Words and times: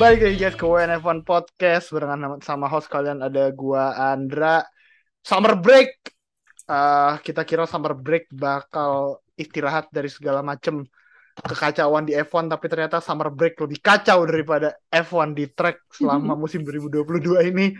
Balik 0.00 0.24
lagi 0.24 0.36
guys 0.40 0.56
ke 0.56 0.64
WNF1 0.64 1.28
Podcast 1.28 1.92
barengan 1.92 2.40
sama 2.40 2.72
host 2.72 2.88
kalian 2.88 3.20
ada 3.20 3.52
gua 3.52 3.92
Andra. 3.92 4.64
Summer 5.20 5.60
break. 5.60 5.92
Eh, 6.64 7.12
kita 7.20 7.44
kira 7.44 7.68
summer 7.68 7.92
break 7.92 8.32
bakal 8.32 9.20
istirahat 9.36 9.92
dari 9.92 10.08
segala 10.08 10.40
macem 10.40 10.88
kekacauan 11.36 12.08
di 12.08 12.16
F1 12.16 12.48
tapi 12.48 12.64
ternyata 12.72 13.04
summer 13.04 13.28
break 13.28 13.60
lebih 13.60 13.76
kacau 13.84 14.24
daripada 14.24 14.72
F1 14.88 15.36
di 15.36 15.52
track 15.52 15.92
selama 15.92 16.32
musim 16.48 16.64
2022 16.64 17.52
ini. 17.52 17.76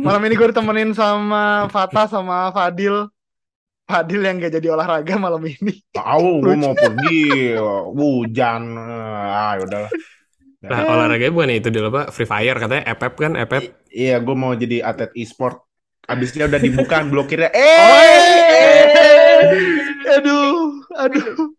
Malam 0.00 0.24
ini 0.24 0.40
gue 0.40 0.48
ditemenin 0.48 0.96
sama 0.96 1.68
Fatah 1.68 2.08
sama 2.08 2.48
Fadil. 2.48 3.12
Fadil 3.84 4.24
yang 4.24 4.40
gak 4.40 4.56
jadi 4.56 4.72
olahraga 4.72 5.20
malam 5.20 5.44
ini. 5.44 5.84
Tahu 5.92 6.48
gue 6.48 6.56
mau 6.56 6.72
pergi 6.72 7.52
hujan. 7.92 8.72
Ah, 9.36 9.60
udahlah. 9.60 9.92
Nah, 10.58 10.90
olahraganya 10.90 11.30
bukan 11.30 11.50
itu 11.54 11.70
dulu 11.70 11.86
apa? 11.92 12.02
Free 12.10 12.26
Fire 12.26 12.58
katanya 12.58 12.82
EPEP 12.88 13.14
kan, 13.14 13.32
EPEP. 13.36 13.62
Iya, 13.88 14.18
gue 14.18 14.34
mau 14.34 14.52
jadi 14.52 14.82
atlet 14.82 15.14
e-sport. 15.14 15.62
Abisnya 16.04 16.50
udah 16.50 16.58
dibuka 16.58 16.98
blokirnya. 17.10 17.52
Oh, 17.52 18.02
Eh, 19.38 19.54
aduh, 20.18 20.58
aduh. 20.96 21.54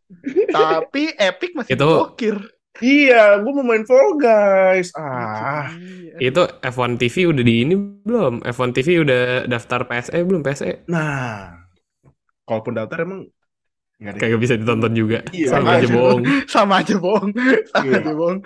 Tapi 0.50 1.16
Epic 1.16 1.56
masih 1.56 1.74
Itu- 1.74 1.88
blokir. 2.12 2.36
iya, 2.80 3.40
gue 3.40 3.52
mau 3.54 3.64
main 3.64 3.84
Fall 3.84 4.16
Guys. 4.16 4.92
Ah, 4.94 5.72
Itu 6.18 6.44
F1 6.60 6.96
TV 6.96 7.28
udah 7.28 7.44
di 7.44 7.56
ini 7.64 7.76
belum? 8.04 8.44
F1 8.44 8.70
TV 8.74 9.00
udah 9.00 9.22
daftar 9.46 9.84
PSE 9.86 10.20
belum? 10.22 10.44
PSE 10.44 10.84
nah, 10.88 11.56
kalaupun 12.44 12.76
daftar 12.76 13.04
emang 13.04 13.28
nggak 13.96 14.40
bisa 14.40 14.56
ditonton 14.56 14.92
juga. 14.92 15.24
Iya, 15.30 15.52
Sama 15.52 15.76
aja 15.76 15.88
bohong. 15.88 16.22
sama 16.48 16.74
aja 16.80 16.96
bohong 16.96 17.32
sama 17.68 17.84
Iya. 17.84 18.00
aja 18.00 18.12
bohong 18.12 18.40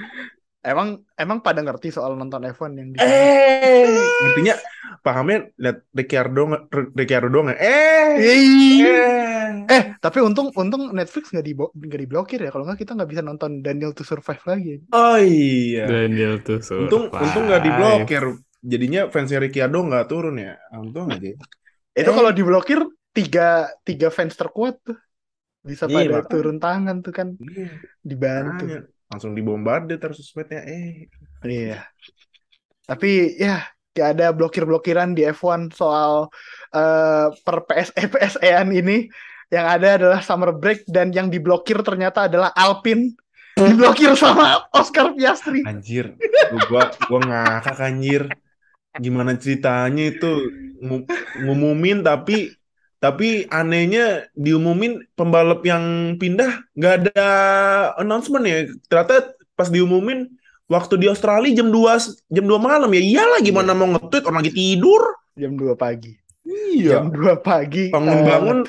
emang 0.64 0.88
emang 1.14 1.40
pada 1.44 1.60
ngerti 1.60 1.92
soal 1.92 2.16
nonton 2.16 2.42
F1 2.48 2.72
yang 2.80 2.90
di 2.92 2.98
Eh, 2.98 3.84
ngertinya 4.24 4.56
pahamnya 5.04 5.52
lihat 5.60 5.78
Ricciardo 5.92 6.42
nggak- 6.50 6.66
Ricciardo 6.96 7.28
doang 7.28 7.46
nggak? 7.52 7.60
Eh, 7.60 8.10
eh. 8.18 9.52
eh 9.68 9.84
tapi 10.00 10.18
untung 10.24 10.50
untung 10.56 10.92
Netflix 10.96 11.32
nggak 11.32 11.46
di 11.46 11.54
nggak 11.56 12.00
diblokir 12.04 12.40
ya 12.42 12.50
kalau 12.50 12.64
nggak 12.68 12.80
kita 12.80 12.92
nggak 12.96 13.10
bisa 13.12 13.22
nonton 13.22 13.60
Daniel 13.60 13.92
to 13.92 14.04
Survive 14.08 14.44
lagi 14.48 14.74
Oh 14.92 15.20
iya. 15.20 15.84
Daniel 15.86 16.40
Untung 16.40 16.64
survive. 16.64 17.12
untung 17.12 17.44
nggak 17.48 17.64
diblokir. 17.64 18.24
Jadinya 18.64 19.02
fansnya 19.12 19.40
Ricciardo 19.44 19.78
nggak 19.84 20.06
turun 20.08 20.36
ya. 20.40 20.56
Untung 20.74 21.12
aja. 21.12 21.36
itu 21.94 22.10
Eh. 22.10 22.16
kalau 22.16 22.32
diblokir 22.34 22.80
tiga 23.14 23.70
tiga 23.86 24.10
fans 24.10 24.34
terkuat 24.34 24.82
tuh 24.82 24.98
bisa 25.62 25.86
Iya, 25.86 25.96
pada 25.96 26.10
makanya. 26.18 26.32
turun 26.32 26.58
tangan 26.60 26.96
tuh 27.06 27.14
kan 27.14 27.28
Iya. 27.38 27.68
dibantu 28.02 28.64
Makanya. 28.66 28.80
Langsung 29.14 29.38
dibombardir 29.38 30.02
terus 30.02 30.18
sosmednya 30.18 30.66
eh 30.66 31.06
Iya. 31.44 31.86
Tapi 32.84 33.38
ya 33.38 33.62
gak 33.94 34.18
ada 34.18 34.34
blokir-blokiran 34.34 35.14
di 35.14 35.22
F1 35.24 35.70
soal 35.72 36.28
eh, 36.74 37.28
per 37.46 37.58
PSE 37.64 38.04
PSE-an 38.10 38.74
ini. 38.74 39.06
Yang 39.54 39.66
ada 39.70 39.88
adalah 40.02 40.20
summer 40.26 40.50
break 40.50 40.90
dan 40.90 41.14
yang 41.14 41.30
diblokir 41.30 41.78
ternyata 41.86 42.26
adalah 42.26 42.50
Alpine. 42.58 43.14
Diblokir 43.54 44.18
sama 44.18 44.66
Oscar 44.74 45.14
Piastri. 45.14 45.62
anjir 45.62 46.18
gua 46.74 46.90
gua 47.06 47.20
ngakak 47.22 47.78
anjir 47.86 48.26
gimana 48.98 49.38
ceritanya 49.38 50.10
itu 50.10 50.32
Ngu- 50.82 51.06
ngumumin 51.38 52.02
tapi 52.02 52.50
tapi 53.04 53.44
anehnya 53.52 54.32
diumumin 54.32 55.04
pembalap 55.20 55.60
yang 55.68 56.16
pindah 56.16 56.64
nggak 56.72 56.94
ada 57.04 57.28
announcement 58.00 58.48
ya 58.48 58.64
ternyata 58.88 59.36
pas 59.60 59.68
diumumin 59.68 60.32
waktu 60.72 60.96
di 60.96 61.12
Australia 61.12 61.52
jam 61.52 61.68
2 61.68 62.32
jam 62.32 62.46
2 62.48 62.56
malam 62.64 62.88
ya 62.96 63.04
iyalah 63.04 63.44
gimana 63.44 63.76
mau 63.76 63.92
nge-tweet 63.92 64.24
orang 64.24 64.40
lagi 64.40 64.56
tidur 64.56 65.04
Jam 65.34 65.58
2 65.60 65.76
pagi. 65.76 66.14
iya 66.46 67.02
Jam 67.02 67.10
2 67.10 67.42
pagi. 67.42 67.90
Bangun-bangun. 67.90 68.64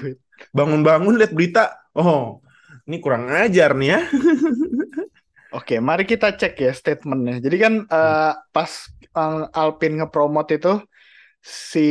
bangun-bangun 0.50 1.14
lihat 1.14 1.32
berita 1.36 1.64
oh 1.94 2.42
ini 2.90 2.98
kurang 2.98 3.30
ajar 3.30 3.78
nih 3.78 3.88
ya 3.94 4.00
Oke, 5.54 5.78
mari 5.78 6.02
kita 6.02 6.34
cek 6.34 6.58
ya 6.58 6.74
statementnya. 6.74 7.38
Jadi 7.38 7.56
kan 7.62 7.74
eh, 7.86 8.32
pas 8.50 8.70
eh, 8.98 9.42
Alpine 9.54 10.02
ngepromot 10.02 10.50
itu 10.50 10.82
si 11.38 11.86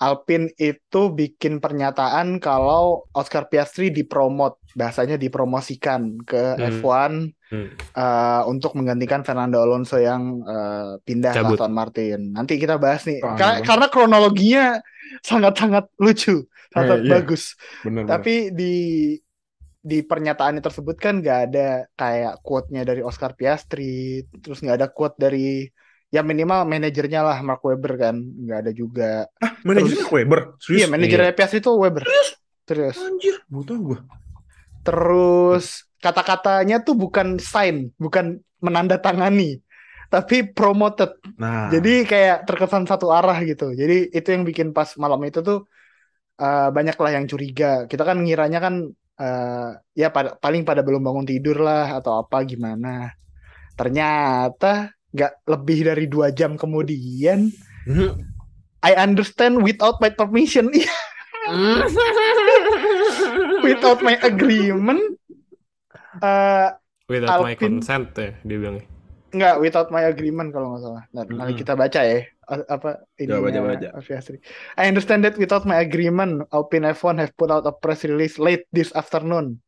Alpine 0.00 0.48
itu 0.56 1.12
bikin 1.12 1.60
pernyataan 1.60 2.40
kalau 2.40 3.04
Oscar 3.12 3.52
Piastri 3.52 3.92
dipromot, 3.92 4.56
bahasanya 4.72 5.20
dipromosikan 5.20 6.16
ke 6.24 6.56
Hmm. 6.56 6.64
F1 6.72 7.12
Hmm. 7.50 7.68
eh, 7.98 8.42
untuk 8.48 8.72
menggantikan 8.78 9.20
Fernando 9.26 9.60
Alonso 9.60 10.00
yang 10.00 10.40
eh, 10.46 10.90
pindah 11.04 11.32
ke. 11.34 11.40
Aston 11.52 11.72
Martin. 11.76 12.20
Nanti 12.32 12.56
kita 12.56 12.80
bahas 12.80 13.04
nih, 13.04 13.20
Ka- 13.20 13.60
iya. 13.60 13.66
karena 13.66 13.86
kronologinya 13.92 14.64
sangat-sangat 15.20 15.84
lucu, 16.00 16.46
sangat 16.72 16.98
Eh, 17.02 17.04
iya. 17.04 17.12
bagus. 17.20 17.42
bener 17.84 18.04
Tapi 18.08 18.34
di 18.56 18.72
di 19.80 20.04
pernyataan 20.04 20.60
tersebut 20.60 20.96
kan 21.00 21.24
nggak 21.24 21.38
ada 21.48 21.88
kayak 21.96 22.44
quote-nya 22.44 22.84
dari 22.84 23.00
Oscar 23.00 23.32
Piastri, 23.32 24.20
terus 24.44 24.60
nggak 24.60 24.76
ada 24.76 24.88
quote 24.92 25.16
dari 25.16 25.64
ya 26.10 26.26
minimal 26.26 26.66
manajernya 26.66 27.20
lah 27.22 27.38
Mark 27.40 27.62
Webber 27.62 27.94
kan, 27.96 28.14
nggak 28.18 28.58
ada 28.66 28.72
juga. 28.74 29.30
manajernya 29.66 30.06
Weber 30.10 30.40
serius 30.58 30.80
Iya 30.82 30.86
manajernya 30.90 31.32
Piastri 31.32 31.62
itu 31.62 31.70
Webber. 31.74 32.04
Terus 32.66 32.98
anjir 32.98 33.34
butuh 33.50 33.78
gua 33.78 33.98
terus 34.80 35.84
kata-katanya 36.00 36.80
tuh 36.80 36.96
bukan 36.96 37.36
sign, 37.36 37.92
bukan 38.00 38.40
menandatangani, 38.64 39.60
tapi 40.08 40.48
promoted. 40.48 41.20
nah 41.36 41.68
Jadi 41.68 42.08
kayak 42.08 42.48
terkesan 42.48 42.88
satu 42.88 43.12
arah 43.12 43.36
gitu. 43.44 43.72
Jadi 43.76 44.08
itu 44.08 44.28
yang 44.32 44.44
bikin 44.48 44.72
pas 44.72 44.88
malam 44.96 45.20
itu 45.28 45.44
tuh 45.44 45.68
eh, 46.40 46.68
banyak 46.72 46.96
lah 46.96 47.10
yang 47.20 47.26
curiga. 47.28 47.84
Kita 47.84 48.02
kan 48.08 48.24
ngiranya 48.24 48.58
kan 48.64 48.74
eh, 49.20 49.70
ya 49.92 50.08
pada, 50.08 50.36
paling 50.40 50.64
pada 50.64 50.80
belum 50.80 51.04
bangun 51.04 51.26
tidur 51.28 51.60
lah 51.60 52.00
atau 52.00 52.24
apa 52.24 52.40
gimana. 52.48 53.12
Ternyata 53.76 54.92
nggak 55.10 55.32
lebih 55.46 55.78
dari 55.84 56.04
dua 56.06 56.30
jam 56.30 56.54
kemudian 56.54 57.50
Hmm. 57.80 58.22
I 58.80 58.94
understand 58.94 59.60
without 59.60 59.98
my 59.98 60.08
permission, 60.08 60.70
Iya, 60.70 60.88
without 63.66 64.00
my 64.00 64.16
agreement. 64.20 65.00
eh 66.20 66.68
Without 67.10 67.42
my 67.42 67.56
Alpine. 67.56 67.82
consent 67.82 68.14
ya 68.14 68.30
dia 68.46 68.56
bilangnya. 68.60 68.84
Nggak, 69.30 69.54
without 69.58 69.88
my 69.90 70.02
agreement 70.06 70.50
kalau 70.50 70.74
nggak 70.74 70.82
salah. 70.82 71.02
Nah, 71.10 71.22
nanti 71.26 71.52
Mm-mm. 71.54 71.58
kita 71.58 71.72
baca 71.74 72.00
ya. 72.02 72.20
Apa 72.50 73.06
ini 73.16 73.30
baca, 73.30 73.60
baca. 73.62 73.88
I 74.76 74.84
understand 74.90 75.22
that 75.22 75.38
without 75.38 75.62
my 75.64 75.78
agreement, 75.78 76.44
Alpine 76.50 76.90
F1 76.90 77.18
have 77.18 77.32
put 77.34 77.48
out 77.48 77.62
a 77.62 77.74
press 77.74 78.02
release 78.02 78.38
late 78.38 78.66
this 78.70 78.90
afternoon 78.92 79.62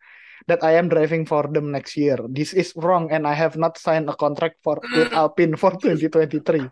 that 0.49 0.63
I 0.65 0.79
am 0.81 0.89
driving 0.89 1.25
for 1.27 1.47
them 1.47 1.71
next 1.71 1.97
year. 1.97 2.19
This 2.29 2.53
is 2.53 2.73
wrong 2.77 3.11
and 3.13 3.27
I 3.27 3.35
have 3.35 3.55
not 3.57 3.79
signed 3.79 4.09
a 4.11 4.17
contract 4.17 4.59
for 4.65 4.81
with 4.95 5.13
Alpine 5.17 5.55
for 5.57 5.73
2023. 5.79 6.67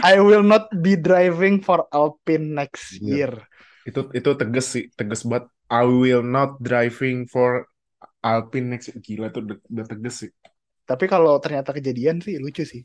I 0.00 0.20
will 0.20 0.42
not 0.44 0.70
be 0.82 0.96
driving 0.96 1.60
for 1.60 1.86
Alpine 1.92 2.54
next 2.54 3.00
Iya. 3.00 3.02
year. 3.04 3.32
itu 3.88 4.00
itu 4.12 4.30
tegas 4.40 4.66
sih 4.76 4.84
tegas 4.98 5.20
banget 5.24 5.48
I 5.72 5.82
will 5.88 6.20
not 6.20 6.60
driving 6.60 7.24
for 7.32 7.64
Alpine 8.20 8.66
next 8.76 8.92
gila 9.00 9.32
tuh 9.34 9.40
udah, 9.46 9.86
tegas 9.88 10.14
sih 10.24 10.30
Tapi 10.84 11.04
kalau 11.08 11.38
ternyata 11.40 11.70
kejadian 11.72 12.20
sih 12.20 12.36
lucu 12.42 12.62
sih. 12.66 12.82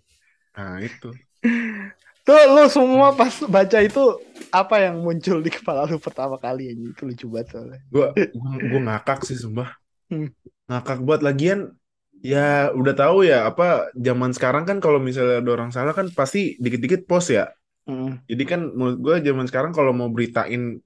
nah 0.56 0.80
itu 0.84 1.08
Tuh 2.26 2.42
lu 2.58 2.66
semua 2.74 3.14
pas 3.14 3.30
baca 3.46 3.78
itu 3.86 4.02
apa 4.50 4.76
yang 4.82 4.98
muncul 5.06 5.38
di 5.46 5.52
kepala 5.54 5.86
lu 5.86 6.02
pertama 6.02 6.42
kali 6.42 6.74
ini 6.74 6.90
itu 6.90 7.06
lucu 7.06 7.26
banget 7.30 7.48
soalnya. 7.54 7.80
gua 7.94 8.08
gua, 8.34 8.52
gua 8.70 8.80
ngakak 8.86 9.20
sih 9.28 9.38
sumpah. 9.44 9.70
Ngakak 10.70 11.00
buat 11.08 11.22
lagian 11.28 11.60
ya 12.26 12.74
udah 12.74 12.94
tahu 12.98 13.18
ya 13.30 13.46
apa 13.50 13.64
zaman 13.94 14.32
sekarang 14.34 14.64
kan 14.70 14.78
kalau 14.82 14.98
misalnya 14.98 15.42
ada 15.42 15.52
orang 15.58 15.72
salah 15.76 15.94
kan 15.94 16.08
pasti 16.14 16.58
dikit-dikit 16.64 17.06
post 17.10 17.30
ya 17.34 17.46
Mm. 17.86 18.18
jadi 18.26 18.44
kan 18.50 18.62
menurut 18.74 18.98
gua 18.98 19.16
zaman 19.22 19.46
sekarang 19.46 19.70
kalau 19.70 19.94
mau 19.94 20.10
beritain 20.10 20.82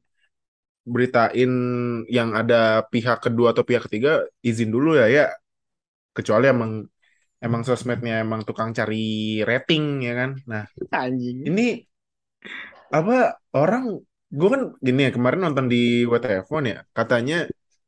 beritain 0.83 1.51
yang 2.09 2.29
ada 2.33 2.81
pihak 2.89 3.21
kedua 3.21 3.53
atau 3.53 3.63
pihak 3.67 3.87
ketiga 3.87 4.25
izin 4.41 4.69
dulu 4.73 4.97
ya 4.97 5.05
ya 5.07 5.25
kecuali 6.17 6.45
emang 6.49 6.71
emang 7.45 7.61
sosmednya 7.67 8.21
emang 8.25 8.41
tukang 8.47 8.71
cari 8.77 9.41
rating 9.49 9.83
ya 10.07 10.13
kan 10.19 10.31
nah 10.51 10.63
Anjing. 10.91 11.45
ini 11.49 11.63
apa 12.97 13.13
orang 13.57 13.83
gue 14.29 14.49
kan 14.53 14.61
gini 14.85 14.99
ya 15.09 15.11
kemarin 15.15 15.39
nonton 15.45 15.65
di 15.73 15.77
WTF1 16.09 16.63
ya 16.73 16.77
katanya 16.97 17.35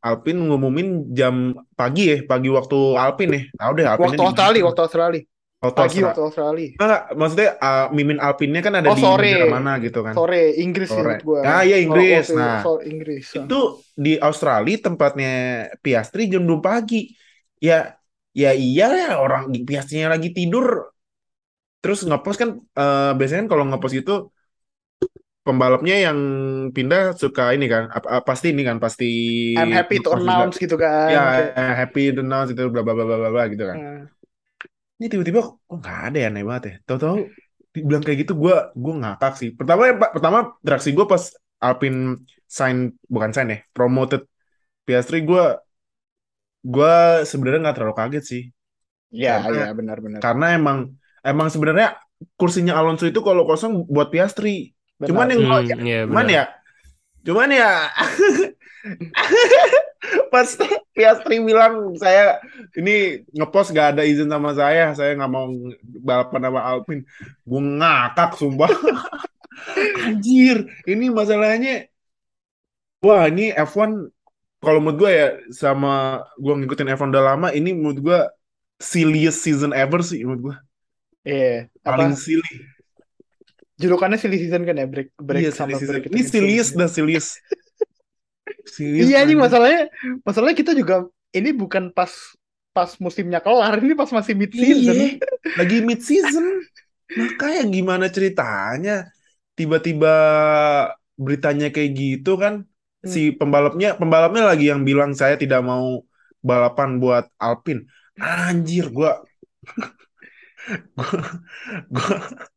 Alpin 0.01 0.37
ngumumin 0.41 1.13
jam 1.13 1.53
pagi 1.77 2.09
ya 2.09 2.17
pagi 2.25 2.49
waktu 2.49 2.79
Alpin 2.97 3.29
ya 3.31 3.41
tahu 3.53 3.71
deh 3.77 3.85
Alpinnya 3.85 4.09
Waktu 4.09 4.17
di- 4.17 4.27
Australia, 4.27 4.61
waktu 4.65 4.81
Australia. 4.81 5.21
waktu 5.61 5.77
Pagi 5.77 5.93
Austra- 5.93 6.07
waktu 6.09 6.23
Australia. 6.25 6.69
Enggak, 6.73 7.01
maksudnya 7.13 7.49
uh, 7.61 7.85
mimin 7.93 8.17
Alpinnya 8.17 8.61
kan 8.65 8.73
ada 8.81 8.89
Oh, 8.89 8.97
di 8.97 9.03
sore. 9.05 9.33
mana 9.45 9.77
gitu 9.77 9.99
kan 10.01 10.13
Sore 10.17 10.57
Inggris 10.57 10.89
sih 10.89 10.97
Sore. 10.97 11.21
gua. 11.21 11.39
Ah, 11.45 11.61
iya, 11.61 11.77
Inggris. 11.77 12.25
Oh, 12.27 12.41
Nah. 12.41 12.65
sore 12.65 12.81
Inggris. 12.89 13.25
itu 13.29 13.59
di 13.93 14.17
Australia 14.17 14.77
tempatnya 14.81 15.33
Piastri 15.77 16.25
jam 16.25 16.49
2 16.49 16.57
pagi 16.57 17.13
ya 17.61 17.93
ya 18.33 18.57
iya 18.57 18.87
ya 18.89 19.09
orang 19.21 19.53
Piastrinya 19.61 20.17
lagi 20.17 20.33
tidur 20.33 20.89
terus 21.77 22.01
ngepost 22.01 22.37
kan 22.37 22.49
eh, 22.57 23.11
biasanya 23.13 23.45
kan 23.45 23.49
kalau 23.53 23.63
ngepost 23.69 23.95
itu 23.97 24.33
pembalapnya 25.41 25.97
yang 26.09 26.17
pindah 26.69 27.17
suka 27.17 27.57
ini 27.57 27.65
kan 27.65 27.89
apa, 27.89 28.21
pasti 28.21 28.53
ini 28.53 28.61
kan 28.61 28.77
pasti 28.77 29.09
I'm 29.57 29.73
happy 29.73 29.97
to 30.05 30.13
announce 30.13 30.61
gitu 30.61 30.77
kan. 30.77 31.09
ya 31.09 31.23
Kayak, 31.53 31.75
happy 31.81 32.03
to 32.13 32.21
announce 32.21 32.53
itu 32.53 32.61
bla 32.69 32.85
bla 32.85 32.93
bla 32.93 33.05
bla 33.09 33.29
bla 33.33 33.43
gitu 33.49 33.63
kan. 33.65 33.77
Eh, 33.77 34.01
ini 35.01 35.07
tiba-tiba 35.09 35.41
kok 35.41 35.57
nggak 35.65 35.99
ada 36.13 36.17
ya 36.21 36.27
aneh 36.29 36.43
banget 36.45 36.63
ya. 36.69 36.75
Tahu-tahu 36.85 37.15
dibilang 37.73 38.03
kayak 38.05 38.19
gitu 38.27 38.33
gue 38.37 38.55
gue 38.77 38.93
ngakak 39.01 39.33
sih. 39.39 39.49
Pertama 39.57 39.81
ya, 39.89 39.93
Pak, 39.97 40.11
pertama 40.13 40.37
reaksi 40.61 40.89
gue 40.93 41.05
pas 41.09 41.23
Alpine 41.61 42.21
sign 42.45 42.93
bukan 43.09 43.31
sign 43.33 43.47
ya 43.53 43.59
promoted 43.73 44.27
Piastri 44.85 45.25
gue 45.25 45.45
gue 46.61 46.95
sebenarnya 47.25 47.59
nggak 47.65 47.75
terlalu 47.81 47.95
kaget 47.97 48.23
sih. 48.25 48.43
Ya, 49.11 49.41
Karena- 49.41 49.65
ya 49.67 49.73
benar-benar. 49.73 50.19
karena 50.21 50.45
emang 50.55 50.77
emang 51.25 51.47
sebenarnya 51.49 51.97
kursinya 52.37 52.77
Alonso 52.77 53.09
itu 53.09 53.19
kalau 53.25 53.43
kosong 53.49 53.89
buat 53.89 54.13
Piastri 54.13 54.71
cuman 55.07 55.27
yang 55.33 55.41
Hmm, 55.41 55.81
iya, 55.85 55.99
cuman 56.07 56.25
benar. 56.25 56.35
ya 56.35 56.43
cuman 57.27 57.49
ya 57.53 57.69
pas 60.33 60.49
Piastri 60.95 61.37
bilang 61.39 61.93
saya 62.01 62.41
ini 62.73 63.21
ngepost 63.31 63.71
gak 63.71 63.95
ada 63.97 64.03
izin 64.03 64.29
sama 64.29 64.51
saya 64.57 64.91
saya 64.97 65.13
nggak 65.17 65.31
mau 65.31 65.45
balapan 66.01 66.41
sama 66.49 66.61
Alpine 66.65 67.03
gue 67.45 67.61
ngakak 67.77 68.29
sumpah. 68.39 68.69
Anjir 70.05 70.57
ini 70.89 71.05
masalahnya 71.13 71.87
wah 73.03 73.23
ini 73.29 73.51
F1 73.53 73.91
kalau 74.61 74.79
menurut 74.83 74.97
gue 75.01 75.11
ya 75.11 75.27
sama 75.53 76.21
gue 76.37 76.53
ngikutin 76.57 76.87
F1 76.97 77.09
udah 77.13 77.25
lama 77.33 77.47
ini 77.57 77.69
menurut 77.73 77.99
gue 78.01 78.19
silliest 78.81 79.39
season 79.45 79.71
ever 79.73 80.01
sih 80.05 80.21
menurut 80.25 80.41
gue 80.53 80.55
Iya, 81.21 81.69
paling 81.85 82.11
apa? 82.11 82.17
silly 82.17 82.49
julukannya 83.81 84.17
silly 84.21 84.37
season 84.43 84.63
kan 84.67 84.75
ya 84.81 84.85
break 84.93 85.09
break 85.17 85.43
Iya, 85.43 85.49
sama 85.51 85.77
break 85.89 86.03
ini 86.09 86.19
kan 86.21 86.31
silly. 86.31 86.53
dan 86.77 86.89
Silliest, 86.91 87.37
Iya 89.01 89.17
man. 89.25 89.49
masalahnya 89.49 89.81
masalahnya 90.27 90.55
kita 90.61 90.71
juga 90.77 90.95
ini 91.33 91.49
bukan 91.55 91.83
pas 91.97 92.11
pas 92.71 92.91
musimnya 93.03 93.39
kelar 93.43 93.75
ini 93.83 93.93
pas 93.99 94.07
masih 94.17 94.33
mid 94.37 94.51
season. 94.55 94.95
Iya, 94.95 95.17
lagi 95.59 95.75
mid 95.83 95.99
season. 96.05 96.45
Makanya 97.11 97.61
gimana 97.67 98.05
ceritanya? 98.07 99.11
Tiba-tiba 99.59 100.13
beritanya 101.19 101.67
kayak 101.73 101.91
gitu 101.97 102.31
kan? 102.39 102.53
Si 103.01 103.33
pembalapnya, 103.33 103.97
pembalapnya 103.97 104.43
lagi 104.45 104.69
yang 104.71 104.85
bilang 104.85 105.11
saya 105.17 105.35
tidak 105.35 105.65
mau 105.65 106.05
balapan 106.45 107.01
buat 107.01 107.25
Alpine. 107.41 107.89
Anjir, 108.21 108.93
gua 108.93 109.25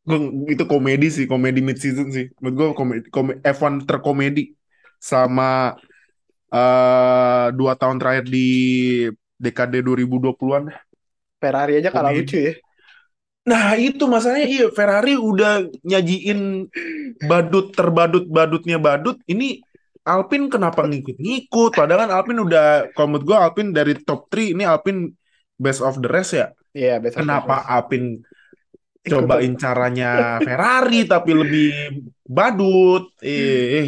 gua 0.07 0.17
itu 0.49 0.63
komedi 0.69 1.07
sih, 1.11 1.25
komedi 1.25 1.59
mid 1.65 1.77
season 1.81 2.09
sih. 2.13 2.29
Menurut 2.39 2.55
gua 2.55 2.67
komedi, 2.77 3.05
komedi 3.09 3.39
F1 3.41 3.85
terkomedi 3.89 4.53
sama 5.01 5.75
eh, 6.53 7.47
dua 7.57 7.73
tahun 7.75 7.97
terakhir 8.01 8.25
di 8.29 8.47
dekade 9.35 9.83
2020-an. 9.83 10.71
Ferrari 11.41 11.73
aja 11.81 11.89
kalah 11.91 12.11
Komedi. 12.15 12.21
lucu 12.25 12.37
ya. 12.39 12.53
Nah 13.45 13.77
itu 13.77 14.03
masalahnya 14.09 14.47
iya 14.49 14.65
Ferrari 14.73 15.13
udah 15.13 15.69
nyajiin 15.85 16.65
badut 17.29 17.77
terbadut 17.77 18.25
badutnya 18.25 18.81
badut 18.81 19.21
ini 19.29 19.61
Alpine 20.05 20.49
kenapa 20.49 20.85
ngikut-ngikut 20.85 21.77
padahal 21.77 22.09
kan 22.09 22.11
Alpine 22.13 22.41
udah 22.41 22.89
kalau 22.93 23.07
menurut 23.13 23.25
gue 23.25 23.37
Alpine 23.37 23.69
dari 23.73 23.93
top 24.01 24.29
3 24.33 24.57
ini 24.57 24.63
Alpine 24.65 25.13
best 25.61 25.85
of 25.85 26.01
the 26.01 26.09
rest 26.09 26.33
ya 26.33 26.49
Iya, 26.75 26.99
besok 26.99 27.23
kenapa 27.23 27.63
Alpine 27.65 28.19
Ikut. 29.01 29.09
cobain 29.09 29.53
caranya 29.55 30.09
Ferrari 30.47 31.07
tapi 31.07 31.31
lebih 31.31 31.69
badut 32.27 33.15
eh, 33.23 33.65
eh. 33.79 33.87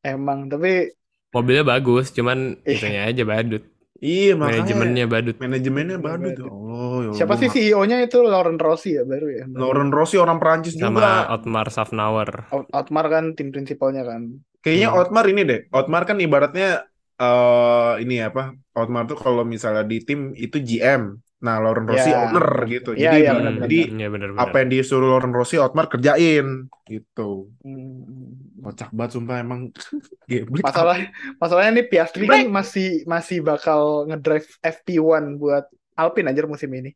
Emang 0.00 0.46
tapi 0.46 0.92
Mobilnya 1.30 1.62
bagus, 1.62 2.10
cuman 2.10 2.58
Iya. 2.66 2.74
itunya 2.74 3.02
aja 3.06 3.22
badut. 3.24 3.62
iya 4.00 4.32
makanya 4.32 4.64
Manajemennya 4.64 5.06
badut. 5.06 5.36
manajemennya 5.36 5.98
badut 6.00 6.32
Badut. 6.40 6.48
oh 6.48 6.98
ya 7.04 7.10
siapa 7.20 7.36
sih 7.36 7.52
CEO-nya 7.52 8.00
itu 8.00 8.16
Lauren 8.24 8.56
Rossi 8.56 8.96
ya 8.96 9.04
baru 9.04 9.28
ya. 9.28 9.44
Lauren 9.46 9.92
Rossi 9.92 10.16
orang 10.16 10.40
Perancis 10.40 10.72
Sama 10.74 10.88
juga 10.96 11.10
Otmar 11.30 11.68
Safnauer. 11.68 12.48
Out- 12.48 12.72
Otmar 12.72 13.06
kan 13.12 13.36
tim 13.36 13.52
prinsipalnya 13.52 14.02
kan. 14.02 14.40
Kayaknya 14.60 14.88
Hmm. 14.88 15.00
Otmar 15.04 15.24
ini 15.28 15.42
deh. 15.44 15.60
Otmar 15.68 16.02
kan 16.04 16.16
ibaratnya 16.16 16.88
eh 17.20 17.92
ini 18.00 18.24
apa? 18.24 18.56
Otmar 18.72 19.04
tuh 19.04 19.20
kalau 19.20 19.44
misalnya 19.44 19.84
di 19.84 20.00
tim 20.00 20.32
itu 20.32 20.56
GM. 20.58 21.20
Nah, 21.40 21.56
Lauren 21.56 21.88
Rossi 21.88 22.12
Ya. 22.12 22.20
owner 22.28 22.48
gitu. 22.68 22.90
Iya, 22.92 23.00
jadi 23.08 23.16
iya, 23.16 23.30
Hmm, 23.32 23.38
benar-benar. 23.40 23.64
jadi 23.64 23.78
Iya 23.96 24.08
benar-benar. 24.12 24.42
apa 24.44 24.56
yang 24.60 24.70
disuruh 24.76 25.08
Lauren 25.08 25.32
Rossi 25.32 25.56
Otmar 25.56 25.86
kerjain 25.88 26.46
gitu. 26.84 27.48
Hmm. 27.64 28.60
Kocak 28.60 28.92
banget 28.92 29.10
sumpah 29.16 29.36
emang. 29.40 29.60
Geblek. 30.30 30.60
Masalah 30.60 30.96
masalahnya 31.40 31.80
nih 31.80 31.86
Piastri 31.88 32.28
kan 32.28 32.44
masih 32.52 33.08
masih 33.08 33.40
bakal 33.40 34.04
ngedrive 34.04 34.48
FP1 34.60 35.40
buat 35.40 35.64
Alpine 35.96 36.28
anjir 36.28 36.44
musim 36.44 36.68
ini. 36.76 36.92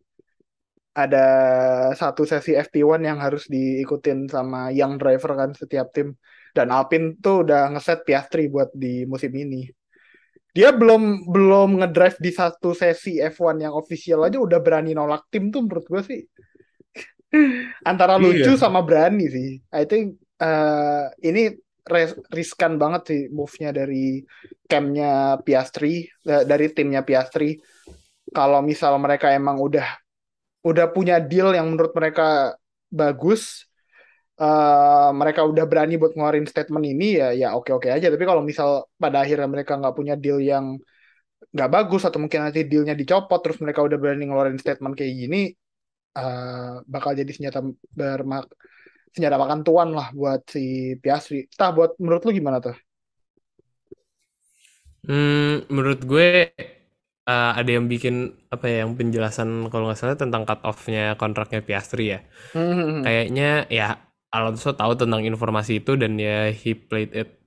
Ada 0.94 1.26
satu 1.98 2.22
sesi 2.22 2.54
FP1 2.54 3.02
yang 3.02 3.18
harus 3.18 3.50
diikutin 3.50 4.30
sama 4.30 4.70
young 4.70 4.94
driver 5.00 5.34
kan 5.34 5.50
setiap 5.56 5.90
tim. 5.90 6.14
Dan 6.54 6.70
Alpine 6.70 7.18
tuh 7.18 7.42
udah 7.42 7.72
ngeset 7.74 8.06
Piastri 8.06 8.46
buat 8.46 8.70
di 8.76 9.02
musim 9.08 9.32
ini. 9.34 9.66
Dia 10.54 10.70
belum 10.70 11.26
belum 11.34 11.82
ngedrive 11.82 12.18
di 12.22 12.30
satu 12.30 12.70
sesi 12.78 13.18
F1 13.18 13.58
yang 13.58 13.74
official 13.74 14.22
aja 14.22 14.38
udah 14.38 14.62
berani 14.62 14.94
nolak 14.94 15.26
tim 15.26 15.50
tuh 15.50 15.66
menurut 15.66 15.82
gue 15.90 16.02
sih. 16.06 16.20
Antara 17.90 18.14
lucu 18.16 18.54
Iya. 18.54 18.60
sama 18.60 18.80
berani 18.86 19.26
sih. 19.26 19.48
I 19.74 19.84
think 19.90 20.22
eh, 20.38 21.04
ini 21.26 21.50
res- 21.84 22.18
riskan 22.30 22.78
banget 22.78 23.02
sih 23.10 23.20
move-nya 23.34 23.74
dari 23.74 24.22
campnya 24.70 25.42
Piastri, 25.42 26.06
eh, 26.06 26.42
dari 26.46 26.70
timnya 26.70 27.02
Piastri. 27.02 27.58
Kalau 28.30 28.62
misal 28.62 28.94
mereka 29.02 29.30
emang 29.34 29.58
udah 29.58 29.86
udah 30.64 30.86
punya 30.94 31.20
deal 31.20 31.52
yang 31.52 31.68
menurut 31.74 31.92
mereka 31.92 32.54
bagus, 32.88 33.66
eh, 34.40 35.10
mereka 35.20 35.40
udah 35.50 35.64
berani 35.70 35.94
buat 36.00 36.12
ngeluarin 36.14 36.46
statement 36.50 36.84
ini 36.86 37.04
ya 37.20 37.28
ya 37.34 37.48
oke 37.58 37.70
oke 37.76 37.88
aja. 37.90 38.06
Tapi 38.12 38.24
kalau 38.30 38.42
misal 38.42 38.68
pada 39.02 39.22
akhirnya 39.22 39.48
mereka 39.54 39.72
nggak 39.80 39.94
punya 39.98 40.14
deal 40.18 40.38
yang 40.42 40.78
nggak 41.54 41.70
bagus 41.70 42.02
atau 42.08 42.18
mungkin 42.22 42.40
nanti 42.50 42.66
dealnya 42.66 42.94
dicopot 42.98 43.38
terus 43.44 43.58
mereka 43.62 43.80
udah 43.86 43.98
berani 44.02 44.26
ngeluarin 44.26 44.58
statement 44.58 44.94
kayak 44.98 45.14
gini, 45.14 45.40
eh, 46.18 46.74
bakal 46.94 47.10
jadi 47.14 47.30
senjata 47.30 47.60
bermak 47.94 48.50
senjata 49.14 49.36
makan 49.38 49.60
tuan 49.62 49.88
lah 49.94 50.10
buat 50.10 50.42
si 50.50 50.94
Piastri. 50.98 51.46
Tah 51.54 51.70
buat 51.70 51.94
menurut 52.02 52.22
lu 52.26 52.32
gimana 52.34 52.58
tuh? 52.58 52.74
Hmm, 55.04 55.68
menurut 55.68 56.00
gue 56.02 56.28
eh, 57.28 57.52
ada 57.60 57.70
yang 57.70 57.86
bikin 57.92 58.34
apa 58.50 58.64
ya 58.66 58.76
yang 58.82 58.96
penjelasan 58.98 59.68
kalau 59.70 59.86
nggak 59.88 60.00
salah 60.00 60.16
tentang 60.18 60.42
cut 60.48 60.60
off-nya 60.66 61.14
kontraknya 61.20 61.60
Piastri 61.62 62.18
ya. 62.18 62.20
Hmm. 62.52 63.04
Kayaknya 63.04 63.68
ya 63.70 64.00
Alonso 64.34 64.74
tahu 64.74 64.92
tentang 64.98 65.22
informasi 65.22 65.78
itu 65.78 65.94
dan 65.94 66.18
ya 66.18 66.50
he 66.50 66.74
played 66.74 67.14
it 67.14 67.38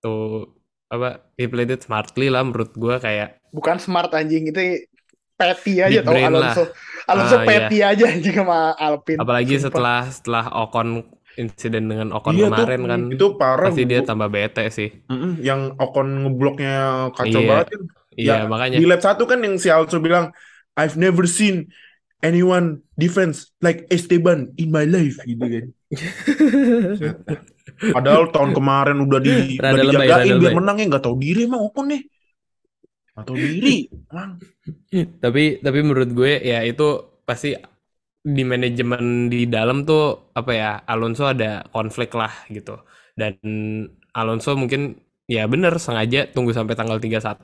to 0.00 0.46
apa 0.88 1.26
he 1.36 1.44
played 1.44 1.68
it 1.68 1.82
smartly 1.82 2.30
lah 2.30 2.46
menurut 2.46 2.72
gue 2.72 2.94
kayak 2.96 3.42
Bukan 3.50 3.76
smart 3.76 4.14
anjing 4.14 4.48
itu 4.48 4.86
petty 5.34 5.82
aja 5.82 6.00
tau 6.06 6.14
Alonso. 6.14 6.62
Alonso 7.06 7.36
Ah, 7.36 7.44
petty 7.44 7.78
aja 7.82 8.04
anjing 8.06 8.34
sama 8.34 8.74
Alpine. 8.76 9.18
apalagi 9.18 9.54
Sumpah. 9.56 9.64
setelah 9.70 10.00
setelah 10.08 10.44
Ocon 10.64 10.88
insiden 11.34 11.84
dengan 11.86 12.08
Ocon 12.10 12.34
Iya 12.34 12.50
tuh, 12.50 12.54
kemarin 12.54 12.80
kan 12.84 13.00
itu 13.14 13.26
parah. 13.34 13.70
pasti 13.70 13.82
dia 13.86 14.00
tambah 14.02 14.28
bete 14.28 14.64
sih. 14.70 14.88
Yang 15.38 15.60
Ocon 15.78 16.08
ngebloknya 16.26 16.74
kacau 17.14 17.40
Iya. 17.40 17.48
banget 17.48 17.66
kan. 17.72 17.82
Iya 18.18 18.34
Ya, 18.34 18.50
makanya 18.50 18.76
Di 18.82 18.86
lap 18.90 19.00
satu 19.00 19.22
kan 19.30 19.38
yang 19.38 19.54
si 19.62 19.70
Alonso 19.70 20.02
bilang, 20.02 20.34
I've 20.74 20.98
never 20.98 21.22
seen 21.30 21.70
anyone 22.20 22.82
defense 22.98 23.54
like 23.62 23.86
Esteban 23.94 24.50
in 24.58 24.74
my 24.74 24.82
life 24.82 25.22
gitu 25.22 25.38
kan. 25.46 25.66
Padahal 27.94 28.28
tahun 28.34 28.50
kemarin 28.52 28.98
udah 29.06 29.20
di 29.22 29.56
udah 29.56 29.70
Rada 29.72 29.82
dijagain 29.86 30.34
biar 30.40 30.54
menang 30.56 30.76
ya 30.82 30.84
nggak 30.90 31.04
tahu 31.04 31.16
diri 31.16 31.48
emang 31.48 31.62
Ocon 31.64 31.86
nih. 31.94 32.02
Nggak 33.14 33.26
tahu 33.26 33.38
diri. 33.38 33.76
Emang. 34.12 34.32
tapi 35.20 35.60
tapi 35.64 35.78
menurut 35.80 36.10
gue 36.12 36.32
ya 36.44 36.60
itu 36.64 36.86
pasti 37.24 37.56
di 38.20 38.42
manajemen 38.44 39.32
di 39.32 39.48
dalam 39.48 39.88
tuh 39.88 40.32
apa 40.36 40.52
ya 40.52 40.70
Alonso 40.84 41.24
ada 41.24 41.64
konflik 41.72 42.12
lah 42.12 42.32
gitu 42.52 42.76
dan 43.16 43.36
Alonso 44.12 44.52
mungkin 44.56 45.00
ya 45.24 45.48
bener 45.48 45.76
sengaja 45.80 46.28
tunggu 46.28 46.52
sampai 46.52 46.76
tanggal 46.76 47.00
31 47.00 47.40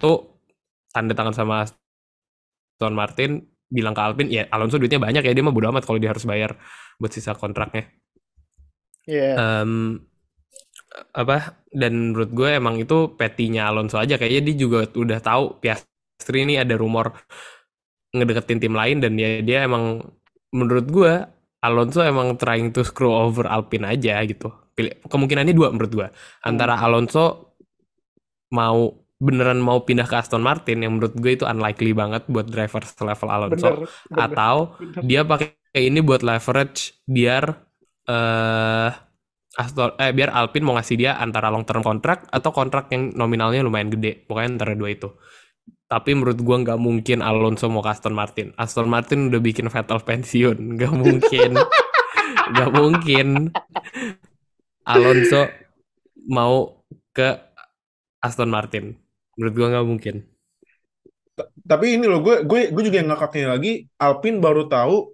tanda 0.92 1.12
tangan 1.16 1.34
sama 1.36 1.64
Aston 1.64 2.92
Martin 2.92 3.48
bilang 3.72 3.96
ke 3.96 4.02
Alpine 4.04 4.30
ya 4.32 4.44
Alonso 4.52 4.76
duitnya 4.76 5.00
banyak 5.00 5.24
ya 5.24 5.32
dia 5.32 5.44
mah 5.44 5.54
bodo 5.54 5.72
amat 5.72 5.88
kalau 5.88 6.00
dia 6.00 6.12
harus 6.12 6.28
bayar 6.28 6.60
buat 7.00 7.12
sisa 7.12 7.32
kontraknya 7.32 7.88
Iya. 9.06 9.36
Em, 9.36 10.00
apa 11.14 11.58
dan 11.74 12.14
menurut 12.14 12.30
gue 12.30 12.48
emang 12.54 12.78
itu 12.78 13.18
petinya 13.18 13.66
Alonso 13.66 13.98
aja 13.98 14.14
kayaknya 14.14 14.42
dia 14.52 14.56
juga 14.62 14.78
udah 14.94 15.18
tahu 15.18 15.58
Piastri 15.58 16.46
ini 16.46 16.54
ada 16.54 16.78
rumor 16.78 17.10
ngedeketin 18.14 18.62
tim 18.62 18.74
lain 18.74 19.02
dan 19.02 19.18
ya 19.18 19.42
dia 19.42 19.66
emang 19.66 20.06
menurut 20.54 20.86
gua 20.86 21.14
Alonso 21.64 22.04
emang 22.04 22.36
trying 22.38 22.70
to 22.70 22.84
screw 22.86 23.10
over 23.10 23.48
Alpine 23.48 23.88
aja 23.88 24.20
gitu. 24.28 24.52
Pilih, 24.76 25.00
kemungkinannya 25.08 25.56
dua 25.56 25.72
menurut 25.72 25.92
gua. 25.96 26.08
Antara 26.44 26.76
Alonso 26.76 27.56
mau 28.52 28.92
beneran 29.18 29.58
mau 29.62 29.80
pindah 29.86 30.04
ke 30.04 30.16
Aston 30.20 30.44
Martin 30.44 30.84
yang 30.84 30.98
menurut 30.98 31.16
gue 31.16 31.32
itu 31.38 31.46
unlikely 31.48 31.96
banget 31.96 32.28
buat 32.28 32.44
driver 32.50 32.82
selevel 32.84 33.30
Alonso 33.30 33.80
Bener, 33.80 33.88
bener, 34.10 34.20
atau 34.20 34.56
bener. 34.76 35.02
dia 35.02 35.22
pakai 35.24 35.80
ini 35.80 36.04
buat 36.04 36.20
leverage 36.20 37.00
biar 37.08 37.56
eh 38.04 38.90
Aston 39.54 39.94
eh 40.02 40.10
biar 40.10 40.34
Alpine 40.34 40.66
mau 40.66 40.74
ngasih 40.74 40.96
dia 40.98 41.14
antara 41.14 41.46
long 41.46 41.62
term 41.62 41.86
kontrak 41.86 42.26
atau 42.26 42.50
kontrak 42.50 42.90
yang 42.90 43.14
nominalnya 43.14 43.62
lumayan 43.62 43.90
gede. 43.90 44.26
Pokoknya 44.26 44.58
antara 44.58 44.74
dua 44.74 44.90
itu. 44.90 45.14
Tapi 45.86 46.10
menurut 46.18 46.38
gua 46.42 46.58
nggak 46.58 46.80
mungkin 46.80 47.22
Alonso 47.22 47.70
mau 47.70 47.78
ke 47.78 47.90
Aston 47.94 48.14
Martin. 48.18 48.50
Aston 48.58 48.90
Martin 48.90 49.30
udah 49.30 49.38
bikin 49.38 49.70
Vettel 49.70 50.02
pensiun. 50.02 50.58
Nggak 50.74 50.92
mungkin. 50.96 51.50
Nggak 52.50 52.70
mungkin. 52.74 53.26
Alonso 54.82 55.46
mau 56.26 56.82
ke 57.14 57.38
Aston 58.18 58.50
Martin. 58.50 58.98
Menurut 59.38 59.54
gua 59.54 59.68
nggak 59.70 59.86
mungkin. 59.86 60.16
Tapi 61.66 61.98
ini 61.98 62.06
loh, 62.06 62.22
gue 62.22 62.46
gue 62.46 62.70
gue 62.70 62.82
juga 62.86 63.02
yang 63.02 63.10
ngakaknya 63.10 63.58
lagi, 63.58 63.90
Alpine 63.98 64.38
baru 64.38 64.70
tahu 64.70 65.13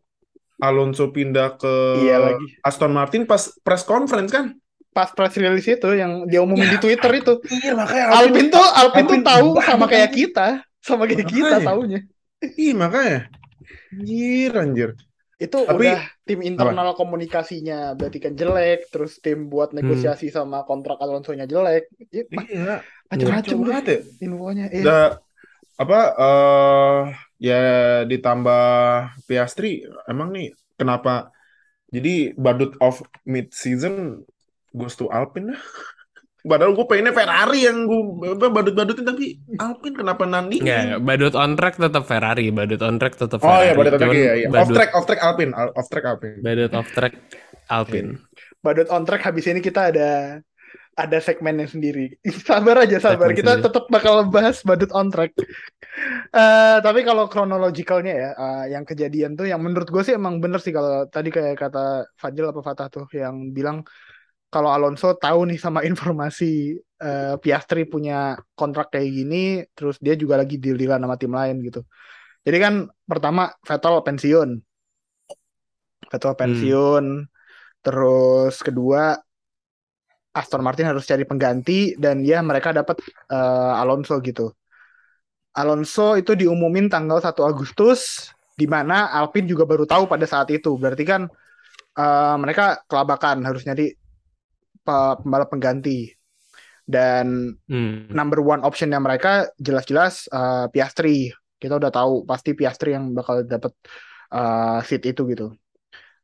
Alonso 0.60 1.08
pindah 1.08 1.56
ke 1.56 1.74
Iya 2.00 2.16
lagi. 2.20 2.46
Aston 2.60 2.92
Martin 2.92 3.24
pas 3.24 3.50
press 3.60 3.82
conference 3.82 4.30
kan? 4.30 4.54
Pas 4.90 5.08
press 5.08 5.34
release 5.34 5.70
itu 5.70 5.90
yang 5.92 6.26
dia 6.26 6.40
umumin 6.40 6.66
Ya, 6.66 6.72
di 6.74 6.78
Twitter 6.78 7.10
itu. 7.16 7.38
Iya 7.48 7.72
makanya 7.74 8.04
Alvin 8.12 8.46
tuh 8.48 8.60
Alvin 8.60 9.04
tuh 9.04 9.16
Alpine 9.16 9.24
tahu 9.24 9.48
sama 9.60 9.86
kayak 9.86 10.10
kita, 10.10 10.48
sama 10.78 11.02
kayak 11.04 11.24
kita 11.24 11.56
Makanya. 11.56 11.66
taunya. 11.66 12.00
Iya 12.42 12.72
makanya. 12.74 13.20
Anjir, 13.90 14.52
anjir. 14.52 14.90
Itu 15.36 15.64
Tapi- 15.64 15.88
udah 15.88 16.00
tim 16.22 16.40
internal 16.42 16.92
komunikasinya 16.92 17.94
berarti 17.94 18.18
kan 18.18 18.34
jelek, 18.34 18.90
terus 18.90 19.16
tim 19.18 19.46
buat 19.46 19.72
negosiasi 19.72 20.28
sama 20.28 20.64
kontrak 20.64 20.98
Alonso-nya 20.98 21.46
jelek. 21.46 21.88
Ya, 22.10 22.24
Iya, 22.28 22.74
Macam-macam 23.08 23.56
banget 23.64 23.84
ya. 23.86 23.98
infonya. 24.20 24.66
Iya. 24.68 24.82
Udah 24.82 25.04
apa 25.76 26.00
eh 26.12 27.00
ya 27.40 27.62
ditambah 28.04 28.64
Piastri 29.24 29.80
emang 30.04 30.28
nih 30.30 30.52
kenapa 30.76 31.32
jadi 31.90 32.36
badut 32.36 32.76
of 32.78 33.00
mid 33.26 33.50
season 33.50 34.22
goes 34.70 34.94
to 34.94 35.10
Alpine 35.10 35.56
dah. 35.56 35.60
Padahal 36.40 36.72
gue 36.72 36.86
pengennya 36.88 37.12
Ferrari 37.12 37.68
yang 37.68 37.84
gue 37.84 38.00
badut-badutin 38.48 39.04
tapi 39.04 39.36
Alpine 39.60 39.92
kenapa 39.92 40.24
nanding? 40.24 40.64
Nggak, 40.64 41.04
badut 41.04 41.34
on 41.36 41.52
track 41.52 41.76
tetap 41.76 42.04
Ferrari 42.08 42.48
badut 42.48 42.80
on 42.80 42.96
track 42.96 43.12
tetap 43.12 43.44
Oh 43.44 43.60
Ferrari 43.60 43.66
iya 43.68 43.72
badut 43.76 43.92
off 43.92 44.00
track 44.00 44.16
iya, 44.16 44.32
iya. 44.36 44.48
Off 44.48 44.70
track 44.72 44.90
off 44.96 45.04
track 45.04 45.20
Alpine 45.20 45.52
Al- 45.52 45.74
off 45.76 45.88
track 45.92 46.04
Alpine. 46.08 46.40
badut 46.40 46.72
off 46.72 46.88
track 46.96 47.14
Alpine 47.68 48.10
Badut 48.60 48.88
on 48.88 49.02
track 49.04 49.22
habis 49.24 49.44
ini 49.48 49.60
kita 49.60 49.92
ada 49.92 50.40
ada 51.06 51.18
segmennya 51.18 51.66
sendiri. 51.70 52.16
Sabar 52.48 52.84
aja, 52.84 53.00
sabar. 53.00 53.32
Segmen 53.32 53.36
Kita 53.36 53.52
sendiri. 53.56 53.64
tetap 53.66 53.84
bakal 53.88 54.28
bahas 54.28 54.60
badut 54.66 54.92
on 54.92 55.08
track. 55.08 55.32
Eh, 56.30 56.78
tapi 56.84 57.00
kalau 57.02 57.26
kronologikalnya 57.26 58.14
ya, 58.14 58.30
eh, 58.36 58.64
yang 58.78 58.84
kejadian 58.86 59.34
tuh 59.34 59.50
yang 59.50 59.58
menurut 59.58 59.88
gue 59.90 60.02
sih 60.06 60.14
emang 60.14 60.38
bener 60.38 60.60
sih 60.62 60.70
kalau 60.70 61.08
tadi 61.10 61.28
kayak 61.34 61.58
kata 61.58 62.06
Fadil 62.14 62.46
apa 62.52 62.60
Fatah 62.62 62.86
tuh 62.86 63.04
yang 63.10 63.50
bilang 63.56 63.82
kalau 64.50 64.70
Alonso 64.70 65.14
tahu 65.18 65.50
nih 65.50 65.58
sama 65.58 65.80
informasi 65.90 66.78
eh, 66.78 67.34
Piastri 67.42 67.88
punya 67.88 68.38
kontrak 68.54 68.92
kayak 68.94 69.10
gini, 69.10 69.64
terus 69.74 69.96
dia 69.98 70.14
juga 70.14 70.38
lagi 70.38 70.60
deal-dealan 70.62 71.02
sama 71.02 71.16
tim 71.18 71.32
lain 71.32 71.56
gitu. 71.66 71.80
Jadi 72.46 72.58
kan 72.60 72.74
pertama 73.04 73.52
Vettel 73.64 74.00
pensiun. 74.06 74.50
Vettel 76.10 76.34
pensiun. 76.38 77.04
Terus 77.80 78.54
kedua 78.60 79.16
Aston 80.30 80.62
Martin 80.62 80.86
harus 80.90 81.04
cari 81.10 81.26
pengganti 81.26 81.98
dan 81.98 82.22
ya 82.22 82.38
mereka 82.40 82.70
dapat 82.70 83.02
eh, 83.30 83.72
Alonso 83.82 84.18
gitu. 84.22 84.54
Alonso 85.50 86.14
itu 86.14 86.32
diumumin 86.38 86.86
tanggal 86.86 87.18
1 87.18 87.42
Agustus 87.42 88.30
di 88.54 88.70
mana 88.70 89.10
Alpine 89.10 89.50
juga 89.50 89.66
baru 89.66 89.82
tahu 89.84 90.06
pada 90.06 90.26
saat 90.28 90.48
itu. 90.54 90.78
Berarti 90.78 91.02
kan 91.02 91.26
eh, 91.98 92.36
mereka 92.42 92.82
kelabakan 92.90 93.42
harus 93.48 93.62
nyari 93.66 93.94
pe- 94.86 95.16
pembalap 95.22 95.48
pengganti. 95.52 96.14
Dan 96.86 97.54
Hmm. 97.70 98.10
number 98.10 98.42
one 98.42 98.62
optionnya 98.66 98.98
mereka 98.98 99.50
jelas-jelas 99.58 100.26
eh, 100.30 100.66
Piastri. 100.74 101.30
Kita 101.60 101.78
udah 101.78 101.92
tahu 101.92 102.24
pasti 102.26 102.50
Piastri 102.58 102.96
yang 102.96 103.14
bakal 103.14 103.46
dapat 103.46 103.72
eh, 104.34 104.78
seat 104.86 105.02
itu 105.10 105.22
gitu. 105.30 105.54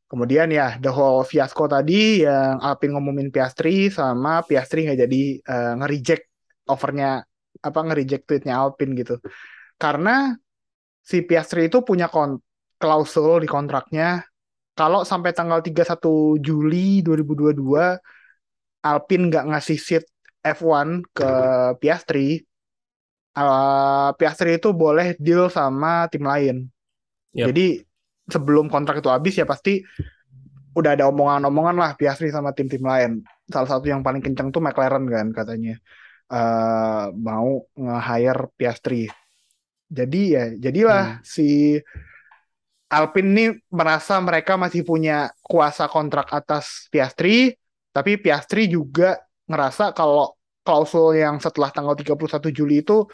Kemudian 0.07 0.47
ya 0.47 0.79
the 0.79 0.87
whole 0.87 1.27
fiasco 1.27 1.67
tadi 1.67 2.23
yang 2.23 2.63
Alpine 2.63 2.95
ngumumin 2.95 3.27
Piastri 3.27 3.91
sama 3.91 4.39
Piastri 4.47 4.87
nggak 4.87 4.99
jadi 5.03 5.23
eh, 5.43 5.73
nge-reject 5.83 6.25
offernya 6.71 7.27
apa 7.59 7.79
nge-reject 7.83 8.23
tweetnya 8.23 8.55
Alpine 8.63 8.95
gitu. 8.95 9.19
Karena 9.75 10.31
si 11.03 11.27
Piastri 11.27 11.67
itu 11.67 11.83
punya 11.83 12.07
kon 12.07 12.39
klausul 12.79 13.43
di 13.43 13.49
kontraknya 13.51 14.23
kalau 14.77 15.01
sampai 15.03 15.33
tanggal 15.33 15.59
31 15.59 16.37
Juli 16.39 17.01
2022 17.01 17.97
Alpine 18.85 19.23
nggak 19.27 19.45
ngasih 19.51 19.79
seat 19.81 20.05
F1 20.45 21.03
ke 21.11 21.31
Piastri, 21.81 22.39
eh, 23.35 24.09
Piastri 24.15 24.55
itu 24.55 24.71
boleh 24.71 25.19
deal 25.19 25.51
sama 25.51 26.07
tim 26.07 26.23
lain. 26.23 26.55
Yap. 27.35 27.51
Jadi 27.51 27.86
sebelum 28.27 28.67
kontrak 28.67 28.99
itu 28.99 29.09
habis 29.09 29.39
ya 29.39 29.47
pasti 29.47 29.81
udah 30.77 30.93
ada 30.93 31.09
omongan-omongan 31.09 31.75
lah 31.79 31.91
Piastri 31.97 32.29
sama 32.29 32.53
tim-tim 32.53 32.83
lain. 32.83 33.25
Salah 33.49 33.65
satu 33.65 33.89
yang 33.89 34.05
paling 34.05 34.21
kenceng 34.21 34.53
tuh 34.53 34.61
McLaren 34.61 35.07
kan 35.09 35.27
katanya 35.33 35.79
eh 36.27 37.05
mau 37.15 37.65
nge-hire 37.73 38.51
Piastri. 38.53 39.09
Jadi 39.87 40.21
ya 40.35 40.51
jadilah 40.59 41.23
si 41.23 41.79
Alpine 42.87 43.29
ini 43.31 43.45
merasa 43.67 44.19
mereka 44.23 44.55
masih 44.55 44.83
punya 44.83 45.31
kuasa 45.43 45.91
kontrak 45.91 46.31
atas 46.31 46.87
Piastri, 46.87 47.55
tapi 47.91 48.15
Piastri 48.15 48.71
juga 48.71 49.19
ngerasa 49.47 49.91
kalau 49.91 50.35
klausul 50.63 51.15
yang 51.19 51.39
setelah 51.39 51.71
tanggal 51.71 51.95
31 51.95 52.51
Juli 52.51 52.83
itu 52.83 53.07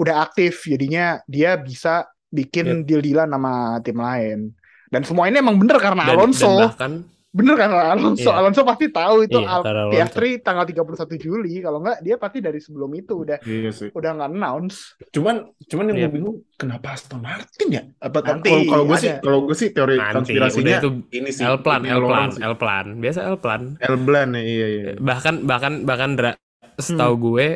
udah 0.00 0.24
aktif, 0.24 0.68
jadinya 0.68 1.20
dia 1.24 1.56
bisa 1.56 2.08
bikin 2.34 2.82
deal-dealan 2.82 3.30
sama 3.30 3.54
tim 3.80 3.96
lain. 3.96 4.50
Dan 4.90 5.02
semua 5.02 5.26
ini 5.26 5.38
emang 5.38 5.54
bener 5.54 5.78
karena 5.78 6.02
Dan- 6.04 6.12
Alonso. 6.12 6.50
dan 6.50 6.68
bahkan 6.68 6.92
Bener 7.34 7.58
karena 7.58 7.90
Alonso. 7.90 8.30
Iya. 8.30 8.38
Alonso 8.38 8.62
pasti 8.62 8.94
tahu 8.94 9.26
itu 9.26 9.42
Iya, 9.42 9.58
Al-. 9.58 9.90
Piastri 9.90 10.38
tanggal 10.38 10.62
31 10.62 11.18
Juli. 11.18 11.58
Kalau 11.58 11.82
nggak 11.82 11.98
dia 11.98 12.14
pasti 12.14 12.38
dari 12.38 12.62
sebelum 12.62 12.94
itu 12.94 13.26
udah 13.26 13.42
Iya 13.42 13.74
sih. 13.74 13.90
udah 13.90 14.10
nggak 14.14 14.30
announce. 14.30 14.94
Cuman 15.10 15.42
cuman 15.66 15.84
yang 15.90 15.98
Iya. 15.98 16.06
gue 16.06 16.14
bingung 16.14 16.36
kenapa 16.54 16.94
Aston 16.94 17.18
Martin 17.18 17.68
ya? 17.68 17.82
Apa 17.98 18.22
Nanti 18.22 18.46
kalau 18.46 18.62
kalau 18.70 18.84
gue 18.86 18.98
sih 19.02 19.12
kalau 19.18 19.38
gue 19.42 19.56
sih 19.58 19.68
teori 19.74 19.98
nanti 19.98 20.14
konspirasinya 20.14 20.62
udah 20.62 20.78
itu 20.78 20.90
ini 21.10 21.30
sih 21.34 21.42
L 21.42 21.58
plan 21.58 21.82
L 21.82 22.00
plan. 22.06 22.30
L 22.38 22.54
plan 22.54 22.86
biasa 23.02 23.18
L 23.26 23.36
plan 23.36 23.62
L 23.82 23.96
plan 23.98 24.28
ya 24.30 24.42
iya 24.46 24.66
iya. 24.70 24.82
bahkan 24.94 25.34
bahkan 25.42 25.82
bahkan 25.82 26.10
Dra, 26.14 26.32
setahu 26.76 27.18
Hmm. 27.18 27.24
gue 27.26 27.46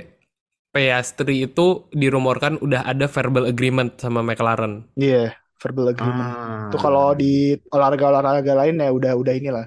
Piastri 0.69 1.49
itu 1.49 1.89
dirumorkan 1.91 2.61
udah 2.61 2.85
ada 2.85 3.09
verbal 3.09 3.49
agreement 3.49 3.97
sama 3.97 4.21
McLaren 4.21 4.85
Iya, 4.95 5.33
verbal 5.59 5.97
agreement. 5.97 6.29
Ah. 6.29 6.69
Itu 6.69 6.77
kalau 6.77 7.17
di 7.17 7.57
olahraga-olahraga 7.73 8.53
lain 8.55 8.79
ya 8.79 8.93
udah 8.93 9.13
udah 9.17 9.35
inilah. 9.35 9.67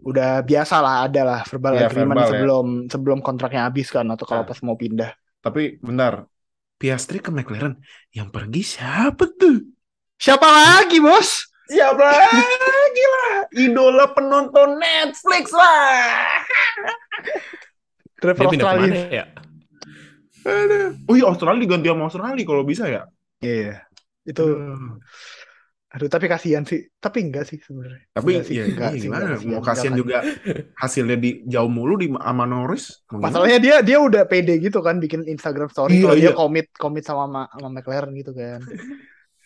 Udah 0.00 0.40
biasa 0.40 0.78
lah 0.78 1.04
ada 1.04 1.22
lah 1.26 1.40
verbal 1.44 1.74
Iya, 1.76 1.90
agreement 1.90 2.14
verbal 2.14 2.24
ya. 2.24 2.30
sebelum 2.32 2.66
sebelum 2.86 3.18
kontraknya 3.20 3.66
habis 3.66 3.90
kan 3.90 4.06
atau 4.06 4.24
kalau 4.24 4.46
Nah. 4.46 4.48
pas 4.48 4.58
mau 4.62 4.78
pindah. 4.78 5.10
Tapi 5.42 5.76
bentar. 5.82 6.24
Piastri 6.80 7.20
ke 7.20 7.28
McLaren 7.28 7.76
yang 8.10 8.32
pergi 8.32 8.64
siapa 8.64 9.28
tuh? 9.36 9.60
Siapa 10.16 10.48
lagi, 10.48 10.96
Bos? 10.96 11.52
Siapa 11.68 12.00
lagi 12.00 13.04
lah? 13.04 13.32
Idola 13.52 14.08
penonton 14.16 14.80
Netflix 14.80 15.52
lah. 15.52 16.40
Driver 18.16 18.48
ke 18.48 18.56
mana 18.56 18.64
Australia. 18.64 19.04
ya 19.08 19.24
Aduh. 20.44 20.88
Oh 21.06 21.14
iya 21.14 21.26
Australia 21.28 21.60
diganti 21.60 21.86
sama 21.88 22.04
Australia 22.06 22.44
kalau 22.44 22.62
bisa 22.64 22.84
ya. 22.86 23.02
Iya. 23.40 23.84
Itu 24.22 24.44
aduh 25.90 26.06
tapi 26.06 26.30
kasihan 26.30 26.62
sih. 26.62 26.86
Tapi 26.96 27.18
enggak 27.26 27.50
sih 27.50 27.58
sebenarnya. 27.58 28.06
Tapi 28.14 28.30
Enggak 28.30 28.46
sih, 28.46 28.54
ya, 28.54 28.64
enggak 28.70 28.90
iya, 28.90 28.94
sih, 28.94 29.02
gimana? 29.10 29.24
enggak 29.34 29.50
Mau 29.50 29.62
kasihan 29.64 29.90
kan. 29.90 29.98
juga 29.98 30.16
hasilnya 30.78 31.16
di 31.18 31.30
jauh 31.50 31.66
mulu 31.66 31.94
di 31.98 32.06
sama 32.14 32.44
Norris. 32.46 32.84
Masalahnya 33.10 33.58
dia 33.58 33.76
dia 33.82 33.98
udah 33.98 34.22
pede 34.24 34.54
gitu 34.62 34.78
kan 34.80 35.02
bikin 35.02 35.26
Instagram 35.26 35.66
story 35.66 35.98
Iya, 35.98 36.02
kalau 36.06 36.16
dia 36.16 36.30
iya. 36.30 36.32
komit 36.32 36.66
komit 36.78 37.02
sama 37.02 37.24
Ma- 37.26 37.50
sama 37.50 37.68
McLaren 37.74 38.14
gitu 38.14 38.30
kan. 38.30 38.62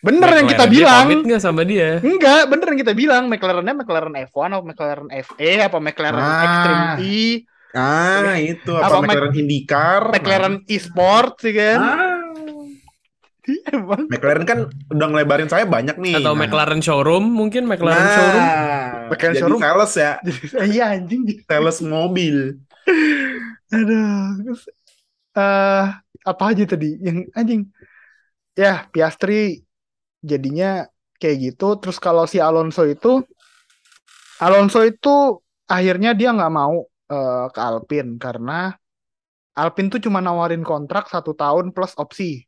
Bener 0.05 0.29
yang 0.37 0.45
kita 0.45 0.69
McLaren, 0.69 0.69
dia 0.69 0.81
bilang. 0.85 1.01
komit 1.01 1.21
nggak 1.25 1.41
sama 1.41 1.63
dia 1.65 1.89
Enggak, 2.05 2.43
bener 2.53 2.67
yang 2.69 2.81
kita 2.85 2.93
bilang. 2.93 3.23
McLarennya 3.33 3.75
McLaren 3.75 4.15
F1 4.29 4.49
atau 4.53 4.61
McLaren 4.69 5.09
FE 5.25 5.51
apa 5.65 5.79
McLaren 5.81 6.21
Ah. 6.21 6.45
Extreme 6.45 6.85
E, 7.01 7.49
Ah, 7.75 8.39
itu 8.39 8.71
Apa 8.71 8.87
apa, 8.89 8.97
Mac- 9.01 9.09
McLaren 9.11 9.35
IndyCar? 9.35 10.03
McLaren 10.11 10.55
e-sport 10.67 11.33
sih 11.39 11.53
kan. 11.53 11.79
Ah. 11.79 12.23
Emang 13.69 14.09
McLaren 14.09 14.45
kan 14.45 14.59
udah 14.89 15.07
ngelebarin 15.07 15.47
saya 15.47 15.67
banyak 15.67 15.99
nih. 15.99 16.17
Atau 16.17 16.33
Nah. 16.33 16.41
McLaren 16.41 16.81
showroom 16.81 17.29
mungkin 17.29 17.67
McLaren 17.67 17.99
Nah, 17.99 18.15
showroom. 18.15 18.45
McLaren 19.05 19.35
jadi 19.35 19.43
showroom. 19.43 19.61
sales 19.61 19.93
ya, 19.95 20.13
iya 20.71 20.85
anjing. 20.95 21.23
sales 21.45 21.79
mobil. 21.83 22.57
Aduh. 23.69 24.57
Eh 25.35 25.85
apa 26.25 26.45
aja 26.47 26.65
tadi 26.65 26.97
yang 26.97 27.29
anjing? 27.33 27.69
Ya, 28.55 28.87
Piastri 28.89 29.61
jadinya 30.23 30.87
kayak 31.19 31.53
gitu. 31.53 31.77
Terus 31.77 31.99
kalau 31.99 32.25
si 32.25 32.39
Alonso 32.39 32.87
itu 32.87 33.21
Alonso 34.39 34.81
itu 34.81 35.37
akhirnya 35.67 36.17
dia 36.17 36.33
nggak 36.33 36.55
mau 36.55 36.87
eh, 37.15 37.45
ke 37.55 37.61
Alpine 37.69 38.11
karena 38.25 38.53
Alpine 39.61 39.89
tuh 39.93 40.01
cuma 40.07 40.19
nawarin 40.27 40.63
kontrak 40.71 41.05
satu 41.15 41.33
tahun 41.43 41.71
plus 41.75 41.93
opsi. 42.03 42.43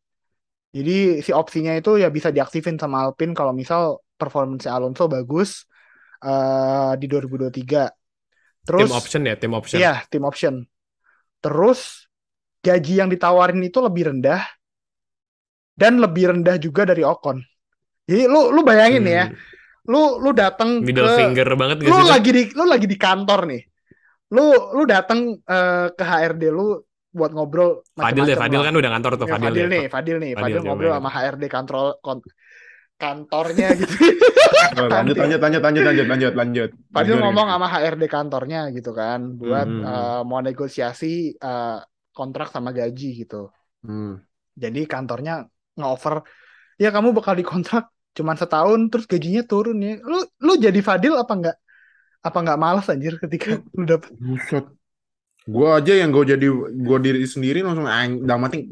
Jadi 0.77 1.23
si 1.25 1.31
opsinya 1.33 1.73
itu 1.79 1.91
ya 2.03 2.09
bisa 2.17 2.29
diaktifin 2.37 2.77
sama 2.83 2.97
Alpine 3.09 3.33
kalau 3.39 3.53
misal 3.61 4.03
performance 4.21 4.67
Alonso 4.69 5.05
bagus 5.09 5.51
eh, 6.25 6.93
di 7.01 7.07
2023. 7.11 7.83
Terus 8.67 8.91
Tim 8.91 8.97
option 8.99 9.23
ya, 9.27 9.35
tim 9.39 9.53
option. 9.55 9.79
Iya, 9.81 9.93
tim 10.11 10.23
option. 10.27 10.55
Terus 11.45 11.81
gaji 12.67 12.95
yang 13.01 13.09
ditawarin 13.13 13.63
itu 13.63 13.79
lebih 13.87 14.11
rendah 14.13 14.43
dan 15.77 16.01
lebih 16.01 16.33
rendah 16.33 16.57
juga 16.61 16.89
dari 16.89 17.03
Ocon. 17.05 17.41
Jadi 18.09 18.25
lu 18.31 18.55
lu 18.55 18.61
bayangin 18.67 19.05
ya, 19.07 19.25
Hmm, 19.29 19.37
lu 19.91 20.21
lu 20.23 20.31
datang 20.37 20.71
middle 20.87 21.09
ke 21.09 21.13
finger 21.19 21.49
banget 21.61 21.79
gak 21.85 21.89
lu 21.91 21.97
sih? 21.99 22.05
lagi 22.07 22.31
di 22.37 22.43
lu 22.57 22.65
lagi 22.69 22.87
di 22.89 22.97
kantor 22.99 23.41
nih. 23.51 23.63
Lu 24.35 24.47
lu 24.75 24.83
datang 24.87 25.39
eh, 25.39 25.87
ke 25.95 26.05
HRD 26.05 26.43
lu 26.51 26.83
buat 27.17 27.31
ngobrol 27.33 27.81
Fadil 27.97 28.27
macam-macam 28.29 28.41
Fadil 28.43 28.59
lah. 28.61 28.67
kan 28.69 28.75
udah 28.77 28.91
kantor 28.93 29.13
tuh 29.17 29.27
Ya, 29.27 29.33
Fadil, 29.33 29.47
Fadil 29.49 29.65
ya. 29.67 29.73
nih, 29.73 29.85
Fadil 29.89 30.17
nih, 30.21 30.33
Fadil 30.37 30.61
ngobrol 30.67 30.91
ya. 30.93 30.97
sama 31.01 31.09
HRD 31.15 31.45
kontrol 31.49 31.87
kon- 32.05 32.29
kantornya 32.97 33.69
gitu. 33.81 33.95
Lanjut, 34.77 35.17
lanjut, 35.17 35.41
lanjut, 35.41 35.63
lanjut, 35.63 35.85
lanjut, 35.85 36.07
lanjut, 36.09 36.33
lanjut. 36.37 36.71
Fadil 36.93 37.13
Lanjut, 37.17 37.25
ngomong 37.25 37.47
sama 37.53 37.67
HRD 37.73 38.03
kantornya 38.09 38.61
gitu 38.73 38.91
kan, 38.93 39.21
buat 39.37 39.65
Hmm. 39.69 39.85
eh, 39.85 40.21
mau 40.29 40.41
negosiasi 40.41 41.37
eh, 41.37 41.79
kontrak 42.13 42.49
sama 42.53 42.73
gaji 42.73 43.09
gitu. 43.25 43.49
Hmm. 43.85 44.21
Jadi 44.57 44.89
kantornya 44.89 45.45
nge-offer, 45.77 46.25
ya 46.81 46.89
kamu 46.89 47.13
bakal 47.13 47.37
dikontrak 47.37 47.93
cuman 48.17 48.37
setahun, 48.41 48.81
terus 48.89 49.05
gajinya 49.05 49.45
turun 49.45 49.77
ya. 49.81 50.01
Lu 50.01 50.25
lu 50.41 50.53
jadi 50.57 50.81
Fadil 50.81 51.15
apa 51.17 51.33
enggak? 51.37 51.57
Apa 52.27 52.39
nggak 52.43 52.59
malas 52.59 52.91
anjir 52.91 53.15
ketika 53.23 53.63
lu 53.79 53.87
dapet? 53.87 54.11
Buset. 54.19 54.67
Gua 55.47 55.79
aja 55.79 55.95
yang 55.95 56.11
gue 56.11 56.35
jadi 56.35 56.47
gue 56.75 56.99
diri 56.99 57.23
sendiri 57.23 57.63
langsung 57.63 57.87
ang, 57.87 58.27
dalam 58.27 58.51
hati 58.51 58.67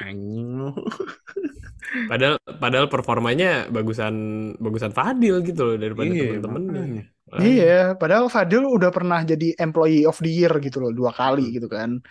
anjing. 0.00 0.72
Padahal 2.10 2.36
padahal 2.58 2.86
performanya 2.90 3.70
bagusan 3.70 4.14
bagusan 4.58 4.90
Fadil 4.90 5.44
gitu 5.46 5.62
loh 5.62 5.76
daripada 5.78 6.10
Iya, 6.10 6.42
temen-temennya. 6.42 7.02
Iya, 7.38 7.78
padahal 7.94 8.26
Fadil 8.26 8.66
udah 8.66 8.90
pernah 8.90 9.22
jadi 9.22 9.54
employee 9.62 10.02
of 10.02 10.18
the 10.18 10.30
year 10.30 10.50
gitu 10.58 10.82
loh, 10.82 10.90
dua 10.90 11.14
kali 11.14 11.54
gitu 11.54 11.70
kan. 11.70 12.02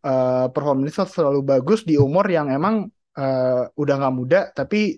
Eh 0.00 0.46
performance 0.48 0.96
selalu 1.12 1.44
bagus 1.44 1.84
di 1.84 2.00
umur 2.00 2.24
yang 2.30 2.48
emang 2.48 2.88
eh, 3.20 3.62
udah 3.68 3.94
nggak 4.00 4.14
muda, 4.16 4.40
tapi 4.56 4.96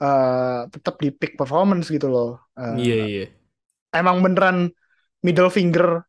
eh 0.00 0.60
tetap 0.72 0.94
di 0.96 1.08
peak 1.12 1.36
performance 1.36 1.92
gitu 1.92 2.08
loh. 2.08 2.30
Eh, 2.56 2.76
Iya 2.80 2.96
iya. 3.04 3.24
Emang 3.90 4.22
beneran 4.22 4.70
middle 5.20 5.50
finger 5.50 6.04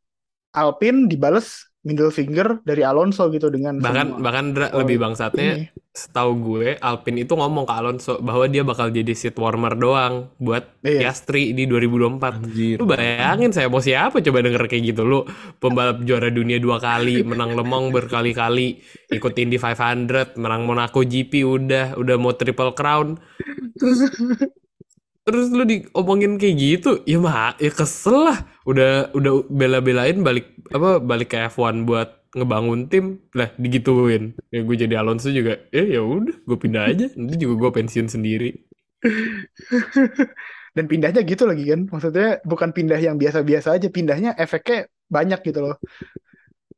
Alpine 0.51 1.07
dibales 1.07 1.65
middle 1.81 2.13
finger 2.13 2.61
dari 2.61 2.85
Alonso 2.85 3.25
gitu 3.33 3.49
dengan 3.49 3.81
Bahkan 3.81 4.07
semua 4.13 4.21
bahkan 4.21 4.53
Dra, 4.53 4.69
Oh, 4.69 4.85
lebih 4.85 5.01
bangsatnya 5.01 5.49
ini. 5.57 5.65
setahu 5.89 6.31
gue 6.37 6.77
Alpine 6.77 7.25
itu 7.25 7.33
ngomong 7.33 7.65
ke 7.65 7.73
Alonso 7.73 8.21
bahwa 8.21 8.45
dia 8.45 8.61
bakal 8.61 8.93
jadi 8.93 9.09
seat 9.11 9.33
warmer 9.33 9.73
doang 9.73 10.29
buat 10.37 10.77
Iya. 10.85 11.09
Piastri 11.09 11.57
di 11.57 11.65
2024. 11.65 12.37
Anjir. 12.37 12.77
Lu 12.77 12.85
bayangin 12.85 13.49
saya 13.49 13.65
mau 13.65 13.81
siapa 13.81 14.21
coba 14.21 14.45
denger 14.45 14.61
kayak 14.69 14.93
gitu 14.93 15.01
lu 15.01 15.25
pembalap 15.57 16.05
juara 16.05 16.29
dunia 16.29 16.61
dua 16.61 16.77
kali 16.77 17.25
menang 17.25 17.57
Le 17.57 17.65
Mans 17.65 17.89
berkali-kali 17.89 18.77
ikut 19.09 19.33
Indy 19.33 19.57
500 19.57 20.37
menang 20.37 20.61
Monaco 20.63 21.01
GP 21.01 21.33
udah 21.41 21.97
udah 21.97 22.15
mau 22.15 22.37
triple 22.37 22.77
crown 22.77 23.17
terus 23.73 24.05
terus 25.25 25.53
lu 25.53 25.63
diomongin 25.69 26.41
kayak 26.41 26.55
gitu 26.57 26.89
ya 27.05 27.17
mah 27.21 27.53
ya 27.61 27.69
kesel 27.69 28.17
lah 28.31 28.37
udah 28.65 29.13
udah 29.13 29.45
bela-belain 29.53 30.17
balik 30.25 30.57
apa 30.73 30.97
balik 30.97 31.29
ke 31.33 31.37
F1 31.45 31.85
buat 31.85 32.09
ngebangun 32.33 32.87
tim 32.89 33.05
lah 33.37 33.53
digituin 33.59 34.33
ya 34.49 34.59
gue 34.65 34.75
jadi 34.75 35.03
Alonso 35.03 35.29
juga 35.29 35.61
ya 35.69 35.83
ya 35.83 36.01
udah 36.01 36.35
gue 36.47 36.57
pindah 36.57 36.83
aja 36.89 37.05
nanti 37.13 37.35
juga 37.37 37.53
gue 37.67 37.71
pensiun 37.81 38.07
sendiri 38.09 38.49
Dan 40.75 40.85
pindahnya 40.87 41.21
gitu 41.27 41.43
lagi 41.43 41.67
kan. 41.67 41.81
Maksudnya 41.91 42.39
bukan 42.47 42.69
pindah 42.71 42.99
yang 43.01 43.19
biasa-biasa 43.19 43.75
aja, 43.75 43.87
pindahnya 43.91 44.31
efeknya 44.39 44.87
banyak 45.11 45.39
gitu 45.43 45.59
loh. 45.59 45.75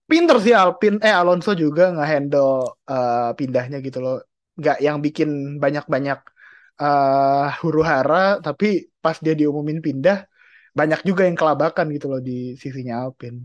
Pinter 0.10 0.38
sih 0.43 0.53
Alpine, 0.53 0.97
eh 1.01 1.13
Alonso 1.13 1.51
juga 1.56 1.93
nge-handle 1.95 2.51
eh, 2.89 3.32
pindahnya 3.39 3.77
gitu 3.86 3.99
loh. 4.03 4.17
Nggak 4.60 4.77
yang 4.86 4.97
bikin 5.06 5.29
banyak-banyak 5.63 6.19
eh 6.81 7.45
huru-hara, 7.62 8.15
tapi 8.45 8.65
pas 9.03 9.17
dia 9.25 9.33
diumumin 9.39 9.79
pindah, 9.86 10.17
banyak 10.79 10.99
juga 11.09 11.21
yang 11.27 11.38
kelabakan 11.41 11.86
gitu 11.95 12.05
loh 12.12 12.21
di 12.27 12.55
sisinya 12.63 12.93
Alpine. 13.05 13.39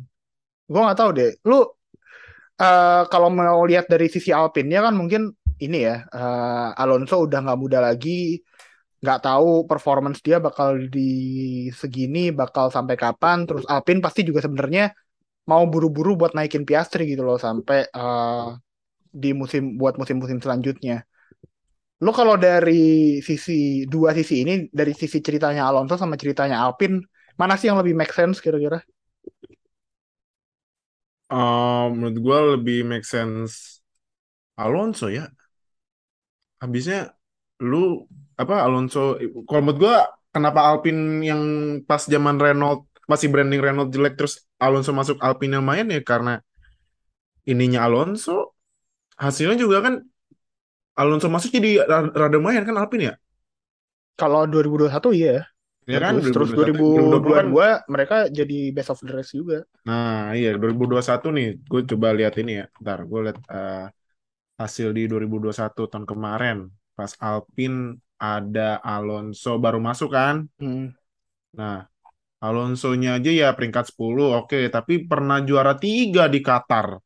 Gue 0.71 0.81
nggak 0.85 0.99
tahu 1.01 1.11
deh, 1.19 1.31
lu 1.49 1.57
eh, 2.62 3.03
kalau 3.12 3.29
mau 3.38 3.61
lihat 3.71 3.87
dari 3.93 4.07
sisi 4.14 4.31
Alpine-nya 4.35 4.79
kan 4.87 4.95
mungkin 5.01 5.23
ini 5.64 5.77
ya, 5.88 5.95
eh, 6.14 6.81
Alonso 6.83 7.14
udah 7.27 7.38
nggak 7.45 7.59
muda 7.62 7.79
lagi, 7.87 8.11
nggak 9.03 9.19
tahu 9.27 9.49
performance 9.71 10.19
dia 10.27 10.38
bakal 10.47 10.71
di 10.95 11.01
segini, 11.81 12.19
bakal 12.41 12.67
sampai 12.77 12.97
kapan. 13.03 13.38
Terus 13.49 13.64
Alpine 13.73 14.01
pasti 14.05 14.21
juga 14.29 14.41
sebenarnya 14.47 14.85
mau 15.51 15.64
buru-buru 15.73 16.11
buat 16.21 16.33
naikin 16.37 16.64
Piastri 16.69 17.03
gitu 17.12 17.23
loh 17.29 17.38
sampai 17.47 17.79
eh, 17.99 18.47
di 19.23 19.31
musim 19.41 19.62
buat 19.81 19.95
musim-musim 20.01 20.38
selanjutnya. 20.45 20.95
Lo 22.05 22.11
kalau 22.19 22.35
dari 22.39 22.73
sisi 23.29 23.83
dua 23.93 24.11
sisi 24.19 24.35
ini, 24.47 24.53
dari 24.79 24.93
sisi 24.95 25.19
ceritanya 25.27 25.63
Alonso 25.69 25.95
sama 26.03 26.15
ceritanya 26.23 26.57
Alpine, 26.65 26.97
mana 27.41 27.55
sih 27.59 27.67
yang 27.71 27.79
lebih 27.83 27.95
make 27.99 28.15
sense 28.15 28.39
kira-kira? 28.45 28.79
Eh, 31.33 31.85
menurut 31.93 32.17
gue 32.25 32.39
lebih 32.57 32.77
make 32.91 33.05
sense 33.13 33.55
Alonso 34.57 35.07
ya. 35.11 35.25
Habisnya 36.63 36.99
lu 37.71 38.07
apa 38.43 38.55
Alonso 38.67 38.99
kalau 39.47 39.61
menurut 39.63 39.79
gue 39.85 39.95
kenapa 40.35 40.61
Alpine 40.71 41.03
yang 41.31 41.43
pas 41.89 42.03
zaman 42.15 42.37
Renault 42.39 42.87
masih 43.11 43.29
branding 43.33 43.61
Renault 43.63 43.91
jelek 43.95 44.15
terus 44.19 44.35
Alonso 44.63 44.91
masuk 44.95 45.19
Alpine 45.27 45.59
yang 45.59 45.67
main 45.67 45.87
ya 45.91 46.01
karena 46.11 46.33
ininya 47.51 47.81
Alonso 47.87 48.55
hasilnya 49.25 49.57
juga 49.65 49.79
kan 49.87 49.95
Alonso 50.99 51.31
masuk 51.31 51.55
jadi 51.55 51.87
ra- 51.87 52.11
rada 52.11 52.37
lumayan 52.37 52.67
kan 52.67 52.75
Alpine 52.75 53.15
ya 53.15 53.15
Kalau 54.19 54.51
2021 54.51 55.15
iya. 55.15 55.47
ya 55.87 55.99
kan 56.03 56.19
Terus, 56.19 56.35
terus 56.35 56.51
2021 56.53 57.23
kan 57.39 57.47
2022 57.55 57.93
mereka 57.95 58.17
jadi 58.27 58.59
best 58.75 58.91
of 58.91 59.01
the 59.07 59.15
rest 59.15 59.33
juga. 59.33 59.63
Nah, 59.87 60.35
iya 60.35 60.53
2021 60.59 61.31
nih, 61.33 61.49
gue 61.65 61.81
coba 61.95 62.09
lihat 62.13 62.35
ini 62.43 62.53
ya. 62.61 62.65
Ntar 62.83 63.07
gue 63.07 63.21
lihat 63.31 63.39
eh, 63.47 63.87
hasil 64.59 64.91
di 64.91 65.07
2021 65.07 65.87
tahun 65.87 66.05
kemarin. 66.05 66.67
Pas 66.93 67.15
Alpine 67.23 67.95
ada 68.19 68.83
Alonso 68.83 69.55
baru 69.57 69.79
masuk 69.79 70.11
kan. 70.11 70.51
Hmm. 70.59 70.91
Nah, 71.55 71.87
Alonsonya 72.43 73.23
aja 73.23 73.31
ya 73.31 73.49
peringkat 73.55 73.95
10, 73.95 74.35
oke. 74.35 74.59
Tapi 74.69 75.07
pernah 75.07 75.39
juara 75.47 75.79
tiga 75.79 76.27
di 76.27 76.43
Qatar. 76.43 76.99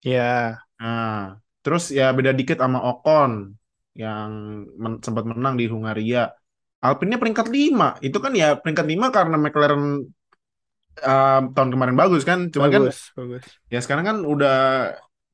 Ya. 0.00 0.58
Nah, 0.78 1.43
terus 1.64 1.82
ya 1.98 2.04
beda 2.16 2.32
dikit 2.38 2.58
sama 2.64 2.78
Ocon 2.88 3.32
yang 4.02 4.30
men- 4.82 5.02
sempat 5.06 5.24
menang 5.30 5.54
di 5.60 5.64
Hungaria. 5.72 6.20
Alpine-nya 6.84 7.18
peringkat 7.22 7.46
5. 7.56 7.88
Itu 8.06 8.18
kan 8.24 8.32
ya 8.40 8.46
peringkat 8.60 8.86
5 8.92 9.06
karena 9.16 9.36
McLaren 9.40 9.84
eh, 11.00 11.40
tahun 11.54 11.70
kemarin 11.74 11.96
bagus 12.00 12.22
kan. 12.28 12.38
Cuman 12.52 12.70
kan 12.74 12.82
bagus, 12.84 12.98
bagus. 13.18 13.44
Ya 13.72 13.78
sekarang 13.84 14.04
kan 14.08 14.16
udah 14.22 14.54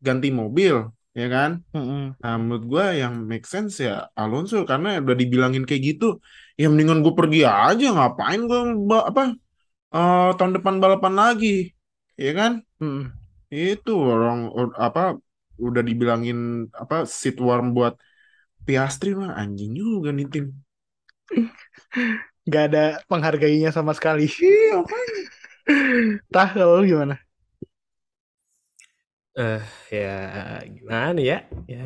ganti 0.00 0.28
mobil, 0.32 0.88
ya 1.12 1.26
kan? 1.28 1.50
Mm-mm. 1.76 2.16
Nah, 2.20 2.34
menurut 2.40 2.64
gue 2.68 2.84
yang 3.02 3.14
make 3.24 3.46
sense 3.48 3.80
ya 3.80 4.08
Alonso 4.16 4.64
karena 4.68 5.00
udah 5.00 5.16
dibilangin 5.16 5.64
kayak 5.68 5.82
gitu, 5.96 6.06
ya 6.60 6.68
mendingan 6.72 7.00
gue 7.04 7.14
pergi 7.16 7.40
aja, 7.48 7.86
ngapain 7.96 8.40
gue 8.48 8.60
apa 9.10 9.22
eh, 9.96 10.30
tahun 10.36 10.52
depan 10.60 10.74
balapan 10.82 11.14
lagi, 11.16 11.72
ya 12.16 12.32
kan? 12.38 12.52
Mm-mm. 12.80 13.04
Itu 13.50 13.92
orang 13.98 14.38
or- 14.56 14.76
apa 14.78 15.18
udah 15.66 15.82
dibilangin 15.88 16.38
apa 16.82 16.94
seat 17.20 17.36
warm 17.48 17.66
buat 17.76 17.94
Piastri 18.66 19.10
mah 19.20 19.32
anjing 19.42 19.72
juga 19.82 20.08
nih 20.16 20.26
tim. 20.32 20.46
Gak 22.48 22.62
ada 22.72 22.84
penghargainya 23.08 23.70
sama 23.70 23.92
sekali. 23.96 24.26
Iya, 24.40 24.82
Tah, 26.32 26.48
kalau 26.56 26.82
gimana? 26.88 27.14
eh 29.44 29.62
ya 29.94 30.10
gimana 30.74 31.20
ya 31.30 31.36
ya 31.70 31.78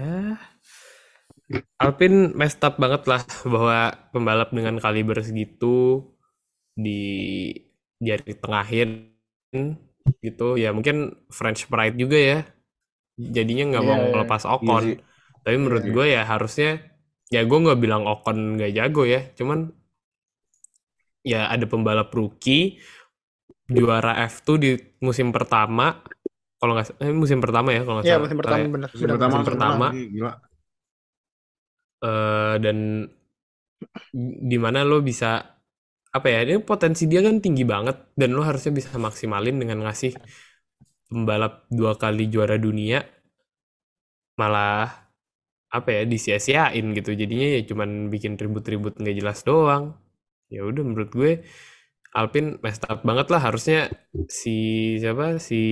Alpine 1.78 2.34
messed 2.34 2.62
up 2.66 2.74
banget 2.82 3.02
lah 3.10 3.22
bahwa 3.52 3.78
pembalap 4.14 4.50
dengan 4.56 4.76
kaliber 4.82 5.18
segitu 5.22 6.02
di 6.74 7.00
jari 8.06 8.32
tengahin 8.38 8.90
gitu 10.24 10.44
ya 10.62 10.68
mungkin 10.76 10.96
French 11.30 11.66
pride 11.70 11.96
juga 12.02 12.16
ya 12.18 12.38
jadinya 13.18 13.64
nggak 13.70 13.86
mau 13.90 14.02
Iya, 14.02 14.08
iya. 14.12 14.22
lepas 14.22 14.42
Iya 14.64 14.74
Ocon 14.74 14.84
sih. 14.84 14.94
tapi 15.44 15.56
menurut 15.60 15.84
Iya. 15.84 15.94
gue 15.94 16.06
ya 16.16 16.22
harusnya 16.26 16.68
ya 17.34 17.40
gue 17.48 17.58
nggak 17.64 17.78
bilang 17.84 18.02
Ocon 18.10 18.38
nggak 18.58 18.72
jago 18.78 19.02
ya 19.06 19.20
cuman 19.38 19.58
ya 21.24 21.48
ada 21.52 21.64
pembalap 21.68 22.12
rookie 22.12 22.78
juara 23.68 24.12
F2 24.28 24.56
di 24.60 24.70
musim 25.04 25.28
pertama 25.36 26.00
kalau 26.60 26.72
nggak 26.76 26.88
eh, 27.04 27.12
musim 27.14 27.38
pertama 27.44 27.68
ya 27.76 27.80
kalau 27.84 27.96
nggak 28.00 28.06
Iya 28.06 28.14
salah 28.14 28.22
musim 28.22 28.38
pertama 28.40 28.64
ya. 28.64 28.68
bener. 28.74 28.90
Musim 28.92 29.08
bener. 29.08 29.14
pertama 29.14 29.32
musim 29.32 29.42
langsung 29.42 29.56
pertama. 29.56 29.86
Ih, 29.88 30.04
Gila. 30.14 30.30
Eh, 32.04 32.54
dan 32.60 32.78
di 34.50 34.56
mana 34.64 34.80
lo 34.86 35.00
bisa 35.04 35.26
apa 36.14 36.26
ya 36.30 36.38
ini 36.46 36.62
potensi 36.62 37.04
dia 37.10 37.20
kan 37.26 37.36
tinggi 37.44 37.64
banget 37.66 37.96
dan 38.14 38.30
lo 38.36 38.42
harusnya 38.46 38.72
bisa 38.78 38.94
maksimalin 38.98 39.56
dengan 39.60 39.78
ngasih 39.86 40.12
pembalap 41.14 41.70
dua 41.70 41.94
kali 41.94 42.26
juara 42.26 42.58
dunia 42.58 43.06
malah 44.34 44.90
apa 45.70 45.88
ya 45.90 46.02
disia-siain 46.06 46.86
gitu. 46.94 47.14
Jadinya 47.14 47.58
ya 47.58 47.60
cuman 47.66 48.10
bikin 48.10 48.38
ribut-ribut 48.38 48.98
nggak 48.98 49.16
jelas 49.18 49.42
doang. 49.46 49.94
Ya 50.50 50.62
udah 50.66 50.82
menurut 50.86 51.10
gue 51.14 51.32
Alpine 52.14 52.58
messed 52.62 52.86
up 52.90 53.02
banget 53.06 53.26
lah. 53.30 53.42
Harusnya 53.42 53.90
si 54.30 54.56
siapa 55.02 55.38
si 55.42 55.62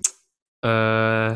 eh 0.68 1.32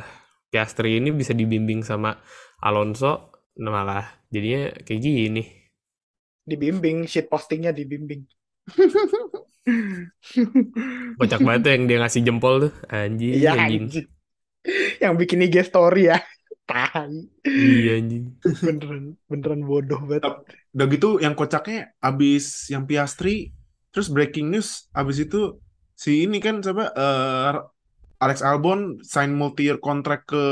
Piastri 0.47 1.03
ini 1.03 1.11
bisa 1.13 1.35
dibimbing 1.37 1.83
sama 1.83 2.17
Alonso 2.63 3.35
nah 3.57 3.73
malah 3.73 4.05
jadinya 4.29 4.73
kayak 4.85 5.01
gini. 5.01 5.45
Dibimbing 6.47 7.09
shit 7.09 7.27
postingnya 7.29 7.73
dibimbing. 7.73 8.25
kocak 11.19 11.41
banget 11.43 11.61
tuh 11.67 11.73
yang 11.75 11.85
dia 11.91 11.99
ngasih 11.99 12.23
jempol 12.23 12.55
tuh 12.69 12.73
anjing 12.87 13.35
Iya 13.35 13.51
anjing 13.59 13.85
anjing. 13.91 14.07
Yang 15.03 15.15
bikin 15.23 15.45
IG 15.47 15.57
story 15.67 16.11
ya. 16.15 16.19
Tai. 16.71 17.11
iya 17.47 18.03
anjing 18.03 18.35
Beneran 18.43 19.15
beneran 19.31 19.61
bodoh 19.67 20.03
banget. 20.03 20.27
Udah 20.75 20.87
gitu 20.91 21.09
yang 21.23 21.35
kocaknya 21.39 21.95
abis 22.03 22.71
yang 22.71 22.87
Piastri 22.87 23.55
terus 23.95 24.13
breaking 24.13 24.53
news 24.53 24.91
abis 24.93 25.25
itu 25.25 25.57
si 25.97 26.29
ini 26.29 26.37
kan 26.43 26.61
siapa 26.61 26.93
eh, 26.93 27.55
Alex 28.21 28.45
Albon 28.45 29.01
sign 29.01 29.33
multi 29.33 29.73
year 29.73 29.81
contract 29.81 30.29
ke 30.29 30.45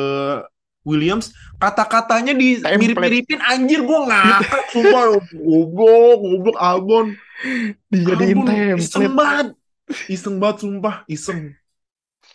Williams 0.84 1.32
kata-katanya 1.60 2.36
di 2.36 2.60
mirip-miripin 2.60 3.40
anjir 3.40 3.84
gua 3.84 4.04
ngakak 4.08 4.62
sumpah 4.72 5.04
goblok 5.32 6.18
goblok 6.20 6.56
Albon 6.60 7.06
Dijadiin 7.90 8.38
Albon 8.38 8.78
iseng 8.78 9.02
template. 9.10 9.16
banget. 9.18 9.48
Iseng 10.08 10.34
banget 10.40 10.56
sumpah 10.64 10.96
iseng. 11.10 11.40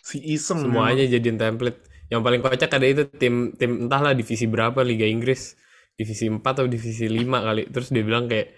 Si 0.04 0.18
iseng 0.22 0.60
semuanya 0.68 1.04
jadiin 1.08 1.38
template. 1.40 1.80
Yang 2.10 2.20
paling 2.26 2.40
kocak 2.42 2.70
ada 2.74 2.86
itu 2.86 3.02
tim 3.16 3.54
tim 3.54 3.86
entahlah 3.86 4.12
divisi 4.14 4.46
berapa 4.46 4.82
Liga 4.82 5.06
Inggris. 5.06 5.56
Divisi 5.94 6.32
4 6.32 6.40
atau 6.40 6.64
divisi 6.64 7.04
5 7.04 7.28
kali. 7.28 7.62
Terus 7.68 7.88
dia 7.92 8.00
bilang 8.00 8.24
kayak 8.24 8.48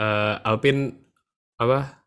eh, 0.00 0.48
Alpine 0.48 0.96
apa? 1.60 2.02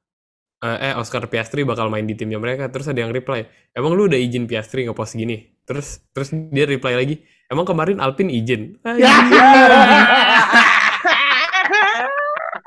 Eh, 0.60 0.92
eh 0.92 0.94
Oscar 0.98 1.30
Piastri 1.30 1.62
bakal 1.64 1.94
main 1.94 2.04
di 2.10 2.18
timnya 2.18 2.42
mereka. 2.42 2.68
Terus 2.74 2.90
ada 2.90 3.00
yang 3.06 3.14
reply 3.14 3.46
emang 3.78 3.94
lu 3.94 4.10
udah 4.10 4.18
izin 4.18 4.50
Piastri 4.50 4.90
ngepost 4.90 5.14
gini? 5.14 5.46
Terus 5.64 6.02
terus 6.10 6.34
dia 6.34 6.66
reply 6.66 6.98
lagi 6.98 7.22
emang 7.52 7.70
kemarin 7.70 8.02
Alpine 8.02 8.34
izin? 8.34 8.82
Ya. 8.98 9.14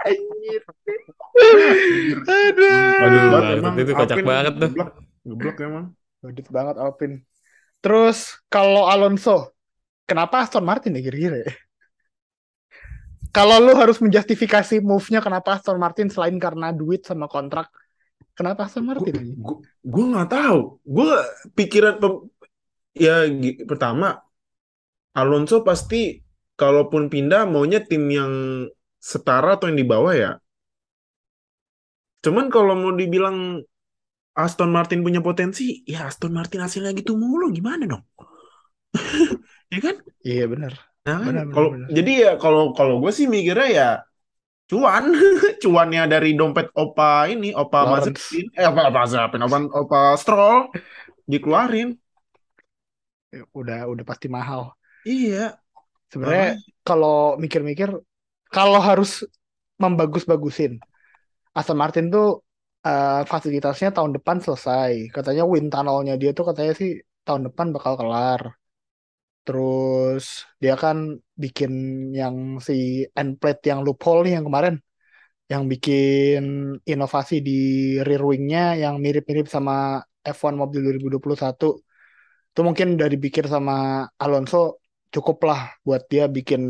Anjir. 0.03 0.63
Aduh. 1.33 3.03
Aduh, 3.03 3.21
Goblok 3.23 3.33
banget. 3.33 3.57
emang, 3.59 3.75
Itu 3.81 3.93
kocak 3.97 4.19
banget 4.23 4.55
tuh. 4.57 4.71
Goblok, 4.73 4.91
goblok 5.25 5.57
emang. 5.65 5.87
Badut 6.23 6.47
banget 6.55 6.77
Alpine. 6.79 7.17
Terus 7.83 8.19
kalau 8.47 8.87
Alonso, 8.87 9.51
kenapa 10.07 10.47
Aston 10.47 10.63
Martin 10.63 10.95
ya 10.95 11.03
kira-kira? 11.03 11.43
ya? 11.43 11.53
Kalau 13.33 13.57
lu 13.65 13.73
harus 13.73 13.97
menjustifikasi 13.97 14.85
move-nya 14.85 15.25
kenapa 15.25 15.57
Aston 15.57 15.81
Martin 15.81 16.13
selain 16.13 16.37
karena 16.37 16.69
duit 16.69 17.03
sama 17.09 17.27
kontrak, 17.27 17.73
kenapa 18.37 18.69
Aston 18.69 18.85
Martin? 18.85 19.35
Gue 19.83 20.05
nggak 20.13 20.29
tahu. 20.31 20.79
Gue 20.85 21.11
pikiran 21.57 21.97
pem- 21.97 22.29
ya 22.93 23.25
pertama 23.65 24.21
Alonso 25.17 25.65
pasti 25.65 26.21
kalaupun 26.61 27.09
pindah 27.09 27.49
maunya 27.49 27.81
tim 27.81 28.05
yang 28.13 28.33
setara 29.01 29.57
atau 29.57 29.73
yang 29.73 29.81
di 29.81 29.87
bawah 29.89 30.13
ya. 30.13 30.33
Cuman 32.23 32.47
kalau 32.49 32.79
mau 32.79 32.95
dibilang 32.95 33.59
Aston 34.33 34.71
Martin 34.73 35.05
punya 35.05 35.21
potensi, 35.21 35.85
ya 35.85 36.09
Aston 36.09 36.33
Martin 36.33 36.65
hasilnya 36.65 36.97
gitu 36.97 37.19
mulu 37.19 37.53
gimana 37.53 37.85
dong? 37.85 38.05
ya 39.73 39.79
kan? 39.83 39.97
Iya 40.25 40.45
benar. 40.49 40.73
Nah? 41.03 41.21
Benar, 41.21 41.47
kalau 41.51 41.69
benar. 41.75 41.89
jadi 41.91 42.13
ya 42.15 42.33
kalau 42.39 42.73
kalau 42.73 43.03
gue 43.03 43.13
sih 43.13 43.27
mikirnya 43.27 43.69
ya 43.69 43.89
cuan, 44.71 45.13
cuannya 45.63 46.03
dari 46.09 46.33
dompet 46.33 46.73
opa 46.73 47.29
ini, 47.29 47.53
opa. 47.53 47.85
Mazepin, 47.91 48.49
eh 48.57 48.65
opa 48.65 48.89
opa 48.89 49.01
Mazepin, 49.05 49.41
opa, 49.45 49.59
opa 49.69 50.01
Stroll 50.17 50.73
dikeluarin. 51.29 51.93
Ya, 53.35 53.45
Udah 53.53 53.85
udah 53.91 54.05
pasti 54.07 54.33
mahal. 54.33 54.73
Iya. 55.05 55.59
Sebenarnya 56.09 56.61
kalau 56.85 57.41
mikir-mikir, 57.41 57.89
kalau 58.53 58.81
harus 58.81 59.25
membagus-bagusin, 59.81 60.77
Aston 61.59 61.79
Martin 61.83 62.07
tuh 62.15 62.27
eh, 62.87 63.21
fasilitasnya 63.33 63.89
tahun 63.97 64.13
depan 64.17 64.37
selesai. 64.45 64.93
Katanya 65.15 65.43
wind 65.53 65.69
tunnelnya 65.73 66.15
dia 66.21 66.31
tuh 66.39 66.45
katanya 66.49 66.73
sih 66.81 66.91
tahun 67.27 67.43
depan 67.49 67.67
bakal 67.77 67.95
kelar. 68.01 68.43
Terus 69.45 70.25
dia 70.63 70.75
kan 70.83 70.97
bikin 71.43 71.73
yang 72.21 72.37
si 72.67 72.73
end 73.19 73.33
plate 73.41 73.63
yang 73.71 73.81
loophole 73.87 74.21
nih 74.25 74.33
yang 74.39 74.45
kemarin, 74.49 74.75
yang 75.53 75.63
bikin 75.73 76.43
inovasi 76.93 77.35
di 77.49 77.53
rear 78.07 78.23
wingnya 78.31 78.61
yang 78.83 78.95
mirip-mirip 79.05 79.47
sama 79.55 79.75
F1 80.37 80.55
mobil 80.63 80.81
2021. 80.87 81.67
Itu 82.51 82.61
mungkin 82.69 82.87
udah 82.97 83.09
dipikir 83.15 83.45
sama 83.55 83.75
Alonso 84.23 84.57
cukup 85.15 85.39
lah 85.49 85.61
buat 85.87 86.03
dia 86.13 86.25
bikin 86.37 86.63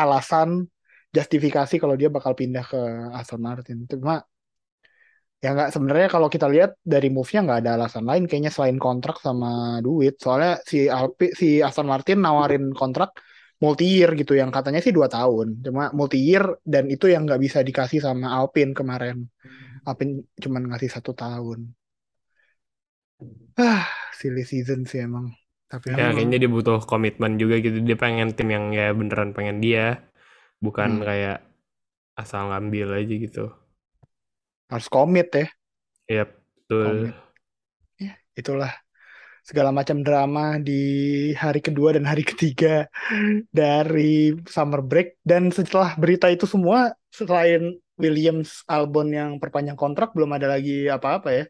alasan 0.00 0.68
justifikasi 1.16 1.74
kalau 1.82 1.94
dia 2.00 2.08
bakal 2.16 2.32
pindah 2.40 2.64
ke 2.70 2.78
Aston 3.18 3.40
Martin. 3.46 3.78
Cuma 3.90 4.14
ya 5.44 5.48
nggak 5.54 5.68
sebenarnya 5.74 6.08
kalau 6.14 6.28
kita 6.34 6.46
lihat 6.54 6.70
dari 6.80 7.08
move-nya 7.12 7.40
nggak 7.44 7.58
ada 7.62 7.70
alasan 7.76 8.04
lain 8.10 8.24
kayaknya 8.28 8.52
selain 8.56 8.78
kontrak 8.80 9.16
sama 9.26 9.48
duit. 9.84 10.14
Soalnya 10.22 10.52
si 10.70 10.88
Alpi 10.88 11.26
si 11.40 11.46
Aston 11.60 11.88
Martin 11.92 12.18
nawarin 12.24 12.64
kontrak 12.80 13.10
multi 13.62 13.84
year 13.94 14.10
gitu 14.20 14.32
yang 14.40 14.50
katanya 14.56 14.80
sih 14.84 14.92
dua 14.98 15.08
tahun. 15.16 15.48
Cuma 15.64 15.82
multi 15.98 16.18
year 16.28 16.44
dan 16.64 16.84
itu 16.94 17.06
yang 17.12 17.22
nggak 17.28 17.40
bisa 17.44 17.58
dikasih 17.68 18.00
sama 18.06 18.26
Alpine 18.38 18.72
kemarin. 18.78 19.16
Alpine 19.88 20.12
cuma 20.42 20.58
ngasih 20.64 20.90
satu 20.96 21.12
tahun. 21.16 21.60
Ah, 23.58 23.86
silly 24.18 24.42
season 24.50 24.80
sih 24.90 25.00
emang. 25.06 25.26
Tapi 25.70 25.86
Ya 25.98 26.10
Emang. 26.10 26.14
kayaknya 26.16 26.36
dia 26.42 26.50
butuh 26.56 26.78
komitmen 26.90 27.32
juga 27.42 27.54
gitu. 27.64 27.78
Dia 27.88 27.96
pengen 28.04 28.28
tim 28.36 28.48
yang 28.56 28.64
ya 28.78 28.84
beneran 28.98 29.30
pengen 29.36 29.56
dia. 29.64 29.80
Bukan 30.64 30.90
Hmm. 30.90 31.04
kayak 31.08 31.38
asal 32.22 32.42
ngambil 32.50 32.88
aja 33.00 33.14
gitu. 33.26 33.44
harus 34.72 34.88
komit 34.94 35.28
ya. 35.32 35.46
Iya, 36.10 36.24
betul. 36.28 36.84
Komit. 36.86 37.14
Ya, 38.00 38.12
itulah 38.40 38.72
segala 39.48 39.70
macam 39.78 40.00
drama 40.06 40.56
di 40.68 40.72
hari 41.36 41.60
kedua 41.60 41.96
dan 41.96 42.04
hari 42.10 42.24
ketiga 42.24 42.88
dari 43.60 44.34
summer 44.48 44.80
break 44.84 45.20
dan 45.24 45.52
setelah 45.52 45.96
berita 46.00 46.26
itu 46.32 46.46
semua 46.48 46.92
selain 47.12 47.76
Williams 48.00 48.64
Albon 48.66 49.08
yang 49.14 49.30
perpanjang 49.42 49.78
kontrak 49.78 50.12
belum 50.16 50.30
ada 50.36 50.48
lagi 50.54 50.88
apa-apa 50.90 51.30
ya. 51.30 51.44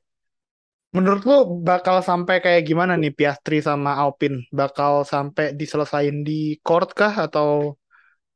Menurut 0.95 1.23
lo 1.27 1.37
bakal 1.67 2.07
sampai 2.07 2.39
kayak 2.45 2.63
gimana 2.71 2.95
nih 2.95 3.11
Piastri 3.19 3.59
sama 3.59 3.99
Alpine? 3.99 4.47
Bakal 4.55 5.03
sampai 5.03 5.51
diselesain 5.59 6.23
di 6.23 6.55
court 6.63 6.95
kah 6.95 7.15
atau 7.27 7.75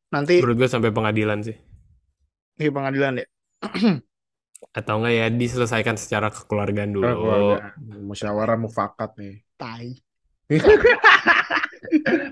nanti 0.09 0.40
Menurut 0.40 0.57
gue 0.64 0.71
sampai 0.71 0.90
pengadilan 0.92 1.40
sih. 1.44 1.57
di 2.59 2.68
pengadilan 2.73 3.23
ya? 3.23 3.27
Atau 4.79 4.99
enggak 4.99 5.14
ya 5.14 5.27
diselesaikan 5.31 5.94
secara 5.94 6.29
kekeluargaan 6.35 6.90
dulu. 6.90 7.07
Keluarga. 7.07 7.73
Musyawarah 7.79 8.59
mufakat 8.59 9.11
nih. 9.21 9.35
Tai. 9.55 9.88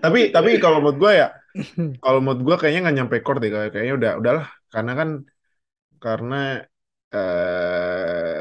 tapi 0.05 0.33
tapi 0.33 0.51
kalau 0.57 0.81
menurut 0.81 0.99
gue 0.99 1.12
ya 1.21 1.29
kalau 2.05 2.19
menurut 2.25 2.43
gue 2.45 2.57
kayaknya 2.61 2.81
nggak 2.89 2.97
nyampe 2.97 3.17
court 3.21 3.39
deh 3.45 3.51
Kayak- 3.53 3.73
kayaknya 3.77 3.95
udah 4.01 4.12
udahlah 4.21 4.47
karena 4.73 4.93
kan 4.97 5.09
karena 6.01 6.41
eh 7.12 8.37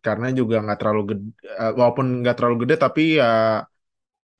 karena 0.00 0.26
juga 0.32 0.64
nggak 0.64 0.78
terlalu 0.80 1.02
gede 1.12 1.24
walaupun 1.76 2.06
nggak 2.24 2.36
terlalu 2.36 2.56
gede 2.64 2.74
tapi 2.80 3.02
ya 3.20 3.60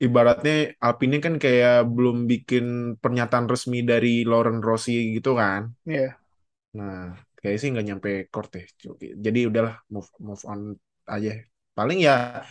ibaratnya 0.05 0.73
Alpine 0.81 1.17
kan 1.25 1.35
kayak 1.37 1.85
belum 1.95 2.17
bikin 2.31 2.65
pernyataan 3.01 3.45
resmi 3.51 3.85
dari 3.85 4.25
Lauren 4.29 4.59
Rossi 4.65 5.13
gitu 5.15 5.37
kan. 5.37 5.61
Iya. 5.85 6.17
Nah, 6.77 7.13
kayak 7.37 7.57
sih 7.61 7.69
nggak 7.71 7.85
nyampe 7.87 8.09
court 8.33 8.49
deh. 8.55 8.65
Jadi 9.25 9.39
udahlah 9.49 9.75
move 9.93 10.09
move 10.17 10.43
on 10.49 10.59
aja. 11.05 11.31
Paling 11.77 11.99
ya 12.01 12.41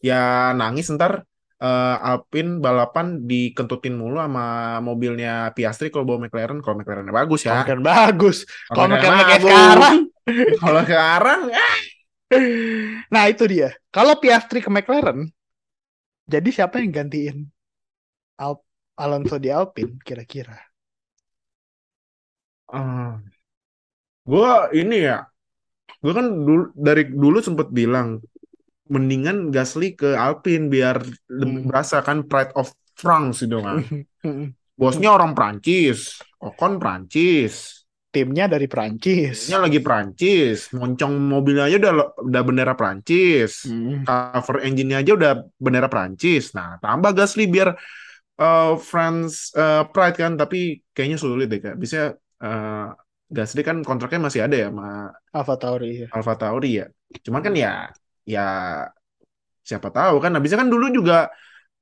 ya 0.00 0.54
nangis 0.56 0.86
ntar 0.94 1.12
eh, 1.60 1.96
Alpine 2.08 2.62
balapan 2.64 3.06
dikentutin 3.28 3.94
mulu 4.00 4.16
sama 4.22 4.78
mobilnya 4.80 5.52
Piastri 5.56 5.90
kalau 5.92 6.06
bawa 6.08 6.18
McLaren. 6.26 6.58
Kalau 6.64 6.76
McLarennya 6.78 7.14
bagus 7.14 7.40
ya. 7.44 7.66
Kan 7.68 7.80
bagus. 7.82 8.36
Kalau 8.70 8.86
Kalau 8.86 8.86
McLaren 8.88 9.24
kayak 9.26 9.42
bagus. 9.42 9.44
sekarang. 9.44 9.96
Kalau 10.62 10.80
sekarang 10.86 11.40
ah, 11.50 11.76
Nah 13.14 13.24
itu 13.30 13.44
dia. 13.50 13.74
Kalau 13.90 14.18
Piastri 14.22 14.62
ke 14.62 14.70
McLaren, 14.70 15.26
jadi 16.32 16.48
siapa 16.56 16.76
yang 16.82 16.92
gantiin 16.98 17.36
Al 18.46 18.54
Alonso 19.04 19.36
di 19.44 19.48
Alpine 19.58 19.94
kira-kira? 20.06 20.56
ah. 22.68 23.20
Gua 24.28 24.68
ini 24.76 24.96
ya. 25.08 25.16
Gue 26.02 26.12
kan 26.18 26.26
dulu 26.48 26.62
dari 26.76 27.02
dulu 27.10 27.38
sempet 27.42 27.68
bilang 27.72 28.20
mendingan 28.94 29.50
Gasly 29.54 29.94
ke 30.00 30.14
Alpine 30.16 30.66
biar 30.74 30.96
Hmm. 31.38 31.70
berasa 31.70 32.02
kan 32.06 32.26
pride 32.30 32.52
of 32.60 32.68
France 32.98 33.44
gitu 33.44 33.60
kan. 33.66 33.78
Mm-mm. 34.24 34.54
Bosnya 34.80 35.12
orang 35.16 35.32
Prancis, 35.36 36.20
Ocon 36.40 36.80
Prancis, 36.82 37.79
Timnya 38.10 38.50
dari 38.50 38.66
Prancis. 38.66 39.46
Timnya 39.46 39.60
lagi 39.62 39.78
Prancis, 39.78 40.58
moncong 40.74 41.14
mobilnya 41.30 41.70
aja 41.70 41.76
udah 41.78 41.94
udah 42.26 42.42
bendera 42.42 42.74
Prancis, 42.74 43.70
Mm. 43.70 44.02
cover 44.02 44.56
engine-nya 44.66 44.98
aja 45.06 45.12
udah 45.14 45.32
bendera 45.62 45.86
Prancis. 45.86 46.50
Nah, 46.58 46.82
tambah 46.82 47.14
Gasly 47.14 47.46
biar 47.46 47.70
eh, 48.40 48.72
France 48.82 49.54
eh, 49.54 49.82
pride 49.94 50.16
kan, 50.18 50.32
tapi 50.34 50.82
kayaknya 50.90 51.18
sulit 51.22 51.46
deh 51.46 51.60
kak. 51.62 51.78
Bisa 51.78 52.14
eh, 52.42 52.86
Gasly 53.30 53.62
kan 53.62 53.86
kontraknya 53.86 54.20
masih 54.26 54.42
ada 54.42 54.56
ya 54.58 54.66
sama 54.74 55.14
Alfa 55.30 55.54
Tauri 55.54 55.90
ya. 56.02 56.06
Alfa 56.10 56.34
Tauri 56.34 56.70
ya. 56.82 56.86
Cuman 57.22 57.40
kan 57.46 57.54
ya 57.54 57.70
ya 58.26 58.42
siapa 59.62 59.88
tahu 59.94 60.16
kan. 60.22 60.30
Habisnya 60.34 60.58
kan 60.62 60.70
dulu 60.72 60.86
juga 60.90 61.30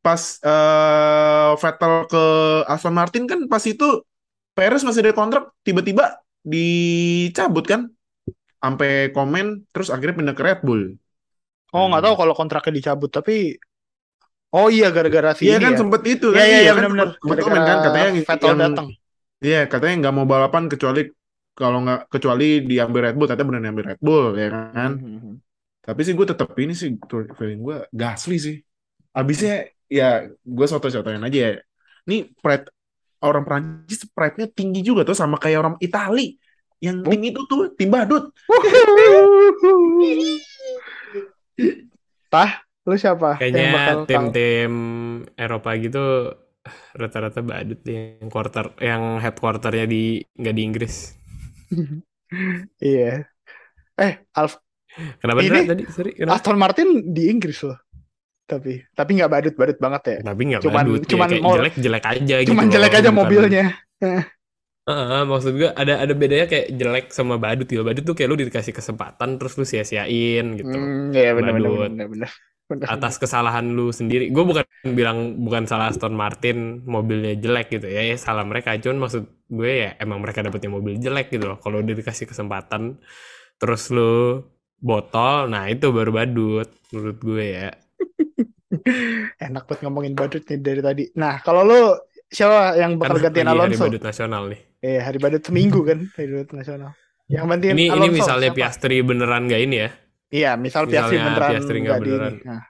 pas 0.05 0.23
eh, 0.45 1.51
Vettel 1.63 1.95
ke 2.13 2.23
Aston 2.71 2.95
Martin 2.95 3.25
kan 3.31 3.41
pas 3.53 3.63
itu 3.67 3.85
Perez 4.59 4.83
masih 4.83 5.07
ada 5.07 5.15
kontrak 5.15 5.55
tiba-tiba 5.63 6.19
dicabut 6.43 7.63
kan. 7.63 7.87
Sampai 8.59 9.15
komen 9.15 9.71
terus 9.71 9.87
akhirnya 9.87 10.19
pindah 10.19 10.35
ke 10.35 10.43
Red 10.43 10.61
Bull. 10.67 10.99
Oh 11.71 11.87
nggak 11.87 12.03
tahu 12.03 12.15
kalau 12.19 12.35
kontraknya 12.35 12.75
dicabut 12.75 13.07
tapi 13.09 13.55
Oh 14.49 14.73
iya 14.73 14.89
gara-gara 14.89 15.37
si 15.37 15.45
Iya 15.45 15.61
kan 15.61 15.77
ya. 15.77 15.79
sempet 15.79 16.03
itu 16.09 16.33
Iya 16.33 16.41
kan. 16.41 16.49
iya 16.49 16.59
iya 16.59 16.73
kan 16.73 16.77
benar-benar. 16.89 17.09
komen 17.21 17.61
kan 17.63 17.79
katanya 17.85 18.09
Vettel 18.17 18.49
yang- 18.49 18.63
datang. 18.65 18.87
Iya, 19.39 19.61
katanya 19.71 19.95
nggak 20.03 20.15
mau 20.17 20.27
balapan 20.27 20.65
kecuali 20.67 21.01
kalau 21.53 21.79
nggak 21.85 22.01
kecuali 22.11 22.65
diambil 22.65 23.01
Red 23.07 23.17
Bull, 23.21 23.29
katanya 23.29 23.49
benar 23.53 23.63
diambil 23.69 23.85
Red 23.95 24.01
Bull 24.01 24.27
ya 24.35 24.49
kan. 24.51 24.91
Mhm. 24.99 25.33
Tapi 25.85 26.01
sih 26.03 26.15
gue 26.17 26.27
tetap 26.27 26.49
ini 26.59 26.73
sih 26.73 26.97
feeling 27.37 27.61
gue 27.61 27.77
Gasly 27.93 28.37
sih. 28.41 28.57
Abisnya 29.13 29.69
ya 29.87 30.27
gue 30.33 30.67
soto-sotoin 30.67 31.21
aja 31.21 31.39
ya. 31.39 31.53
Ini 32.09 32.33
pride 32.41 32.73
orang 33.21 33.43
Prancis 33.43 34.07
pride-nya 34.09 34.47
tinggi 34.49 34.81
juga 34.81 35.03
tuh 35.03 35.15
sama 35.15 35.37
kayak 35.37 35.59
orang 35.59 35.77
Itali. 35.79 36.39
Yang 36.79 36.97
Oh. 37.03 37.11
tim 37.11 37.21
itu 37.27 37.41
tuh 37.45 37.61
tim 37.75 37.91
badut. 37.91 38.31
Tah, 42.29 42.51
lu 42.85 42.95
siapa 42.95 43.41
Kayaknya 43.41 44.05
tim-tim 44.05 44.73
Eropa 45.35 45.73
gitu 45.81 46.29
rata-rata 46.93 47.41
badut 47.41 47.81
deh 47.81 48.21
yang 48.21 48.29
quarter 48.29 48.77
yang 48.77 49.17
headquarternya 49.19 49.89
di 49.89 50.21
nggak 50.37 50.55
di 50.55 50.63
Inggris. 50.63 50.95
Iya. 52.77 53.25
Eh, 53.97 54.21
Alf 54.37 54.61
Kenapa 55.17 55.41
Ini- 55.41 55.65
tadi? 55.65 55.85
Sorry, 55.89 56.13
kenapa? 56.13 56.37
Aston 56.37 56.61
Martin 56.61 56.89
di 57.09 57.33
Inggris 57.33 57.65
loh. 57.65 57.81
Tapi 58.49 58.73
tapi 58.97 59.11
nggak 59.21 59.31
badut-badut 59.31 59.79
banget 59.79 60.03
ya. 60.09 60.17
Tapi 60.25 60.43
nggak 60.49 60.63
Cuman- 60.65 60.77
badut, 60.89 61.01
ya, 61.05 61.09
cuman 61.13 61.29
kayak 61.29 61.43
mau- 61.45 61.57
jelek-jelek 61.61 62.05
aja 62.09 62.35
gitu. 62.41 62.51
Cuman 62.57 62.65
loh, 62.65 62.73
jelek 62.73 62.93
aja 62.97 63.11
mobilnya. 63.13 63.65
Heeh, 64.89 65.23
maksud 65.29 65.53
gue 65.61 65.69
ada 65.69 66.01
ada 66.01 66.13
bedanya 66.17 66.49
kayak 66.49 66.73
jelek 66.73 67.07
sama 67.13 67.37
badut 67.37 67.69
gitu. 67.69 67.85
Badut 67.85 68.09
tuh 68.09 68.17
kayak 68.17 68.29
lu 68.33 68.41
dikasih 68.41 68.73
kesempatan 68.73 69.37
terus 69.37 69.61
lu 69.61 69.69
sia-siain 69.69 70.57
gitu. 70.57 70.73
Hmm, 70.73 71.13
iya 71.13 71.37
benar 71.37 71.53
benar 71.53 71.69
Badut. 71.69 71.91
benar 71.93 72.07
benar. 72.09 72.31
Benar. 72.69 72.87
Atas 73.01 73.17
kesalahan 73.17 73.65
lu 73.69 73.93
sendiri. 73.93 74.29
Gue 74.29 74.45
bukan 74.45 74.65
bilang 74.93 75.41
bukan 75.41 75.65
salah 75.65 75.89
Aston 75.89 76.13
Martin 76.13 76.85
mobilnya 76.85 77.33
jelek 77.37 77.69
gitu 77.69 77.89
ya. 77.89 78.01
Ya 78.01 78.17
salah 78.17 78.45
mereka. 78.45 78.77
Cuman 78.81 79.09
maksud 79.09 79.29
gue 79.49 79.73
ya 79.89 79.91
emang 80.01 80.21
mereka 80.21 80.41
dapetnya 80.41 80.73
mobil 80.73 80.97
jelek 80.97 81.33
gitu 81.33 81.49
loh. 81.49 81.57
Kalau 81.61 81.81
udah 81.81 81.95
dikasih 81.97 82.29
kesempatan 82.29 83.01
terus 83.57 83.89
lu 83.89 84.45
botol, 84.79 85.49
nah 85.49 85.65
itu 85.69 85.89
baru 85.93 86.13
badut 86.13 86.69
menurut 86.93 87.19
gue 87.21 87.45
ya. 87.57 87.69
Enak 89.47 89.65
banget 89.69 89.81
ngomongin 89.87 90.15
badut 90.19 90.45
nih 90.45 90.59
dari 90.61 90.81
tadi. 90.85 91.05
Nah, 91.17 91.41
kalau 91.41 91.63
lu 91.65 91.81
siapa 92.29 92.77
yang 92.77 93.01
bakal 93.01 93.19
Kan 93.19 93.25
gantiin 93.25 93.49
lagi 93.49 93.61
hari 93.65 93.77
Alonso? 93.77 93.81
badut 93.81 94.03
nasional 94.05 94.43
nih. 94.53 94.61
Eh, 94.85 95.01
hari 95.03 95.19
badut 95.19 95.43
seminggu 95.45 95.81
kan, 95.85 95.99
hari 96.17 96.31
badut 96.37 96.53
nasional. 96.55 96.93
Yang 97.29 97.45
gantiin 97.53 97.79
Ini 97.79 97.85
ini 97.97 98.09
Alonso 98.09 98.13
misalnya 98.13 98.51
siapa? 98.53 98.57
Piastri 98.57 98.97
beneran 99.05 99.49
gak 99.49 99.63
ini 99.65 99.77
ya? 99.85 99.91
Iya, 100.29 100.51
misal 100.61 100.85
Piastri 100.89 101.17
Misalnya 101.17 101.25
beneran 101.25 101.51
Piastri 101.51 101.77
nggak 101.85 101.97
nggak 101.97 102.01
di 102.05 102.13
beneran. 102.13 102.35
ini. 102.37 102.39
Nah, 102.45 102.63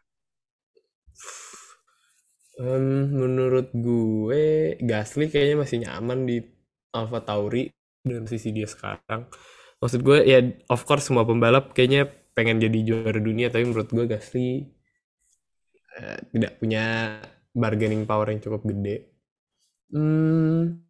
Em, 2.58 2.86
menurut 3.14 3.70
gue 3.70 4.74
Gasly 4.82 5.30
kayaknya 5.30 5.56
masih 5.62 5.78
nyaman 5.86 6.26
di 6.26 6.42
Alfa 6.90 7.22
Tauri 7.22 7.70
dengan 8.02 8.26
sisi 8.26 8.50
dia 8.50 8.66
sekarang. 8.66 9.30
Maksud 9.78 10.00
gue 10.02 10.26
ya 10.26 10.42
of 10.66 10.82
course 10.82 11.06
semua 11.06 11.22
pembalap 11.22 11.70
kayaknya 11.70 12.10
pengen 12.34 12.58
jadi 12.58 12.78
juara 12.82 13.20
dunia 13.22 13.46
tapi 13.50 13.62
menurut 13.62 13.86
gue 13.90 14.10
Gasly 14.10 14.66
eh, 15.98 16.18
tidak 16.32 16.52
punya 16.60 16.82
bargaining 17.62 18.02
power 18.08 18.26
yang 18.32 18.40
cukup 18.44 18.62
gede. 18.70 18.96
Hmm, 19.92 20.80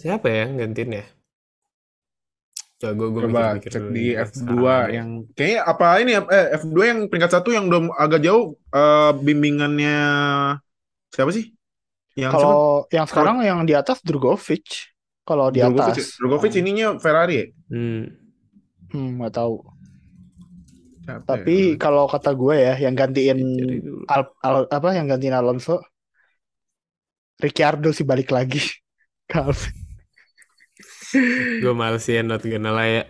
siapa 0.00 0.26
ya 0.34 0.36
yang 0.44 0.52
gantiin 0.60 0.90
ya? 0.98 1.04
Coba 2.80 2.92
gue 2.98 3.08
gue 3.14 3.22
Coba 3.22 3.30
mikir-mikir 3.30 3.70
cek 3.70 3.84
dulu 3.84 3.90
di 3.94 4.04
nih, 4.04 4.14
F2 4.28 4.34
sekarang 4.38 4.74
yang 4.96 5.08
kayaknya 5.36 5.60
apa 5.72 5.86
ini 6.02 6.10
ya, 6.18 6.20
eh, 6.36 6.46
F2 6.60 6.82
yang 6.90 6.98
peringkat 7.10 7.30
satu 7.38 7.48
yang 7.56 7.64
udah 7.70 7.80
agak 8.04 8.20
jauh 8.26 8.44
eh, 8.74 9.10
bimbingannya 9.26 9.94
siapa 11.14 11.30
sih? 11.36 11.44
Yang 12.22 12.34
siapa? 12.40 12.56
kalau 12.56 12.86
yang 12.94 13.06
sekarang 13.10 13.36
yang 13.48 13.60
di 13.68 13.74
atas 13.76 13.98
Drugovic. 14.04 14.64
Kalau 15.24 15.48
di 15.54 15.60
Drogovic, 15.60 15.96
atas. 15.96 16.20
Drogovic 16.20 16.52
Hmm. 16.52 16.60
ininya 16.60 16.86
Ferrari 17.02 17.34
ya? 17.40 17.46
Hmm, 17.72 18.02
Hmm, 18.92 19.08
nggak 19.18 19.32
tahu. 19.36 19.54
Ya? 21.06 21.16
Tapi 21.28 21.52
kalau 21.82 22.04
kata 22.12 22.30
gue 22.40 22.54
ya, 22.66 22.72
yang 22.84 22.94
gantiin 23.00 23.38
dulu. 23.58 24.04
Al, 24.12 24.22
Al- 24.46 24.68
apa 24.76 24.88
yang 24.96 25.06
gantiin 25.10 25.36
Alonso, 25.40 25.72
Ricciardo 27.44 27.88
sih 27.96 28.06
balik 28.10 28.28
lagi. 28.36 28.60
ke 29.30 29.36
Alpine. 29.40 29.78
gue 31.60 31.72
males 31.80 32.02
sih 32.06 32.14
not 32.28 32.42
gonna 32.52 32.70
lie 32.78 32.90
ya 32.98 33.02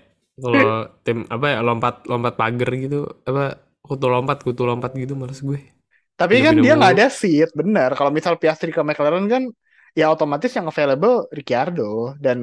kalau 0.42 0.66
tim 1.04 1.18
apa 1.34 1.46
ya 1.54 1.58
lompat 1.68 1.94
lompat 2.10 2.34
pagar 2.40 2.68
gitu 2.84 2.96
apa 3.28 3.42
kutu 3.86 4.06
lompat 4.14 4.38
kutu 4.46 4.62
lompat 4.70 4.90
gitu 5.02 5.14
males 5.20 5.40
gue 5.48 5.58
Tapi 6.14 6.34
kan 6.46 6.54
dia 6.62 6.78
nggak 6.78 6.92
ada 6.94 7.06
seat, 7.10 7.50
benar. 7.58 7.90
Kalau 7.98 8.10
misal 8.14 8.38
Piastri 8.38 8.70
ke 8.70 8.78
McLaren 8.86 9.26
kan, 9.26 9.42
ya 9.98 10.14
otomatis 10.14 10.50
yang 10.54 10.66
available 10.70 11.26
Ricciardo 11.34 12.14
dan 12.22 12.38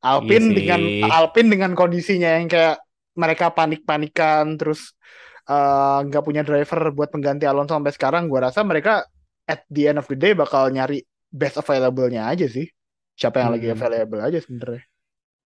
Alpine 0.00 0.46
Iya 0.48 0.48
sih. 0.48 0.54
dengan 0.56 0.80
Alpine 1.04 1.48
dengan 1.52 1.72
kondisinya 1.76 2.28
yang 2.40 2.48
kayak 2.48 2.76
mereka 3.22 3.46
panik-panikan 3.58 4.44
terus 4.60 4.80
eh, 5.50 5.98
nggak 6.06 6.22
punya 6.26 6.42
driver 6.48 6.80
buat 6.96 7.08
pengganti 7.14 7.44
Alonso 7.50 7.72
sampai 7.76 7.92
sekarang, 7.96 8.22
gua 8.30 8.40
rasa 8.50 8.60
mereka 8.70 8.92
at 9.52 9.60
the 9.74 9.82
end 9.90 9.98
of 10.02 10.06
the 10.10 10.16
day 10.18 10.32
bakal 10.42 10.62
nyari 10.76 10.98
best 11.40 11.56
available-nya 11.62 12.22
aja 12.32 12.46
sih. 12.56 12.66
Siapa 13.20 13.36
yang 13.42 13.50
lagi 13.58 13.66
Hmm. 13.66 13.76
available 13.76 14.20
aja 14.22 14.38
sebenarnya. 14.44 14.82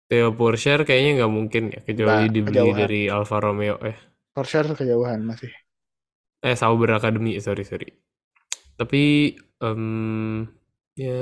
Theo 0.09 0.29
Porsche 0.39 0.73
kayaknya 0.89 1.11
nggak 1.17 1.33
mungkin 1.37 1.63
ya 1.75 1.81
kecuali 1.89 2.25
Nggak, 2.25 2.35
dibeli 2.35 2.69
kejauhan. 2.69 2.79
dari 2.81 3.01
Alfa 3.17 3.37
Romeo 3.45 3.77
eh 3.91 3.97
For 4.35 4.45
sure 4.51 4.69
kejauhan 4.81 5.21
masih. 5.31 5.51
eh 6.49 6.57
Sauber 6.61 6.91
Academy 6.99 7.33
sorry 7.47 7.65
sorry 7.71 7.89
tapi 8.79 9.03
em, 9.63 9.85
ya 10.93 11.13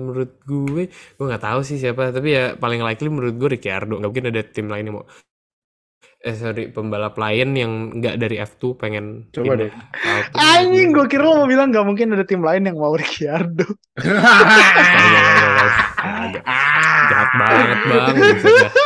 menurut 0.00 0.30
gue 0.48 0.82
gue 0.88 1.24
nggak 1.28 1.42
tahu 1.44 1.60
sih 1.68 1.76
siapa 1.82 2.02
tapi 2.16 2.28
ya 2.36 2.42
paling 2.62 2.80
likely 2.86 3.08
menurut 3.12 3.34
gue 3.40 3.48
Ricciardo 3.54 3.92
nggak 4.00 4.08
mungkin 4.10 4.28
ada 4.32 4.42
tim 4.54 4.66
lain 4.72 4.84
yang 4.88 4.96
mau 5.00 5.06
eh 6.18 6.34
sorry 6.34 6.66
pembalap 6.74 7.14
lain 7.14 7.54
yang 7.54 7.72
nggak 8.02 8.18
dari 8.18 8.42
F2 8.42 8.74
pengen 8.74 9.30
Coba 9.30 9.54
deh. 9.54 9.70
Anjing, 10.34 10.90
gue 10.90 11.06
kira 11.06 11.22
lo 11.22 11.42
mau 11.42 11.46
bilang 11.46 11.70
nggak 11.70 11.86
mungkin 11.86 12.10
ada 12.10 12.26
tim 12.26 12.42
lain 12.42 12.66
yang 12.66 12.74
mau 12.74 12.90
Ricciardo. 12.90 13.62
Jahat 17.08 17.30
banget 17.38 17.78
bang 17.86 18.16
dah. 18.18 18.72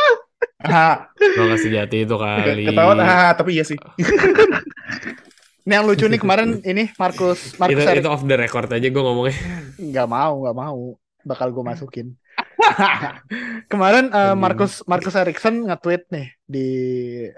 Ah, 0.63 1.11
Lo 1.19 1.51
gak 1.51 1.59
sejati 1.59 2.07
itu 2.07 2.15
kali. 2.15 2.63
ketahuan 2.71 2.95
ah 3.03 3.35
tapi 3.35 3.59
iya 3.59 3.67
sih. 3.67 3.75
Ini 5.67 5.79
yang 5.79 5.83
lucu 5.87 6.07
nih 6.07 6.19
kemarin 6.19 6.59
ini 6.63 6.91
Marcus 6.95 7.55
Marcus 7.55 7.83
itu, 7.83 7.99
itu 8.03 8.07
off 8.11 8.23
the 8.23 8.35
record 8.35 8.67
aja 8.71 8.87
gue 8.87 9.03
ngomongnya. 9.03 9.35
nggak 9.75 10.07
mau 10.07 10.43
nggak 10.43 10.55
mau 10.55 10.79
bakal 11.23 11.51
gue 11.51 11.63
masukin. 11.63 12.07
kemarin 13.71 14.09
eh, 14.09 14.17
Anjing. 14.17 14.39
Marcus 14.39 14.73
Marcus 14.85 15.15
Erickson 15.17 15.65
nge-tweet 15.67 16.03
nih 16.13 16.27
di 16.43 16.67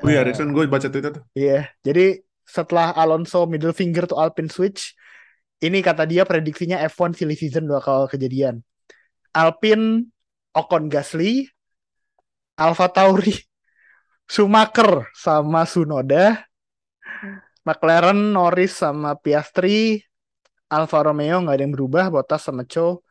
Oh 0.03 0.09
iya, 0.09 0.21
eh, 0.21 0.31
Rickson 0.31 0.51
gue 0.51 0.67
baca 0.67 0.87
Twitter 0.89 1.11
tuh. 1.15 1.23
Iya, 1.37 1.69
jadi 1.81 2.19
setelah 2.45 2.93
Alonso 2.93 3.47
middle 3.49 3.73
finger 3.73 4.05
to 4.05 4.15
Alpine 4.15 4.51
switch, 4.51 4.93
ini 5.63 5.81
kata 5.81 6.05
dia 6.05 6.27
prediksinya 6.27 6.81
F1 6.89 7.17
silly 7.17 7.35
season 7.37 7.65
bakal 7.69 8.05
kejadian. 8.11 8.61
Alpine, 9.35 10.07
Ocon 10.55 10.87
Gasly, 10.87 11.45
Alfa 12.55 12.87
Tauri, 12.87 13.35
Schumacher 14.31 15.11
sama 15.11 15.67
Sunoda, 15.67 16.45
McLaren, 17.67 18.31
Norris 18.31 18.79
sama 18.79 19.17
Piastri, 19.19 20.01
Alfa 20.69 20.99
Romeo 21.05 21.45
nggak 21.45 21.55
ada 21.55 21.63
yang 21.65 21.75
berubah, 21.75 22.09
Bottas 22.09 22.41
sama 22.41 22.65
Cho, 22.65 23.04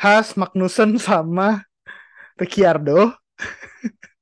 Haas, 0.00 0.32
Magnussen 0.32 0.96
sama 0.96 1.60
Ricciardo, 2.40 3.12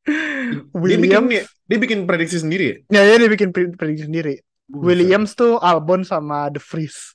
Dia 0.08 0.96
bikin, 0.98 1.30
Williams, 1.30 1.46
dia 1.68 1.78
bikin 1.78 2.08
prediksi 2.08 2.40
sendiri 2.40 2.64
ya? 2.88 2.98
ya, 2.98 3.02
ya 3.12 3.14
dia 3.20 3.30
bikin 3.30 3.52
pre- 3.52 3.76
prediksi 3.76 4.08
sendiri. 4.08 4.40
Williams 4.72 5.36
tuh 5.36 5.60
Albon 5.60 6.02
sama 6.02 6.48
The 6.48 6.60
Vries. 6.60 7.14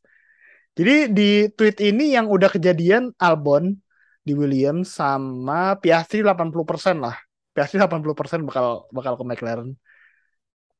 Jadi 0.73 1.09
di 1.09 1.29
tweet 1.53 1.77
ini 1.81 2.13
yang 2.13 2.29
udah 2.29 2.49
kejadian 2.49 3.13
Albon 3.17 3.77
di 4.23 4.33
Williams 4.33 4.93
sama 4.93 5.77
Piastri 5.77 6.21
80% 6.21 7.01
lah. 7.01 7.17
Piastri 7.53 7.77
80% 7.77 8.45
bakal 8.45 8.89
bakal 8.89 9.13
ke 9.17 9.23
McLaren. 9.25 9.69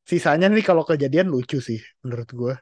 Sisanya 0.04 0.50
nih 0.50 0.65
kalau 0.65 0.86
kejadian 0.86 1.30
lucu 1.30 1.62
sih 1.62 1.82
menurut 2.02 2.30
gue. 2.30 2.54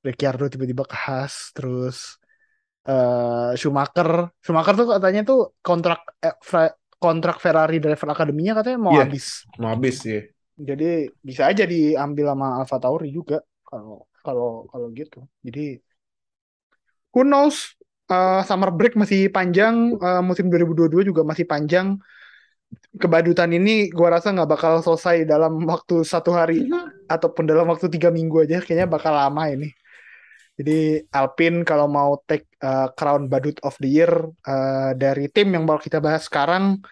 Ricciardo 0.00 0.48
tiba-tiba 0.48 0.88
ke 0.88 0.96
Haas 0.96 1.52
terus 1.52 2.19
eh 2.86 3.50
Schumacher. 3.60 4.32
Schumacher 4.40 4.74
tuh 4.78 4.88
katanya 4.88 5.20
tuh 5.26 5.38
kontrak 5.60 6.00
eh, 6.24 6.36
kontrak 7.00 7.36
Ferrari 7.40 7.80
Driver 7.80 8.08
Academy-nya 8.12 8.52
katanya 8.60 8.78
mau 8.80 8.92
Iya. 8.92 9.04
habis. 9.08 9.26
Mau 9.56 9.68
habis 9.72 9.96
ya. 10.04 10.20
Jadi 10.60 11.08
bisa 11.24 11.48
aja 11.48 11.64
diambil 11.64 12.36
sama 12.36 12.46
Alfa 12.60 12.76
Tauri 12.76 13.08
juga 13.08 13.40
kalau 13.64 14.04
kalau 14.20 14.68
kalau 14.68 14.86
gitu. 14.92 15.24
Jadi 15.40 15.80
who 17.16 17.24
knows? 17.24 17.74
Uh, 18.10 18.42
summer 18.42 18.74
break 18.74 18.98
masih 18.98 19.30
panjang, 19.30 19.94
uh, 20.02 20.18
musim 20.18 20.50
2022 20.50 21.06
juga 21.06 21.22
masih 21.22 21.46
panjang. 21.46 21.94
Kebadutan 22.90 23.54
ini 23.54 23.86
gua 23.94 24.18
rasa 24.18 24.34
nggak 24.34 24.50
bakal 24.50 24.72
selesai 24.82 25.22
dalam 25.22 25.62
waktu 25.62 26.02
satu 26.02 26.34
hari 26.34 26.66
ataupun 27.06 27.46
dalam 27.46 27.70
waktu 27.70 27.86
tiga 27.86 28.10
minggu 28.10 28.42
aja. 28.42 28.58
Kayaknya 28.58 28.90
bakal 28.90 29.14
lama 29.14 29.46
ini. 29.46 29.70
Jadi 30.60 31.00
Alpine 31.08 31.64
kalau 31.64 31.88
mau 31.88 32.20
take 32.28 32.44
uh, 32.60 32.92
crown 32.92 33.32
badut 33.32 33.56
of 33.64 33.72
the 33.80 33.88
year 33.88 34.12
uh, 34.44 34.92
dari 34.92 35.32
tim 35.32 35.56
yang 35.56 35.64
bakal 35.64 35.80
kita 35.80 36.04
bahas 36.04 36.28
sekarang, 36.28 36.84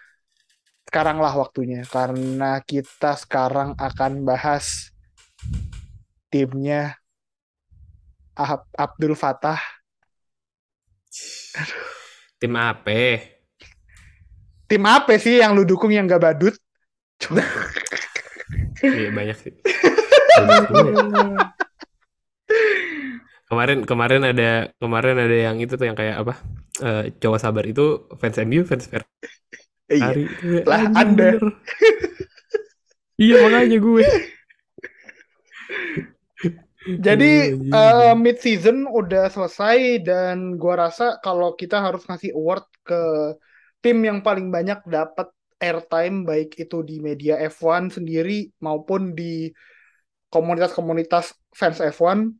sekaranglah 0.89 1.37
waktunya 1.37 1.85
karena 1.85 2.65
kita 2.65 3.13
sekarang 3.13 3.77
akan 3.77 4.25
bahas 4.25 4.89
timnya 6.33 6.97
Ahab 8.33 8.65
Abdul 8.73 9.13
Fatah 9.13 9.61
Tim 12.41 12.53
apa? 12.57 13.21
tim 14.69 14.85
apa 14.85 15.17
sih 15.21 15.41
yang 15.41 15.53
lu 15.53 15.65
dukung 15.65 15.93
yang 15.93 16.09
gak 16.09 16.25
badut 16.25 16.57
Iya 18.79 19.11
banyak 19.11 19.37
sih. 19.37 19.53
kemarin 23.49 23.79
kemarin 23.89 24.21
ada 24.29 24.43
kemarin 24.81 25.15
ada 25.23 25.35
yang 25.47 25.57
itu 25.63 25.73
tuh 25.79 25.85
yang 25.89 25.97
kayak 25.99 26.15
apa? 26.21 26.33
Eh, 26.85 27.01
cowok 27.21 27.39
sabar 27.43 27.63
itu 27.71 27.81
fans 28.19 28.37
MU, 28.47 28.61
fans 28.69 28.85
iya 29.93 30.13
Ferrari. 30.13 30.23
Lah, 30.69 30.81
Anjing, 30.83 31.01
Anda. 31.01 31.29
iya 33.23 33.35
makanya 33.43 33.77
gue. 33.85 34.03
jadi 37.05 37.25
Aduh, 37.25 37.75
eh, 37.75 38.11
anjing. 38.11 38.19
mid 38.23 38.37
season 38.39 38.87
udah 38.87 39.27
selesai 39.35 39.99
dan 40.07 40.55
gua 40.61 40.87
rasa 40.87 41.19
kalau 41.25 41.53
kita 41.59 41.75
harus 41.85 42.01
ngasih 42.07 42.31
award 42.39 42.63
ke 42.87 42.95
tim 43.83 43.97
yang 44.07 44.19
paling 44.27 44.47
banyak 44.55 44.79
dapat 44.87 45.27
airtime 45.59 46.23
baik 46.29 46.55
itu 46.55 46.77
di 46.89 47.03
media 47.03 47.35
F1 47.51 47.91
sendiri 47.91 48.47
maupun 48.63 49.11
di 49.19 49.51
komunitas-komunitas 50.31 51.35
fans 51.51 51.79
F1 51.83 52.31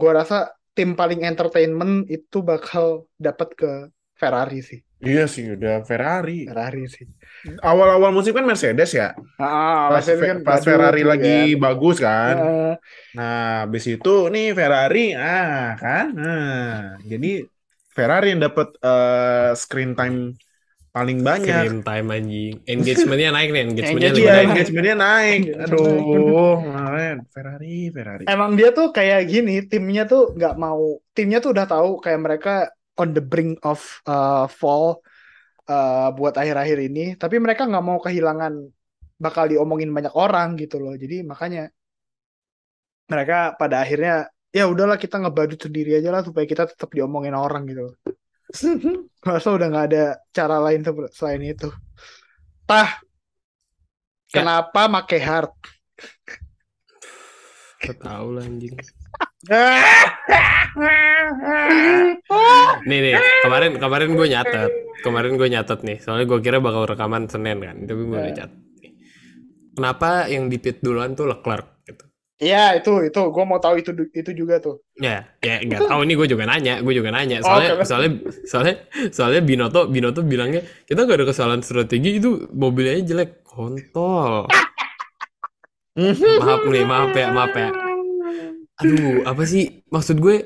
gua 0.00 0.10
rasa 0.20 0.36
tim 0.76 0.90
paling 1.00 1.20
entertainment 1.30 1.94
itu 2.16 2.36
bakal 2.50 2.86
dapat 3.26 3.48
ke 3.60 3.70
Ferrari 4.20 4.60
sih 4.68 4.80
Iya 5.06 5.22
sih, 5.34 5.44
udah 5.54 5.72
Ferrari. 5.88 6.32
Ferrari 6.46 6.80
sih 6.94 7.06
Awal-awal 7.68 8.10
musim 8.16 8.32
kan 8.38 8.44
Mercedes 8.50 8.90
ya. 9.00 9.06
ah, 9.38 9.88
Pas, 9.88 10.06
Mercedes 10.06 10.24
kan 10.28 10.38
pas 10.46 10.60
Ferrari 10.68 11.00
gitu 11.00 11.08
lagi 11.10 11.28
kan. 11.28 11.48
bagus 11.64 11.96
kan. 12.06 12.36
Eh, 12.36 12.76
Nah, 13.16 13.34
habis 13.64 13.84
itu 13.92 14.10
nih 14.34 14.44
Ferrari, 14.58 14.98
ah 15.22 15.76
kan. 15.82 16.06
Nah, 16.20 16.46
jadi 17.10 17.28
Ferrari 17.96 18.26
yang 18.32 18.40
dapat 18.46 18.68
eh, 18.86 19.50
screen 19.62 19.90
time 19.98 20.16
paling 20.96 21.18
banyak. 21.20 21.62
Screen 21.68 21.80
time 21.84 22.08
anjing. 22.08 22.54
Engagementnya 22.64 23.30
naik 23.36 23.48
nih, 23.52 23.62
engagementnya 23.68 24.10
Iya, 24.16 24.32
naik. 24.32 24.46
engagementnya 24.48 24.96
naik. 24.96 25.40
Engagement 25.44 25.60
naik. 25.60 25.68
Aduh, 25.68 26.54
kemarin 26.64 27.16
Ferrari, 27.28 27.78
Ferrari. 27.92 28.24
emang 28.24 28.50
dia 28.56 28.68
tuh 28.72 28.88
kayak 28.96 29.20
gini 29.28 29.54
timnya 29.68 30.08
tuh 30.08 30.32
nggak 30.32 30.54
mau 30.56 30.96
timnya 31.12 31.38
tuh 31.44 31.52
udah 31.52 31.66
tahu 31.68 32.00
kayak 32.00 32.20
mereka 32.24 32.54
on 32.96 33.12
the 33.12 33.20
brink 33.20 33.60
of 33.60 33.84
uh, 34.08 34.48
fall 34.48 35.04
uh, 35.68 36.08
buat 36.16 36.32
akhir-akhir 36.32 36.78
ini 36.88 37.04
tapi 37.20 37.36
mereka 37.36 37.68
nggak 37.68 37.84
mau 37.84 38.00
kehilangan 38.00 38.56
bakal 39.20 39.44
diomongin 39.48 39.92
banyak 39.92 40.12
orang 40.16 40.56
gitu 40.56 40.80
loh 40.80 40.96
jadi 40.96 41.20
makanya 41.24 41.68
mereka 43.08 43.52
pada 43.60 43.84
akhirnya 43.84 44.28
ya 44.48 44.64
udahlah 44.64 44.96
kita 44.96 45.20
ngebadut 45.20 45.60
sendiri 45.60 46.00
aja 46.00 46.08
lah 46.08 46.24
supaya 46.24 46.48
kita 46.48 46.64
tetap 46.68 46.88
diomongin 46.92 47.36
orang 47.36 47.68
gitu 47.68 47.92
loh 47.92 47.94
Masa 49.26 49.48
udah 49.50 49.66
nggak 49.66 49.86
ada 49.90 50.04
cara 50.30 50.56
lain 50.62 50.80
selain 51.10 51.42
itu 51.42 51.68
tah 52.64 52.98
Ya. 54.26 54.42
kenapa 54.42 54.90
make 54.90 55.22
heart 55.22 55.54
Gak 57.78 58.02
tau 58.02 58.34
lah 58.34 58.42
anjing. 58.42 58.74
Nih 62.88 62.98
nih, 63.00 63.14
kemarin 63.44 63.72
kemarin 63.78 64.10
gue 64.12 64.26
nyatet, 64.26 64.72
kemarin 65.00 65.32
gue 65.38 65.48
nyatet 65.48 65.80
nih, 65.82 65.98
soalnya 66.02 66.26
gue 66.26 66.40
kira 66.40 66.58
bakal 66.58 66.88
rekaman 66.88 67.30
Senin 67.30 67.62
kan, 67.62 67.76
tapi 67.84 68.02
gue 68.02 68.16
udah 68.16 68.32
Eh. 68.32 68.34
catat. 68.34 68.58
nih. 68.82 68.92
Kenapa 69.76 70.10
yang 70.26 70.48
di 70.48 70.58
pit 70.58 70.80
duluan 70.80 71.12
tuh 71.12 71.28
Leclerc 71.28 71.84
gitu? 71.84 72.04
Iya 72.36 72.76
itu 72.76 72.92
itu 73.08 73.20
gue 73.32 73.44
mau 73.48 73.56
tahu 73.56 73.80
itu 73.80 73.96
itu 74.12 74.30
juga 74.36 74.60
tuh 74.60 74.84
Ya, 75.00 75.24
ya 75.40 75.60
nggak 75.64 75.88
tahu 75.88 76.04
ini 76.04 76.12
gue 76.16 76.28
juga 76.28 76.44
nanya, 76.48 76.80
gue 76.84 76.94
juga 76.96 77.08
nanya. 77.12 77.40
Oh, 77.40 77.48
Soalnya, 77.48 77.70
oke. 77.76 77.84
soalnya, 77.84 78.10
soalnya, 78.48 78.74
soalnya 79.12 79.40
Binoto, 79.44 79.80
Binoto 79.88 80.20
bilangnya 80.24 80.64
kita 80.88 81.04
nggak 81.04 81.20
ada 81.20 81.26
kesalahan 81.28 81.60
strategi 81.64 82.16
itu 82.20 82.48
mobilnya 82.52 82.96
jelek, 83.04 83.44
kontol. 83.44 84.48
maaf 86.40 86.62
nih, 86.68 86.84
maaf 86.84 87.12
ya, 87.16 87.26
maaf 87.32 87.52
ya. 87.56 87.68
Aduh, 88.84 89.24
apa 89.24 89.42
sih 89.48 89.84
maksud 89.88 90.20
gue? 90.20 90.36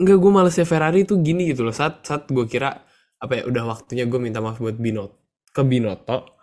Enggak, 0.00 0.16
gue 0.20 0.32
malesnya 0.32 0.64
Ferrari 0.68 1.04
tuh 1.04 1.20
gini 1.20 1.52
gitu 1.52 1.64
loh. 1.64 1.72
Saat 1.72 2.04
saat 2.04 2.28
gue 2.28 2.44
kira 2.48 2.84
apa 3.18 3.32
ya 3.32 3.42
udah 3.50 3.64
waktunya 3.68 4.04
gue 4.08 4.20
minta 4.20 4.40
maaf 4.44 4.60
buat 4.60 4.76
Binotto 4.76 5.20
ke 5.52 5.62
Binotto. 5.64 6.36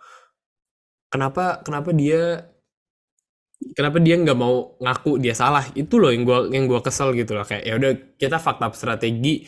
Kenapa 1.10 1.62
kenapa 1.62 1.90
dia 1.94 2.50
kenapa 3.76 3.98
dia 4.02 4.16
nggak 4.20 4.38
mau 4.38 4.76
ngaku 4.80 5.18
dia 5.22 5.34
salah? 5.36 5.64
Itu 5.76 5.98
loh 6.02 6.10
yang 6.12 6.24
gue 6.28 6.38
yang 6.56 6.64
gua 6.70 6.80
kesel 6.84 7.12
gitu 7.16 7.36
loh 7.36 7.44
kayak 7.46 7.64
ya 7.64 7.74
udah 7.80 7.92
kita 8.20 8.36
fakta 8.40 8.70
strategi 8.76 9.46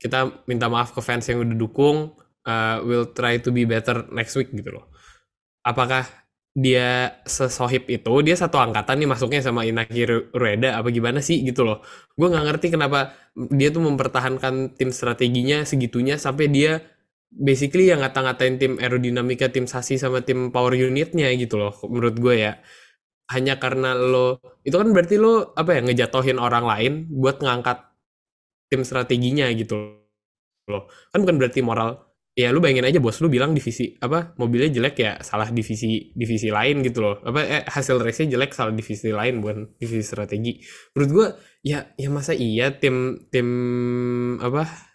kita 0.00 0.46
minta 0.48 0.66
maaf 0.72 0.96
ke 0.96 1.00
fans 1.04 1.28
yang 1.28 1.44
udah 1.44 1.56
dukung 1.58 2.16
uh, 2.48 2.76
we'll 2.86 3.12
try 3.12 3.36
to 3.36 3.52
be 3.52 3.68
better 3.68 4.08
next 4.14 4.34
week 4.38 4.48
gitu 4.54 4.72
loh. 4.72 4.88
Apakah 5.66 6.08
dia 6.50 7.14
sesohib 7.22 7.86
itu 7.86 8.10
dia 8.26 8.34
satu 8.34 8.58
angkatan 8.58 8.98
nih 8.98 9.06
masuknya 9.06 9.38
sama 9.38 9.62
Inaki 9.62 10.02
Ru- 10.02 10.28
Rueda 10.34 10.82
apa 10.82 10.90
gimana 10.90 11.22
sih 11.22 11.46
gitu 11.46 11.62
loh 11.62 11.78
gue 12.18 12.26
nggak 12.26 12.42
ngerti 12.42 12.66
kenapa 12.74 13.14
dia 13.54 13.70
tuh 13.70 13.86
mempertahankan 13.86 14.74
tim 14.74 14.90
strateginya 14.90 15.62
segitunya 15.62 16.18
sampai 16.18 16.50
dia 16.50 16.82
basically 17.30 17.86
yang 17.86 18.02
ngata-ngatain 18.02 18.58
tim 18.58 18.72
aerodinamika 18.82 19.46
tim 19.54 19.70
sasi 19.70 19.94
sama 19.94 20.26
tim 20.26 20.50
power 20.50 20.74
unitnya 20.74 21.30
gitu 21.38 21.54
loh 21.54 21.70
menurut 21.86 22.18
gue 22.18 22.34
ya 22.50 22.58
hanya 23.30 23.62
karena 23.62 23.94
lo 23.94 24.42
itu 24.66 24.74
kan 24.74 24.90
berarti 24.90 25.16
lo 25.16 25.54
apa 25.54 25.78
ya 25.78 25.80
ngejatohin 25.86 26.38
orang 26.42 26.64
lain 26.66 26.92
buat 27.10 27.38
ngangkat 27.38 27.78
tim 28.70 28.82
strateginya 28.82 29.46
gitu 29.54 30.02
loh. 30.70 30.86
Kan 31.10 31.26
bukan 31.26 31.36
berarti 31.38 31.62
moral 31.62 32.10
ya 32.34 32.54
lu 32.54 32.62
bayangin 32.62 32.86
aja 32.86 33.02
bos 33.02 33.18
lu 33.18 33.26
bilang 33.26 33.50
divisi 33.52 33.98
apa 33.98 34.38
mobilnya 34.38 34.70
jelek 34.70 34.94
ya 35.02 35.12
salah 35.20 35.50
divisi 35.50 36.14
divisi 36.14 36.50
lain 36.50 36.82
gitu 36.82 37.02
loh. 37.02 37.16
Apa 37.22 37.40
eh, 37.42 37.62
hasil 37.66 37.98
race-nya 38.02 38.38
jelek 38.38 38.50
salah 38.54 38.74
divisi 38.74 39.10
lain 39.10 39.42
bukan 39.42 39.74
divisi 39.78 40.02
strategi. 40.06 40.58
Menurut 40.94 41.10
gua 41.10 41.26
ya 41.62 41.90
ya 41.98 42.08
masa 42.10 42.34
iya 42.34 42.74
tim 42.74 43.26
tim 43.30 43.48
apa 44.42 44.90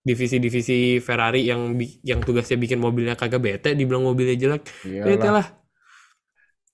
divisi-divisi 0.00 0.96
Ferrari 1.04 1.44
yang 1.44 1.76
yang 2.00 2.24
tugasnya 2.24 2.56
bikin 2.56 2.80
mobilnya 2.80 3.20
kagak 3.20 3.44
bete 3.44 3.76
dibilang 3.76 4.08
mobilnya 4.08 4.36
jelek. 4.36 4.64
Bete 4.84 5.28
Iyalah. 5.28 5.32
lah 5.44 5.46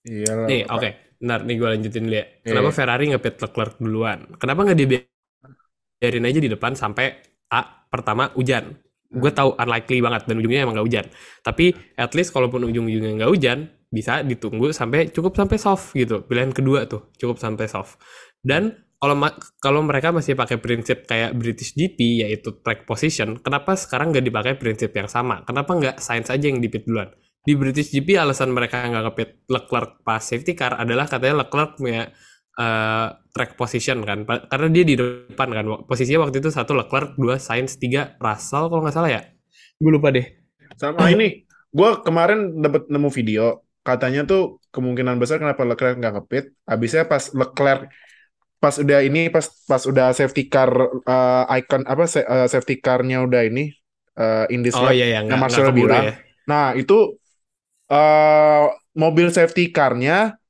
Iyalah. 0.07 0.47
nih 0.49 0.63
oke. 0.71 0.89
Bentar 1.17 1.41
nih 1.49 1.55
gue 1.57 1.69
lanjutin 1.73 2.03
dulu 2.07 2.17
ya. 2.17 2.25
Iya, 2.25 2.29
kenapa 2.45 2.69
iya. 2.69 2.77
Ferrari 2.77 3.05
ngepit 3.11 3.35
Leclerc 3.41 3.75
duluan? 3.81 4.19
Kenapa 4.37 4.61
nggak 4.69 4.79
dibiarin 4.79 6.25
aja 6.29 6.39
di 6.41 6.51
depan 6.51 6.73
sampai 6.77 7.07
A 7.51 7.61
pertama 7.89 8.31
hujan? 8.37 8.77
Gue 9.07 9.31
Hmm. 9.31 9.39
tahu 9.39 9.51
unlikely 9.57 9.99
banget 10.03 10.23
dan 10.29 10.37
ujungnya 10.43 10.61
emang 10.67 10.75
nggak 10.77 10.87
hujan. 10.87 11.07
Tapi 11.41 11.73
at 11.97 12.13
least 12.13 12.35
kalaupun 12.35 12.67
ujung-ujungnya 12.69 13.23
nggak 13.23 13.31
hujan 13.33 13.59
bisa 13.89 14.21
ditunggu 14.27 14.75
sampai 14.75 15.09
cukup 15.15 15.39
sampai 15.39 15.57
soft 15.57 15.95
gitu. 15.95 16.27
Pilihan 16.27 16.51
kedua 16.53 16.85
tuh 16.91 17.09
cukup 17.17 17.39
sampai 17.39 17.71
soft. 17.71 17.97
Dan 18.43 18.75
kalau 18.99 19.15
ma- 19.15 19.37
kalau 19.63 19.81
mereka 19.87 20.11
masih 20.11 20.35
pakai 20.35 20.59
prinsip 20.59 21.07
kayak 21.07 21.33
British 21.39 21.73
GP 21.77 22.25
yaitu 22.27 22.51
track 22.65 22.85
position 22.89 23.37
kenapa 23.39 23.77
sekarang 23.79 24.11
nggak 24.11 24.25
dipakai 24.27 24.53
prinsip 24.59 24.91
yang 24.93 25.07
sama? 25.09 25.47
Kenapa 25.47 25.71
nggak 25.77 25.97
Sainz 26.03 26.29
aja 26.29 26.45
yang 26.51 26.59
dipit 26.61 26.85
duluan 26.85 27.09
di 27.47 27.53
British 27.55 27.95
GP 27.95 28.19
alasan 28.19 28.51
mereka 28.51 28.83
nggak 28.83 29.03
ngepit 29.07 29.31
Leclerc 29.47 29.91
pas 30.03 30.19
safety 30.19 30.53
car 30.59 30.75
adalah 30.83 31.07
katanya 31.07 31.47
Leclerc 31.47 31.79
punya 31.79 32.11
eh, 32.59 33.09
track 33.31 33.55
position 33.55 34.03
kan 34.03 34.27
Pa- 34.27 34.45
karena 34.51 34.69
dia 34.75 34.85
di 34.85 34.95
depan 34.99 35.49
kan 35.55 35.65
posisinya 35.87 36.27
waktu 36.27 36.43
itu 36.43 36.51
satu 36.51 36.75
Leclerc 36.75 37.15
dua 37.15 37.39
Sainz 37.39 37.79
tiga 37.79 38.19
Russell 38.19 38.67
kalau 38.67 38.83
nggak 38.83 38.97
salah 38.97 39.11
ya 39.15 39.23
gue 39.79 39.91
lupa 39.93 40.11
deh 40.11 40.27
Sama 40.77 41.09
ini, 41.09 41.49
gue 41.73 41.91
kemarin 42.05 42.61
dapat 42.61 42.93
nemu 42.93 43.09
video, 43.09 43.65
katanya 43.81 44.29
tuh 44.29 44.61
kemungkinan 44.69 45.17
besar 45.17 45.41
kenapa 45.41 45.65
Leclerc 45.65 45.97
nggak 45.97 46.13
ngepit, 46.21 46.45
habisnya 46.69 47.09
pas 47.09 47.33
Leclerc 47.33 47.89
pas 48.61 48.75
udah 48.77 49.01
ini 49.05 49.29
pas 49.33 49.45
pas 49.69 49.83
udah 49.85 50.13
safety 50.17 50.49
car 50.53 50.69
uh, 51.07 51.45
icon 51.57 51.85
apa 51.85 52.05
uh, 52.09 52.49
safety 52.49 52.81
car-nya 52.81 53.25
udah 53.25 53.45
ini 53.49 53.73
uh, 54.17 54.45
in 54.53 54.65
this 54.65 54.77
oh 54.77 54.85
lap. 54.85 54.97
iya 54.97 55.07
ya 55.17 55.37
Marcel 55.37 55.71
keburu 55.71 55.93
bilang. 55.93 56.05
ya 56.13 56.15
Nah, 56.47 56.73
itu 56.79 57.19
uh, 57.91 58.73
mobil 58.97 59.29
safety 59.31 59.71
car-nya 59.71 60.41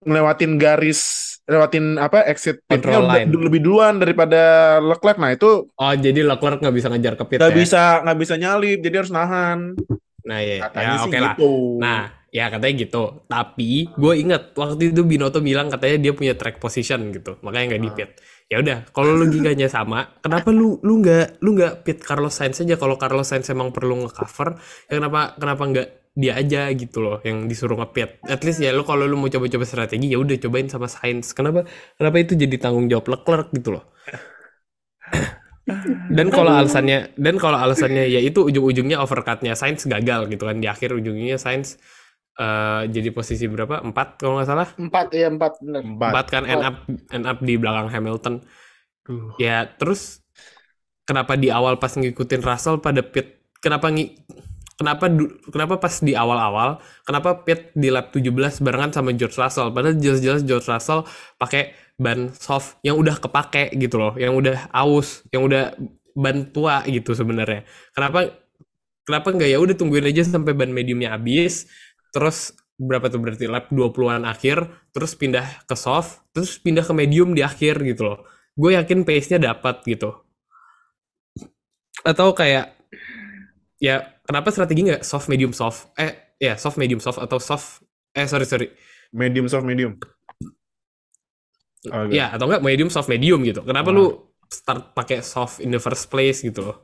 ngelewatin 0.00 0.56
garis 0.56 1.28
lewatin 1.50 1.98
apa 1.98 2.24
exit 2.30 2.62
pitnya 2.64 3.02
udah 3.02 3.26
lebih 3.26 3.60
duluan 3.60 3.98
daripada 3.98 4.78
Leclerc. 4.78 5.18
Nah, 5.18 5.34
itu 5.34 5.66
oh 5.66 5.94
jadi 5.98 6.22
Leclerc 6.22 6.62
nggak 6.62 6.76
bisa 6.76 6.88
ngejar 6.88 7.14
ke 7.18 7.24
pit 7.26 7.38
nggak 7.42 7.52
ya 7.52 7.58
bisa 7.58 7.82
nggak 8.06 8.18
bisa 8.22 8.34
nyalip, 8.38 8.78
jadi 8.80 8.94
harus 9.02 9.12
nahan. 9.12 9.74
nah 10.20 10.36
iya 10.38 10.68
Katanya 10.68 10.94
ya 10.94 11.04
oke 11.04 11.18
lah 11.18 11.34
gitu. 11.34 11.50
Nah, 11.80 12.00
ya 12.30 12.44
katanya 12.52 12.74
gitu. 12.86 13.04
Tapi 13.26 13.70
gue 13.90 14.12
inget 14.14 14.42
waktu 14.54 14.94
itu 14.94 15.02
Binoto 15.02 15.42
bilang 15.42 15.66
katanya 15.72 15.96
dia 15.98 16.12
punya 16.14 16.34
track 16.38 16.62
position 16.62 17.10
gitu, 17.10 17.36
makanya 17.42 17.74
nggak 17.74 17.82
di 17.82 17.90
Ah. 17.90 17.96
pit. 17.98 18.10
Ya 18.50 18.56
udah, 18.58 18.78
kalau 18.90 19.14
logikanya 19.14 19.70
sama, 19.70 20.10
kenapa 20.22 20.50
lu 20.50 20.78
lu 20.82 21.02
nggak 21.02 21.38
lu 21.42 21.54
nggak 21.54 21.86
pit 21.86 21.98
Carlos 22.02 22.34
Sainz 22.34 22.62
aja? 22.62 22.74
Kalau 22.78 22.94
Carlos 22.98 23.26
Sainz 23.26 23.46
emang 23.50 23.70
perlu 23.74 24.06
ngecover, 24.06 24.58
ya 24.86 24.92
kenapa 25.02 25.34
kenapa 25.38 25.62
nggak 25.66 25.88
dia 26.14 26.34
aja 26.34 26.68
gitu 26.74 26.98
loh 27.00 27.18
yang 27.22 27.46
disuruh 27.46 27.78
ngepit. 27.78 28.18
At 28.26 28.42
least 28.42 28.58
ya 28.60 28.74
lu 28.74 28.82
kalau 28.82 29.06
lu 29.06 29.14
mau 29.16 29.30
coba-coba 29.30 29.62
strategi 29.62 30.10
ya 30.10 30.18
udah 30.18 30.36
cobain 30.42 30.66
sama 30.66 30.90
Sainz. 30.90 31.32
Kenapa 31.32 31.64
kenapa 31.96 32.16
itu 32.18 32.34
jadi 32.34 32.56
tanggung 32.58 32.90
jawab 32.90 33.06
Leclerc 33.08 33.48
gitu 33.54 33.78
loh? 33.78 33.84
Dan 36.16 36.34
kalau 36.34 36.50
alasannya 36.50 37.14
dan 37.14 37.38
kalau 37.38 37.54
alasannya 37.54 38.10
ya 38.10 38.18
itu 38.18 38.42
ujung-ujungnya 38.42 38.98
overcutnya 38.98 39.54
Sainz 39.54 39.86
gagal 39.86 40.26
gitu 40.26 40.42
kan 40.42 40.58
di 40.58 40.66
akhir 40.66 40.98
ujungnya 40.98 41.38
Sainz 41.38 41.78
eh, 42.34 42.82
jadi 42.90 43.14
posisi 43.14 43.46
berapa 43.46 43.78
empat 43.78 44.18
kalau 44.18 44.40
nggak 44.40 44.48
salah 44.50 44.68
Empat 44.74 45.14
ya 45.14 45.30
empat 45.30 45.62
bener. 45.62 45.82
Empat. 45.86 46.10
empat 46.10 46.26
kan 46.26 46.42
end 46.48 46.62
up 46.64 46.76
end 47.14 47.24
up 47.28 47.38
di 47.38 47.54
belakang 47.54 47.86
Hamilton 47.86 48.34
Duh. 49.06 49.38
ya 49.38 49.68
terus 49.78 50.24
kenapa 51.06 51.38
di 51.38 51.54
awal 51.54 51.78
pas 51.78 51.94
ngikutin 51.94 52.42
Russell 52.42 52.82
pada 52.82 53.06
pit 53.06 53.38
kenapa 53.62 53.94
ngi 53.94 54.26
kenapa 54.80 55.12
kenapa 55.52 55.76
pas 55.76 55.92
di 56.00 56.16
awal-awal 56.16 56.80
kenapa 57.04 57.44
pit 57.44 57.68
di 57.76 57.92
lap 57.92 58.16
17 58.16 58.64
barengan 58.64 58.96
sama 58.96 59.12
George 59.12 59.36
Russell? 59.36 59.68
Padahal 59.76 60.00
jelas-jelas 60.00 60.40
George 60.48 60.64
Russell 60.64 61.04
pakai 61.36 61.76
ban 62.00 62.32
soft 62.32 62.80
yang 62.80 62.96
udah 62.96 63.20
kepake 63.20 63.76
gitu 63.76 64.00
loh 64.00 64.16
yang 64.16 64.32
udah 64.32 64.72
aus 64.72 65.20
yang 65.28 65.44
udah 65.44 65.76
ban 66.16 66.48
tua 66.48 66.80
gitu 66.88 67.12
sebenarnya. 67.12 67.68
Kenapa 67.92 68.32
kenapa 69.04 69.28
nggak 69.36 69.50
ya 69.52 69.60
udah 69.60 69.76
tungguin 69.76 70.08
aja 70.08 70.24
sampai 70.24 70.56
ban 70.56 70.72
mediumnya 70.72 71.12
habis 71.12 71.68
terus 72.16 72.56
berapa 72.80 73.12
tuh 73.12 73.20
berarti 73.20 73.44
lap 73.44 73.68
20-an 73.68 74.24
akhir 74.24 74.64
terus 74.96 75.12
pindah 75.12 75.44
ke 75.68 75.76
soft 75.76 76.24
terus 76.32 76.56
pindah 76.56 76.80
ke 76.80 76.96
medium 76.96 77.36
di 77.36 77.44
akhir 77.44 77.84
gitu 77.84 78.08
loh. 78.08 78.24
Gue 78.56 78.80
yakin 78.80 79.04
pace-nya 79.04 79.52
dapat 79.52 79.84
gitu. 79.84 80.24
Atau 82.00 82.32
kayak 82.32 82.80
ya 83.80 84.20
kenapa 84.22 84.52
strategi 84.52 84.86
nggak 84.86 85.02
soft 85.02 85.26
medium 85.26 85.50
soft? 85.56 85.90
Eh 85.96 86.36
ya 86.36 86.54
soft 86.54 86.76
medium 86.76 87.00
soft 87.00 87.18
atau 87.18 87.40
soft? 87.40 87.80
Eh 88.12 88.28
sorry 88.28 88.44
sorry. 88.44 88.68
Medium 89.10 89.48
soft 89.48 89.64
medium. 89.66 89.96
Oke. 91.80 92.12
ya 92.12 92.28
atau 92.28 92.44
enggak 92.44 92.60
medium 92.60 92.92
soft 92.92 93.08
medium 93.08 93.40
gitu. 93.40 93.64
Kenapa 93.64 93.88
Ah. 93.88 93.96
lu 93.96 94.04
start 94.46 94.92
pakai 94.92 95.24
soft 95.24 95.64
in 95.64 95.72
the 95.72 95.80
first 95.80 96.12
place 96.12 96.44
gitu? 96.44 96.60
Loh 96.62 96.78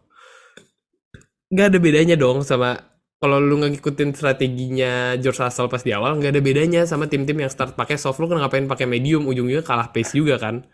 nggak 1.47 1.67
ada 1.71 1.79
bedanya 1.79 2.17
dong 2.19 2.43
sama 2.43 2.75
kalau 3.23 3.39
lu 3.39 3.55
nggak 3.63 3.79
ngikutin 3.79 4.11
strateginya 4.19 5.15
George 5.15 5.39
Russell 5.39 5.71
pas 5.71 5.79
di 5.79 5.95
awal 5.95 6.19
nggak 6.19 6.35
ada 6.35 6.43
bedanya 6.43 6.83
sama 6.91 7.07
tim-tim 7.07 7.39
yang 7.39 7.53
start 7.53 7.77
pakai 7.77 8.01
soft. 8.01 8.19
Lu 8.19 8.27
kan 8.27 8.41
ngapain 8.41 8.67
pakai 8.67 8.89
medium? 8.89 9.29
Ujungnya 9.29 9.61
kalah 9.63 9.93
pace 9.93 10.17
juga 10.17 10.41
kan? 10.41 10.65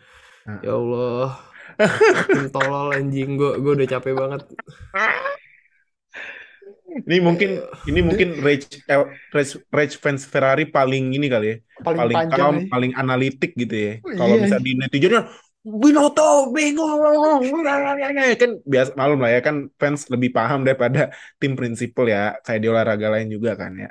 Ah. 0.47 0.59
ya 0.63 0.73
Allah. 0.73 1.29
Tim 2.31 2.47
tolol 2.55 2.89
anjing. 2.95 3.35
Gue 3.35 3.59
gue 3.59 3.73
udah 3.75 3.89
capek 3.91 4.15
banget 4.15 4.43
Ini 7.09 7.19
mungkin 7.25 7.51
ini 7.91 8.01
mungkin 8.05 8.29
rage, 8.47 8.67
eh, 8.87 9.01
rage 9.35 9.53
rage 9.73 9.95
fans 10.03 10.23
Ferrari 10.29 10.65
paling 10.69 11.05
ini 11.17 11.27
kali 11.27 11.47
ya, 11.53 11.57
Paling, 11.83 11.99
paling 12.01 12.17
panjang 12.17 12.39
calm, 12.39 12.55
nih. 12.63 12.69
paling 12.73 12.93
analitik 12.95 13.51
gitu 13.59 13.75
ya. 13.75 13.93
Oh, 14.05 14.13
Kalau 14.19 14.35
iya. 14.37 14.45
bisa 14.45 14.57
di 14.63 14.71
netizennya 14.79 15.23
Binotto 15.63 16.51
bingung 16.51 16.91
kan 18.43 18.51
biasa 18.67 18.91
malum 18.99 19.19
lah 19.23 19.31
ya 19.31 19.41
kan 19.47 19.57
fans 19.79 20.11
lebih 20.11 20.35
paham 20.35 20.67
daripada 20.67 21.15
tim 21.39 21.55
prinsipal 21.55 22.07
ya 22.11 22.35
kayak 22.43 22.61
di 22.63 22.67
olahraga 22.67 23.07
lain 23.15 23.29
juga 23.31 23.55
kan 23.55 23.71
ya. 23.79 23.89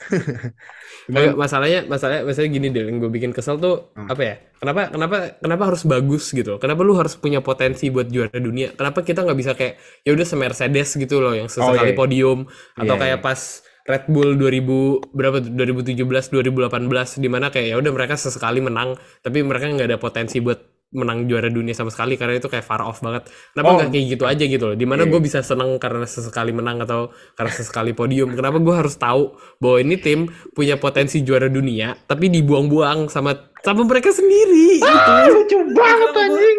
Cuman 1.10 1.34
masalahnya 1.36 1.84
masalahnya 1.84 2.22
masalahnya 2.24 2.52
gini 2.52 2.68
deh 2.72 2.84
yang 2.88 2.96
gue 3.02 3.10
bikin 3.12 3.30
kesel 3.36 3.58
tuh 3.60 3.92
Hmm. 3.96 4.06
apa 4.08 4.22
ya 4.22 4.34
kenapa 4.62 4.80
kenapa 4.94 5.16
kenapa 5.42 5.62
harus 5.72 5.82
bagus 5.84 6.30
gitu 6.30 6.56
kenapa 6.62 6.80
lu 6.86 6.94
harus 6.96 7.18
punya 7.18 7.42
potensi 7.42 7.90
buat 7.90 8.06
juara 8.08 8.38
dunia 8.38 8.72
kenapa 8.78 9.02
kita 9.02 9.26
nggak 9.26 9.38
bisa 9.38 9.52
kayak 9.58 9.76
ya 10.06 10.10
udah 10.14 10.26
Mercedes 10.38 10.88
gitu 10.96 11.20
loh 11.20 11.34
yang 11.34 11.48
sesekali 11.50 11.92
iya. 11.92 11.98
podium 11.98 12.46
atau 12.78 12.94
Iya, 12.96 13.00
kayak 13.02 13.18
iya. 13.20 13.24
pas 13.24 13.40
Red 13.88 14.04
Bull 14.12 14.38
2000 14.38 15.10
berapa 15.10 15.36
tuh 15.42 15.50
2017 15.50 16.30
2018 16.30 17.18
di 17.18 17.28
mana 17.28 17.50
kayak 17.50 17.66
ya 17.74 17.76
udah 17.80 17.92
mereka 17.92 18.14
sesekali 18.14 18.60
menang 18.62 18.94
tapi 19.24 19.42
mereka 19.42 19.66
nggak 19.68 19.88
ada 19.90 19.98
potensi 19.98 20.38
buat 20.38 20.79
menang 20.90 21.30
juara 21.30 21.46
dunia 21.46 21.70
sama 21.70 21.86
sekali 21.88 22.18
karena 22.18 22.36
itu 22.36 22.50
kayak 22.50 22.66
far 22.66 22.82
off 22.82 22.98
banget. 22.98 23.30
Kenapa 23.54 23.68
Oh. 23.68 23.76
nggak 23.78 23.90
kayak 23.94 24.06
gitu 24.10 24.24
aja 24.26 24.44
gitu 24.44 24.64
loh? 24.66 24.76
Di 24.76 24.86
mana 24.86 25.06
Iya. 25.06 25.10
gue 25.14 25.20
bisa 25.22 25.38
seneng 25.40 25.78
karena 25.78 26.02
sesekali 26.02 26.50
menang 26.50 26.82
atau 26.82 27.08
karena 27.34 27.50
sesekali 27.50 27.94
podium? 27.94 28.34
Kenapa 28.34 28.58
gue 28.58 28.74
harus 28.74 28.98
tahu 28.98 29.30
bahwa 29.56 29.78
ini 29.78 29.94
tim 29.96 30.26
punya 30.50 30.74
potensi 30.76 31.22
juara 31.22 31.46
dunia 31.46 31.94
tapi 32.04 32.26
dibuang-buang 32.26 33.06
sama 33.06 33.38
sama 33.62 33.86
mereka 33.86 34.10
sendiri 34.10 34.82
gitu? 34.82 35.12
Lucu 35.30 35.58
banget 35.70 36.10
anjing. 36.16 36.58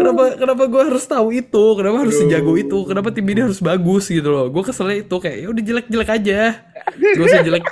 kenapa 0.00 0.22
kenapa 0.34 0.62
gue 0.64 0.82
harus 0.88 1.04
tahu 1.04 1.28
itu? 1.28 1.64
Kenapa 1.76 2.08
harus 2.08 2.16
sejago 2.16 2.56
itu? 2.56 2.88
Kenapa 2.88 3.12
tim 3.12 3.28
ini 3.28 3.44
harus 3.44 3.60
bagus 3.60 4.08
gitu 4.08 4.32
loh? 4.32 4.48
Gue 4.48 4.64
keselnya 4.64 5.04
itu 5.04 5.16
kayak 5.20 5.36
ya 5.38 5.48
udah 5.52 5.62
jelek-jelek 5.62 6.08
aja. 6.08 6.40
Gak 7.20 7.20
usah 7.20 7.44
jelek 7.44 7.64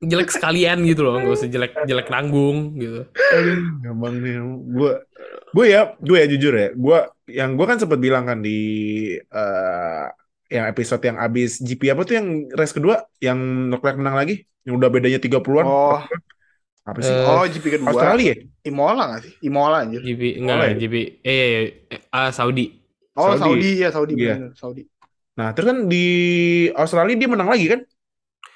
jelek 0.00 0.32
sekalian 0.32 0.80
gitu 0.88 1.04
loh 1.04 1.20
gak 1.20 1.36
usah 1.36 1.48
jelek 1.52 1.72
jelek 1.84 2.08
nanggung 2.08 2.72
gitu 2.80 3.04
gampang 3.84 4.14
nih. 4.20 4.36
Gue, 4.74 4.92
gue 5.54 5.66
ya, 5.68 5.80
gue 6.00 6.16
ya 6.18 6.26
jujur 6.26 6.52
ya. 6.56 6.68
Gue, 6.74 6.98
yang 7.30 7.54
gue 7.54 7.66
kan 7.68 7.78
sempat 7.78 7.98
bilang 8.00 8.24
kan 8.26 8.40
di 8.42 8.58
eh 9.20 10.06
yang 10.50 10.66
episode 10.66 10.98
yang 11.06 11.14
abis 11.22 11.62
GP 11.62 11.94
apa 11.94 12.02
tuh 12.02 12.18
yang 12.18 12.26
race 12.58 12.74
kedua, 12.74 13.06
yang 13.22 13.70
Leclerc 13.70 13.96
menang 14.02 14.18
lagi, 14.18 14.42
yang 14.66 14.74
udah 14.82 14.90
bedanya 14.90 15.22
30-an. 15.22 15.62
Oh, 15.62 16.02
Apa 16.82 16.98
sih? 17.06 17.14
Eh, 17.14 17.22
oh 17.22 17.44
GP 17.46 17.64
kedua. 17.78 17.88
Australia 17.94 18.34
ya? 18.34 18.36
Imola 18.66 19.02
nggak 19.14 19.22
sih? 19.22 19.32
Imola 19.46 19.76
anjir. 19.86 20.00
GP 20.02 20.22
enggak 20.42 20.56
Boleh. 20.58 20.74
GP 20.74 20.94
eh, 21.22 21.30
eh, 21.30 21.66
eh, 21.92 22.00
ah, 22.10 22.30
Saudi 22.34 22.66
Oh 23.14 23.36
Saudi. 23.36 23.42
Saudi, 23.62 23.70
ya 23.78 23.88
Saudi 23.94 24.12
Iya. 24.16 24.34
bener, 24.42 24.52
Saudi. 24.58 24.82
Nah, 25.38 25.48
terus 25.54 25.66
kan 25.70 25.78
di 25.86 26.04
Australia 26.74 27.14
dia 27.14 27.28
menang 27.30 27.48
lagi 27.52 27.66
kan? 27.68 27.80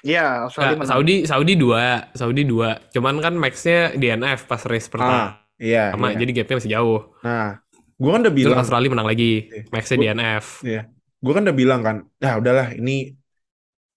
Iya 0.05 0.45
Australia 0.45 0.77
menang. 0.77 0.89
Saudi 0.93 1.15
Saudi 1.25 1.53
dua 1.57 2.13
Saudi 2.13 2.45
dua 2.45 2.77
cuman 2.93 3.17
kan 3.17 3.33
maxnya 3.33 3.89
DNF 3.91 4.45
pas 4.45 4.61
race 4.63 4.85
pertama 4.85 5.17
Ah, 5.17 5.29
iya. 5.57 5.89
iya. 5.89 6.13
jadi 6.13 6.31
gapnya 6.31 6.55
masih 6.61 6.71
jauh 6.71 7.01
Nah, 7.19 7.57
Gue 7.95 8.11
kan 8.11 8.21
udah 8.21 8.29
Terus 8.29 8.43
bilang, 8.45 8.59
Australia 8.59 8.89
menang 8.91 9.07
lagi, 9.07 9.31
Iya. 9.47 9.61
Max-nya 9.71 9.95
Gua- 9.95 10.03
DNF. 10.05 10.45
ya, 10.61 10.81
gue 11.15 11.31
kan 11.31 11.41
udah 11.41 11.55
bilang 11.55 11.79
kan, 11.79 11.95
ya 12.19 12.35
udahlah 12.35 12.67
ini 12.75 13.15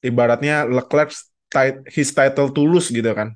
ibaratnya 0.00 0.64
Leclerc 0.64 1.11
tit- 1.48 1.82
his 1.90 2.09
title 2.09 2.48
tulus 2.48 2.88
gitu 2.88 3.11
kan. 3.11 3.34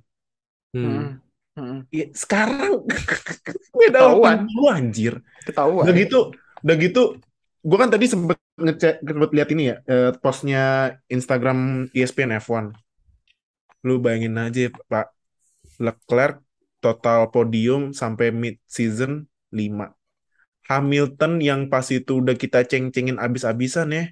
Hmm. 0.70 0.86
Hmm. 0.86 1.08
Hmm. 1.52 1.78
Ya, 1.90 2.06
sekarang 2.14 2.86
beda 3.74 3.98
Ketahuan. 4.00 4.36
80 4.46 4.70
anjir. 4.70 5.12
Ketahuan. 5.42 5.82
Udah 5.84 5.94
gitu, 5.98 6.18
udah 6.62 6.76
gitu. 6.78 7.02
Gue 7.62 7.78
kan 7.78 7.90
tadi 7.94 8.06
sempet 8.10 8.38
ngecek, 8.58 8.94
sempet 9.06 9.30
lihat 9.36 9.48
ini 9.54 9.62
ya, 9.70 9.76
eh, 9.86 10.10
postnya 10.18 10.62
Instagram 11.06 11.88
ESPN 11.94 12.34
F1. 12.42 12.74
Lu 13.86 13.98
bayangin 14.02 14.34
aja 14.38 14.70
Pak, 14.90 15.06
Leclerc 15.82 16.42
total 16.82 17.30
podium 17.34 17.94
sampai 17.94 18.34
mid 18.34 18.56
season 18.66 19.26
5. 19.54 19.94
Hamilton 20.70 21.32
yang 21.42 21.60
pas 21.72 21.86
itu 21.90 22.22
udah 22.22 22.34
kita 22.38 22.62
ceng-cengin 22.66 23.18
abis-abisan 23.18 23.88
ya, 23.94 24.04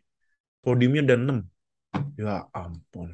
podiumnya 0.63 1.03
udah 1.07 1.19
6. 1.19 1.39
Ya 2.19 2.47
ampun. 2.55 3.11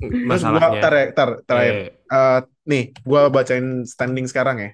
Terus 0.00 0.42
gua, 0.50 0.64
Masalahnya. 0.64 0.80
tar, 0.82 0.92
ya, 0.96 1.06
tar, 1.16 1.30
terakhir. 1.46 1.74
eh, 1.76 1.90
Eh, 2.10 2.40
nih, 2.66 2.82
gua 3.06 3.30
bacain 3.30 3.86
standing 3.86 4.26
sekarang 4.26 4.56
ya. 4.58 4.70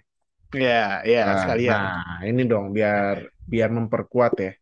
Iya, 0.57 1.05
iya 1.05 1.21
Nah, 1.29 1.37
sekalian. 1.45 1.77
nah, 1.77 2.19
ini 2.25 2.43
dong 2.49 2.73
biar 2.73 3.29
biar 3.45 3.69
memperkuat 3.69 4.33
ya. 4.41 4.53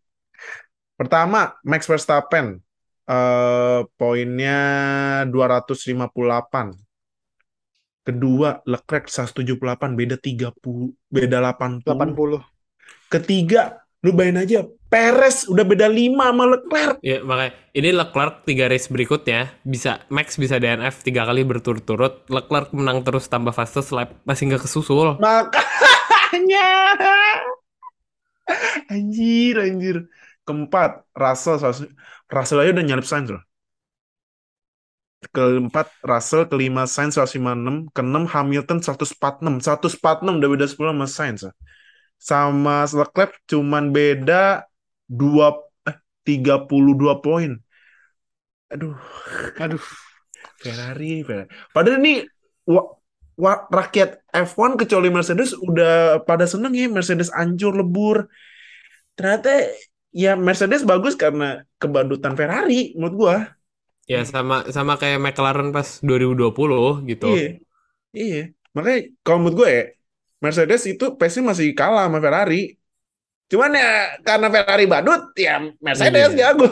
Pertama, 0.98 1.54
Max 1.62 1.86
Verstappen 1.86 2.58
eh 3.04 3.80
poinnya 3.94 4.58
258. 5.28 6.74
Kedua, 8.04 8.60
Leclerc 8.68 9.08
178, 9.08 9.96
beda 9.96 10.16
30, 10.20 10.92
beda 11.08 11.40
80. 11.40 11.88
80. 11.88 12.44
Ketiga, 13.08 13.80
lu 14.04 14.12
bayangin 14.12 14.44
aja, 14.44 14.60
Perez 14.94 15.50
udah 15.50 15.66
beda 15.66 15.90
5 15.90 16.14
sama 16.14 16.44
Leclerc. 16.54 17.02
Ya 17.02 17.18
makanya 17.26 17.50
ini 17.74 17.90
Leclerc 17.90 18.46
tiga 18.46 18.70
race 18.70 18.86
berikutnya 18.86 19.50
bisa 19.66 20.06
Max 20.06 20.38
bisa 20.38 20.62
DNF 20.62 21.02
tiga 21.02 21.26
kali 21.26 21.42
berturut-turut 21.42 22.22
Leclerc 22.30 22.70
menang 22.70 23.02
terus 23.02 23.26
tambah 23.26 23.50
fastest 23.50 23.90
lap 23.90 24.14
masih 24.22 24.54
nggak 24.54 24.62
kesusul 24.62 25.18
Makanya. 25.18 26.94
Anjir, 28.86 29.58
anjir. 29.58 30.06
Keempat, 30.46 31.02
Russell. 31.18 31.58
Russell 32.30 32.62
aja 32.62 32.70
udah 32.78 32.84
nyalip 32.86 33.02
Sainz 33.02 33.34
loh. 33.34 33.42
Keempat, 35.34 35.90
Russell. 36.06 36.46
Kelima, 36.46 36.86
Sainz 36.86 37.18
156. 37.18 37.90
Keenam, 37.90 38.30
Hamilton 38.30 38.78
146. 38.78 39.58
146 39.58 40.38
udah 40.38 40.48
beda 40.54 40.66
10 40.70 40.94
sama 40.94 41.06
Sainz. 41.10 41.42
Sama 42.20 42.86
Leclerc 42.86 43.42
cuman 43.50 43.90
beda 43.90 44.70
2, 45.08 45.46
eh, 45.88 45.96
32 46.24 47.20
poin. 47.24 47.50
Aduh, 48.72 48.96
Aduh. 49.60 49.82
Ferrari, 50.58 51.20
Ferrari. 51.22 51.48
Padahal 51.74 52.00
ini 52.00 52.24
wa- 52.64 52.90
wa- 53.36 53.64
rakyat 53.68 54.24
F1 54.32 54.80
kecuali 54.80 55.08
Mercedes 55.12 55.52
udah 55.52 56.24
pada 56.24 56.48
seneng 56.48 56.72
ya 56.72 56.88
Mercedes 56.88 57.28
hancur 57.30 57.76
lebur. 57.76 58.26
Ternyata 59.14 59.70
ya 60.10 60.34
Mercedes 60.34 60.82
bagus 60.82 61.14
karena 61.14 61.62
kebadutan 61.78 62.34
Ferrari 62.38 62.94
menurut 62.98 63.16
gua. 63.18 63.36
ya 64.04 64.20
sama 64.28 64.68
sama 64.68 65.00
kayak 65.00 65.16
McLaren 65.16 65.72
pas 65.72 65.88
2020 66.04 67.00
gitu 67.08 67.24
Iya. 67.32 67.56
Iya. 68.12 68.42
Makanya 68.76 68.98
kalau 69.24 69.38
menurut 69.40 69.56
gue 69.64 69.68
ya 69.72 69.84
Mercedes 70.44 70.82
itu 70.84 71.16
pace-nya 71.16 71.56
masih 71.56 71.72
kalah 71.72 72.04
sama 72.04 72.20
Ferrari. 72.20 72.76
Cuman 73.54 73.70
ya 73.70 73.90
karena 74.20 74.50
Ferrari 74.50 74.84
badut 74.84 75.30
ya 75.34 75.62
Mercedes 75.78 76.34
Iya. 76.34 76.50
jago. 76.50 76.66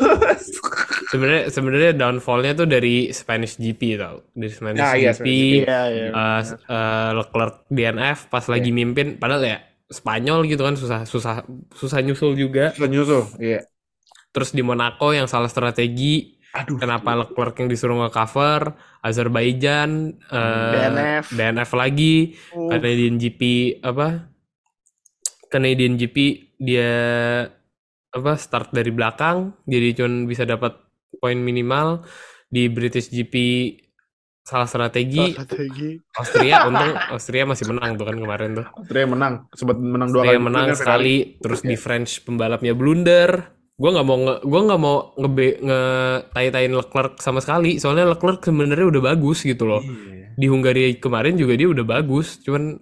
sebenarnya 1.09 1.45
sebenarnya 1.49 1.93
downfallnya 1.95 2.53
tuh 2.55 2.67
dari 2.67 3.09
Spanish 3.09 3.55
GP 3.55 3.95
tau 3.95 4.27
dari 4.33 4.51
Spanish 4.51 4.81
Nah, 4.81 4.95
iya, 4.95 5.13
GP 5.13 5.17
Spanish 5.17 5.31
GP. 5.31 5.63
Iya, 5.63 5.81
iya. 5.87 6.07
eh, 6.11 6.41
eh, 6.67 7.11
Leclerc 7.15 7.55
DNF 7.69 8.19
pas 8.27 8.45
lagi 8.45 8.71
mimpin 8.71 9.15
padahal 9.15 9.47
ya 9.47 9.59
Spanyol 9.87 10.43
gitu 10.45 10.61
kan 10.61 10.75
susah 10.75 11.05
susah 11.05 11.47
susah 11.71 11.99
nyusul 12.01 12.35
juga 12.35 12.73
Susah 12.73 12.89
nyusul. 12.89 13.23
Iya. 13.39 13.63
terus 14.29 14.51
di 14.51 14.61
Monaco 14.61 15.13
yang 15.13 15.25
salah 15.25 15.47
strategi 15.47 16.35
Aduh. 16.53 16.77
Kenapa 16.77 17.17
Leclerc 17.17 17.57
yang 17.57 17.69
disuruh 17.69 17.97
nge-cover, 17.99 18.77
Azerbaijan, 19.01 20.13
eh, 20.29 20.73
DNF. 20.75 21.25
DNF 21.33 21.71
lagi, 21.73 22.37
Uh, 22.53 22.69
Canadian 22.69 23.17
GP 23.17 23.41
apa? 23.81 24.29
Canadian 25.49 25.97
GP 25.97 26.17
dia 26.63 26.95
apa 28.15 28.33
start 28.39 28.71
dari 28.71 28.95
belakang, 28.95 29.51
jadi 29.67 29.99
cuma 29.99 30.31
bisa 30.31 30.47
dapat 30.47 30.79
poin 31.19 31.35
minimal. 31.35 32.07
Di 32.53 32.69
British 32.69 33.09
GP 33.09 33.35
salah 34.45 34.69
strategi, 34.69 35.33
strategi. 35.33 35.97
Austria 36.19 36.69
untung 36.69 36.93
Austria 37.15 37.49
masih 37.49 37.65
menang 37.73 37.97
tuh 37.97 38.05
kan 38.05 38.17
kemarin 38.21 38.51
tuh. 38.61 38.67
Austria 38.77 39.07
menang, 39.09 39.35
sempat 39.57 39.81
menang 39.81 40.11
dua 40.13 40.23
Austria 40.27 40.37
kali. 40.37 40.47
menang 40.47 40.69
sekali, 40.77 41.17
terus 41.41 41.65
di 41.65 41.77
French 41.81 42.21
pembalapnya 42.27 42.77
blunder. 42.77 43.57
Gue 43.73 43.91
nggak 43.91 44.07
mau 44.07 44.19
nge, 44.21 44.35
gua 44.45 44.61
nggak 44.69 44.81
mau 44.85 44.97
nge, 45.17 45.31
nge 45.65 45.81
tai-tain 46.37 46.73
Leclerc 46.77 47.13
sama 47.25 47.41
sekali. 47.41 47.81
Soalnya 47.81 48.13
Leclerc 48.13 48.45
sebenarnya 48.45 48.87
udah 48.93 49.03
bagus 49.17 49.43
gitu 49.43 49.65
loh. 49.65 49.81
Iya. 49.81 50.37
Di 50.37 50.47
Hungaria 50.53 50.93
kemarin 51.01 51.35
juga 51.41 51.57
dia 51.57 51.73
udah 51.73 51.83
bagus. 51.89 52.37
Cuman 52.45 52.79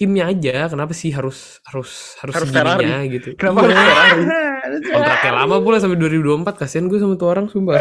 timnya 0.00 0.24
aja, 0.26 0.64
kenapa 0.66 0.96
sih 0.96 1.12
harus 1.12 1.60
harus 1.68 2.16
harus, 2.18 2.34
Harus 2.34 2.48
segininya 2.48 3.04
gitu? 3.06 3.28
Kenapa 3.36 3.68
harus 3.68 3.76
Iya. 3.76 3.84
Ferrari? 3.84 4.22
Kontraknya 4.96 5.32
lama 5.36 5.56
pula 5.60 5.76
sampai 5.76 6.00
2024. 6.00 6.56
Kasian 6.56 6.88
gue 6.88 6.96
sama 6.96 7.14
tuh 7.14 7.28
orang 7.28 7.46
sumpah. 7.46 7.76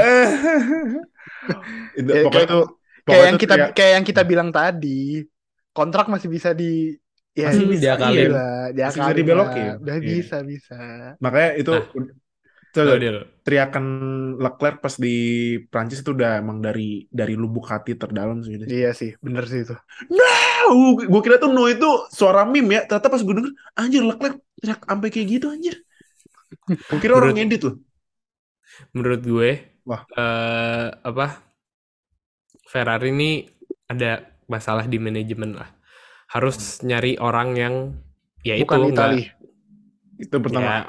Itu, 1.95 2.09
Ya, 2.09 2.24
pokoknya 2.24 2.32
kayak- 2.45 2.51
tuh 2.51 2.65
Kayak 3.07 3.26
yang 3.26 3.38
kita 3.39 3.53
teriak- 3.55 3.74
kayak 3.74 3.91
yang 3.95 4.05
kita 4.05 4.22
bilang 4.22 4.49
tadi, 4.51 5.01
kontrak 5.72 6.05
masih 6.05 6.28
bisa 6.28 6.51
di 6.51 6.93
ya 7.34 7.49
Masih 7.49 7.65
bisa 7.65 7.82
diakalin. 7.88 8.30
lah, 8.30 8.63
diakalin 8.70 9.01
bisa 9.01 9.17
dibelokin. 9.17 9.65
lah. 9.65 9.76
Udah 9.80 9.95
Iya. 9.97 10.05
bisa 10.05 10.38
bisa. 10.43 10.80
makanya 11.17 11.49
itu 11.55 11.72
Nah. 11.72 11.86
tuh, 12.70 12.86
Dil. 13.01 13.17
teriakan 13.41 13.86
Leclerc 14.38 14.78
pas 14.78 14.93
di 14.93 15.15
Prancis 15.65 16.05
itu 16.05 16.13
udah 16.13 16.38
emang 16.38 16.61
dari 16.61 17.09
dari 17.09 17.34
lubuk 17.34 17.65
hati 17.65 17.97
terdalam 17.97 18.45
sih. 18.45 18.61
Iya 18.61 18.93
sih, 18.93 19.17
bener 19.17 19.47
sih 19.47 19.65
itu. 19.65 19.74
Tahu, 20.60 20.80
gue 21.05 21.22
kira 21.22 21.38
tuh 21.38 21.47
no 21.47 21.66
itu 21.66 21.88
suara 22.10 22.43
meme 22.43 22.76
ya. 22.76 22.82
Ternyata 22.84 23.07
pas 23.07 23.20
gue 23.20 23.34
denger, 23.34 23.51
anjir 23.74 24.01
Leclerc 24.01 24.36
teriak 24.55 24.80
sampai 24.84 25.07
kayak 25.07 25.28
gitu 25.30 25.45
anjir. 25.47 25.76
Gue 26.68 26.99
kira 26.99 27.16
orang 27.16 27.34
ngedit 27.34 27.62
loh. 27.64 27.76
menurut 28.91 29.22
gue 29.22 29.49
Wah. 29.84 30.01
eh 30.10 30.88
apa 31.03 31.43
Ferrari 32.64 33.10
ini 33.10 33.32
ada 33.86 34.24
masalah 34.45 34.86
di 34.86 34.95
manajemen 34.95 35.57
lah 35.57 35.70
harus 36.30 36.80
nyari 36.82 37.18
orang 37.18 37.49
yang 37.53 37.76
ya 38.39 38.55
itu 38.55 38.64
Bukan 38.64 38.80
nggak- 38.88 38.93
Itali. 38.93 39.24
Itu 40.20 40.36
pertama. 40.38 40.68
ya, 40.68 40.80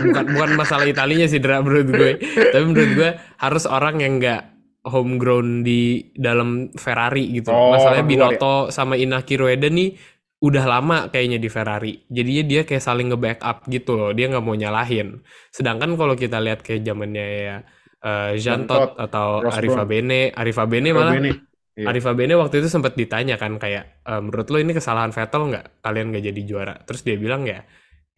bukan 0.00 0.24
bukan 0.32 0.50
masalah 0.56 0.84
Italinya 0.84 1.24
sih 1.24 1.38
Dra, 1.38 1.60
menurut 1.60 1.88
gue 1.88 2.10
tapi 2.52 2.64
menurut 2.64 2.92
gue 2.94 3.10
harus 3.38 3.64
orang 3.64 4.00
yang 4.00 4.16
nggak 4.16 4.42
homegrown 4.88 5.62
di 5.62 6.08
dalam 6.16 6.72
Ferrari 6.74 7.30
gitu. 7.32 7.52
Oh, 7.52 7.72
masalahnya 7.76 8.04
Binotto 8.04 8.72
sama 8.72 8.96
Inaki 8.96 9.36
Rueda 9.38 9.68
nih 9.68 9.94
udah 10.38 10.64
lama 10.70 10.98
kayaknya 11.10 11.38
di 11.42 11.50
Ferrari. 11.50 11.92
Jadinya 12.06 12.44
dia 12.46 12.60
kayak 12.62 12.82
saling 12.82 13.10
nge-backup 13.10 13.66
gitu 13.66 13.98
loh. 13.98 14.10
Dia 14.14 14.30
nggak 14.30 14.44
mau 14.44 14.54
nyalahin. 14.54 15.18
Sedangkan 15.50 15.98
kalau 15.98 16.14
kita 16.14 16.38
lihat 16.38 16.62
kayak 16.62 16.86
zamannya 16.86 17.26
ya 17.26 17.56
eh, 18.02 18.30
Jean 18.38 18.64
Todt 18.70 18.94
atau 18.94 19.42
Ross 19.42 19.58
Arifa 19.58 19.82
Brown. 19.82 19.90
Bene. 19.90 20.20
Arifa 20.30 20.64
Bene 20.70 20.88
malah 20.94 21.14
Ini. 21.18 21.32
Iya. 21.78 21.86
Arifa 21.94 22.10
Bene 22.14 22.34
waktu 22.38 22.62
itu 22.62 22.68
sempat 22.70 22.94
ditanya 22.94 23.38
kan 23.38 23.58
kayak 23.58 24.02
"Eh, 24.06 24.20
menurut 24.22 24.46
lo 24.50 24.58
ini 24.62 24.74
kesalahan 24.74 25.10
Vettel 25.10 25.42
nggak? 25.50 25.66
Kalian 25.82 26.06
nggak 26.14 26.24
jadi 26.30 26.40
juara? 26.46 26.74
Terus 26.86 27.02
dia 27.02 27.16
bilang 27.18 27.42
ya 27.46 27.62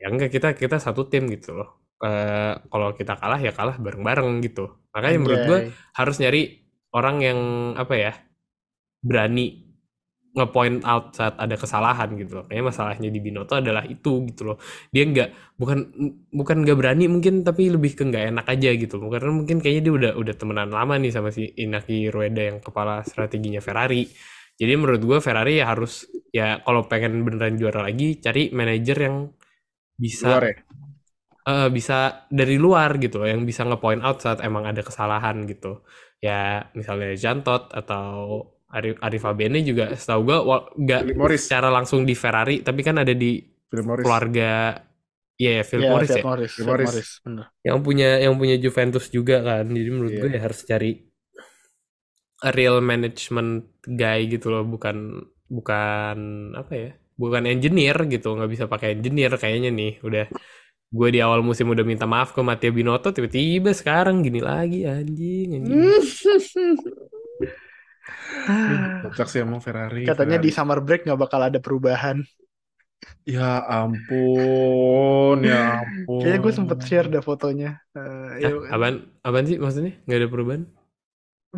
ya 0.01 0.09
enggak 0.09 0.33
kita 0.33 0.57
kita 0.57 0.77
satu 0.81 1.09
tim 1.09 1.29
gitu 1.33 1.57
loh. 1.57 1.89
Eh, 2.01 2.53
kalau 2.69 2.97
kita 2.97 3.17
kalah 3.17 3.41
ya 3.41 3.53
kalah 3.53 3.77
bareng-bareng 3.77 4.41
gitu. 4.45 4.69
Makanya 4.93 5.19
menurut 5.21 5.43
gue 5.45 5.59
harus 5.97 6.17
nyari 6.21 6.60
orang 6.97 7.17
yang 7.23 7.39
apa 7.79 7.95
ya 7.97 8.13
berani 9.01 9.67
nge-point 10.31 10.87
out 10.87 11.11
saat 11.19 11.35
ada 11.43 11.59
kesalahan 11.59 12.15
gitu 12.15 12.39
loh. 12.41 12.45
Kayaknya 12.47 12.67
masalahnya 12.71 13.09
di 13.11 13.19
Binotto 13.19 13.59
adalah 13.59 13.83
itu 13.89 14.23
gitu 14.31 14.43
loh. 14.55 14.57
Dia 14.95 15.03
nggak 15.11 15.29
bukan 15.59 15.79
bukan 16.31 16.57
nggak 16.63 16.79
berani 16.79 17.05
mungkin 17.11 17.43
tapi 17.43 17.67
lebih 17.75 17.99
ke 17.99 18.03
nggak 18.07 18.25
enak 18.35 18.47
aja 18.47 18.71
gitu. 18.79 18.97
Karena 19.11 19.31
mungkin 19.35 19.59
kayaknya 19.59 19.83
dia 19.91 19.95
udah 19.99 20.13
udah 20.23 20.35
temenan 20.39 20.71
lama 20.71 20.95
nih 21.03 21.11
sama 21.11 21.35
si 21.35 21.51
Inaki 21.59 22.15
Rueda 22.15 22.43
yang 22.47 22.59
kepala 22.63 23.03
strateginya 23.03 23.59
Ferrari. 23.59 24.07
Jadi 24.55 24.73
menurut 24.79 25.03
gue 25.03 25.19
Ferrari 25.19 25.59
ya 25.59 25.67
harus 25.75 26.07
ya 26.31 26.63
kalau 26.63 26.87
pengen 26.87 27.27
beneran 27.27 27.59
juara 27.59 27.83
lagi 27.91 28.23
cari 28.23 28.55
manajer 28.55 28.99
yang 29.03 29.17
bisa 29.99 30.29
Luar 30.29 30.43
ya. 30.45 30.55
eh, 31.49 31.69
bisa 31.77 31.95
dari 32.31 32.57
luar 32.61 32.91
gitu 33.03 33.17
loh, 33.23 33.29
yang 33.33 33.43
bisa 33.49 33.63
nge-point 33.69 34.03
out 34.07 34.19
saat 34.25 34.39
emang 34.45 34.65
ada 34.71 34.83
kesalahan 34.89 35.37
gitu. 35.51 35.83
Ya 36.21 36.69
misalnya 36.77 37.17
Jean 37.17 37.41
Todt 37.41 37.73
atau 37.73 38.45
Arif, 38.71 39.01
Arif 39.03 39.23
Abene 39.27 39.65
juga 39.67 39.91
setahu 39.97 40.21
gue 40.29 40.39
nggak 40.85 41.01
secara 41.41 41.69
langsung 41.73 42.07
di 42.07 42.15
Ferrari 42.15 42.63
tapi 42.63 42.81
kan 42.87 43.01
ada 43.03 43.11
di 43.17 43.41
keluarga 43.73 44.77
Iya, 45.41 45.65
Phil 45.65 45.81
Ya, 45.81 45.89
Morris 45.97 46.13
Fiat 46.13 46.21
ya. 46.21 46.25
Morris, 46.29 46.53
Fiat 46.53 46.67
Morris. 46.69 46.89
Morris, 46.93 47.11
bener. 47.25 47.45
Yang 47.65 47.79
punya 47.81 48.09
yang 48.21 48.35
punya 48.37 48.57
Juventus 48.61 49.09
juga 49.09 49.41
kan. 49.41 49.65
Jadi 49.73 49.89
menurut 49.89 50.13
Iya. 50.13 50.21
gue 50.21 50.31
ya 50.37 50.41
harus 50.45 50.61
cari 50.69 50.91
a 52.41 52.49
real 52.57 52.81
management 52.81 53.53
guy 53.85 54.29
gitu 54.33 54.49
loh, 54.53 54.65
bukan 54.65 54.97
bukan 55.49 56.19
apa 56.57 56.73
ya? 56.77 56.89
Bukan 57.21 57.45
engineer 57.53 57.97
gitu, 58.09 58.33
nggak 58.37 58.51
bisa 58.53 58.65
pakai 58.69 58.97
engineer 58.97 59.33
kayaknya 59.37 59.69
nih. 59.73 59.93
Udah 60.01 60.25
gue 60.91 61.09
di 61.15 61.21
awal 61.23 61.41
musim 61.47 61.67
udah 61.71 61.87
minta 61.87 62.07
maaf 62.15 62.35
ke 62.35 62.41
Matteo 62.43 62.75
Binotto, 62.75 63.15
tiba-tiba 63.15 63.71
sekarang 63.71 64.27
gini 64.27 64.41
lagi 64.43 64.83
anjing, 64.87 65.49
anjing. 65.57 65.79
Kocak 69.03 69.29
sih 69.31 69.41
emang 69.45 69.61
Ferrari. 69.63 70.03
Katanya 70.09 70.39
di 70.43 70.51
Ferrari. 70.51 70.57
summer 70.57 70.79
break 70.83 71.01
nggak 71.07 71.21
bakal 71.21 71.41
ada 71.49 71.59
perubahan. 71.63 72.19
Ya 73.25 73.65
ampun, 73.65 75.37
ya 75.45 75.61
ampun. 75.81 76.21
Kayaknya 76.21 76.39
gue 76.45 76.53
sempet 76.59 76.79
share 76.85 77.09
dah 77.09 77.23
fotonya. 77.25 77.71
Eh, 77.97 78.45
ya, 78.45 78.49
apaan, 78.75 78.97
apaan 79.25 79.45
sih 79.49 79.57
maksudnya? 79.57 79.93
Nggak 80.05 80.19
ada 80.21 80.29
perubahan? 80.33 80.63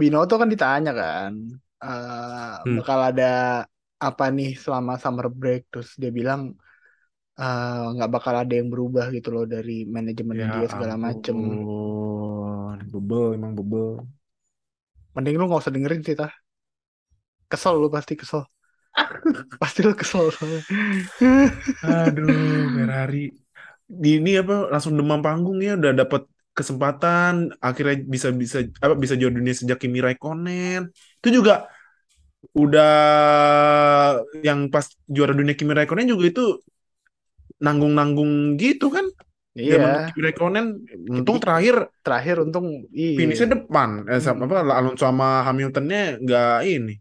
Binoto 0.01 0.35
kan 0.41 0.49
ditanya 0.49 0.93
kan, 1.01 1.33
eh, 1.85 2.53
Hmm. 2.64 2.76
bakal 2.80 2.99
ada 3.12 3.33
apa 4.01 4.24
nih 4.37 4.57
selama 4.57 4.97
summer 5.03 5.26
break? 5.28 5.68
Terus 5.72 5.91
dia 6.01 6.09
bilang 6.18 6.57
eh, 7.41 7.83
nggak 7.95 8.11
bakal 8.14 8.35
ada 8.43 8.53
yang 8.59 8.68
berubah 8.72 9.05
gitu 9.16 9.28
loh 9.35 9.45
dari 9.55 9.72
manajemen 9.97 10.39
Ya 10.39 10.47
dia 10.55 10.66
segala 10.72 10.95
macem. 11.07 11.37
ampun. 11.37 12.78
Bebel, 12.93 13.26
emang 13.39 13.53
bebel. 13.59 13.89
Mending 15.16 15.37
lu 15.39 15.45
nggak 15.49 15.62
usah 15.62 15.74
dengerin 15.74 16.03
sih 16.07 16.16
tah. 16.20 16.33
Kesel 17.51 17.74
lu 17.83 17.89
pasti 17.95 18.14
kesel. 18.20 18.43
pasti 19.61 19.80
lu 19.87 19.93
kesel 20.01 20.24
soalnya. 20.35 20.62
Aduh, 21.83 22.70
Ferrari. 22.76 23.18
Di 24.03 24.09
ini 24.18 24.30
apa 24.41 24.55
langsung 24.72 24.95
demam 24.99 25.20
panggung 25.26 25.59
ya 25.61 25.76
udah 25.80 25.93
dapat 25.93 26.22
kesempatan 26.57 27.33
akhirnya 27.64 27.97
bisa 28.14 28.28
bisa 28.43 28.59
apa 28.85 28.95
bisa 29.03 29.14
juara 29.20 29.35
dunia 29.39 29.55
sejak 29.57 29.78
Kimi 29.83 29.99
Raikkonen. 30.05 30.80
Itu 31.20 31.28
juga 31.39 31.68
udah 32.57 32.91
yang 34.47 34.68
pas 34.72 34.87
juara 35.07 35.33
dunia 35.37 35.55
Kimi 35.59 35.72
Raikkonen 35.76 36.09
juga 36.09 36.24
itu 36.28 36.43
nanggung-nanggung 37.64 38.32
gitu 38.62 38.86
kan. 38.90 39.06
Iya, 39.52 39.72
Zaman 39.76 39.92
Raikkonen 40.24 40.66
untung 41.12 41.36
terakhir. 41.42 41.74
Terakhir 42.00 42.36
untung 42.44 42.66
iya. 42.88 43.16
finishnya 43.20 43.48
depan. 43.60 44.08
Eh, 44.08 44.20
sama, 44.24 44.48
Hmm. 44.48 44.48
apa 44.48 44.56
Alonso 44.78 45.04
sama 45.04 45.44
Hamiltonnya 45.46 46.16
nggak 46.24 46.52
ini. 46.64 46.94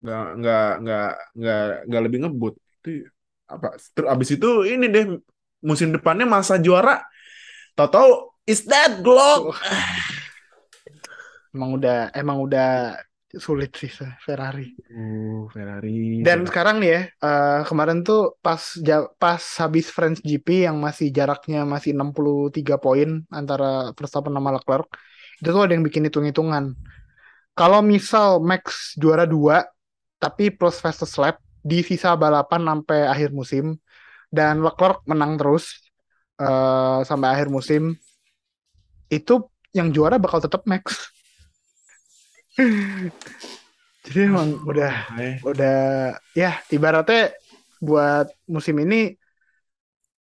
Nggak 0.00 0.24
nggak 0.40 0.64
nggak 0.82 1.06
nggak 1.36 1.60
nggak 1.86 2.02
lebih 2.04 2.18
ngebut. 2.24 2.54
Itu 2.80 2.88
apa? 3.44 3.66
Terus 3.94 4.08
abis 4.08 4.28
itu 4.36 4.48
ini 4.72 4.84
deh 4.88 5.04
musim 5.60 5.88
depannya 5.92 6.24
masa 6.24 6.56
juara. 6.56 7.04
Tahu-tahu 7.76 8.10
is 8.48 8.64
that 8.68 9.04
Glock? 9.04 9.56
Emang 11.54 11.70
udah 11.76 12.14
emang 12.14 12.38
udah 12.46 12.94
sulit 13.38 13.70
sih 13.78 13.90
Ferrari. 14.26 14.74
uh 14.90 15.46
Ferrari 15.52 16.20
Dan 16.26 16.44
sekarang 16.44 16.82
nih 16.82 16.90
ya, 16.90 17.00
eh, 17.22 17.60
kemarin 17.68 18.02
tuh 18.02 18.36
pas 18.44 18.60
ja- 18.82 19.08
pas 19.16 19.40
habis 19.62 19.86
French 19.88 20.20
GP 20.20 20.66
yang 20.66 20.76
masih 20.82 21.08
jaraknya 21.14 21.62
masih 21.64 21.94
63 21.94 22.76
poin 22.76 23.22
antara 23.30 23.94
Verstappen 23.96 24.34
sama 24.34 24.50
Leclerc, 24.56 24.86
itu 25.40 25.48
tuh 25.48 25.62
ada 25.64 25.72
yang 25.72 25.84
bikin 25.86 26.04
hitung-hitungan. 26.10 26.74
Kalau 27.54 27.80
misal 27.84 28.40
Max 28.40 28.96
juara 28.96 29.24
2 29.28 29.62
tapi 30.20 30.52
plus 30.52 30.76
fastest 30.82 31.16
lap 31.16 31.40
di 31.60 31.80
sisa 31.84 32.16
balapan 32.16 32.64
sampai 32.64 33.08
akhir 33.08 33.30
musim 33.36 33.76
dan 34.32 34.60
Leclerc 34.64 35.04
menang 35.06 35.36
terus 35.40 35.76
eh, 36.40 37.00
sampai 37.04 37.28
akhir 37.36 37.48
musim, 37.52 37.94
itu 39.10 39.34
yang 39.76 39.90
juara 39.94 40.16
bakal 40.18 40.42
tetap 40.42 40.66
Max. 40.66 41.10
Jadi 44.06 44.18
emang 44.26 44.56
udah 44.64 44.92
Eh, 45.20 45.36
udah 45.44 45.80
ya 46.32 46.56
ibaratnya 46.72 47.30
buat 47.78 48.32
musim 48.48 48.76
ini 48.80 49.14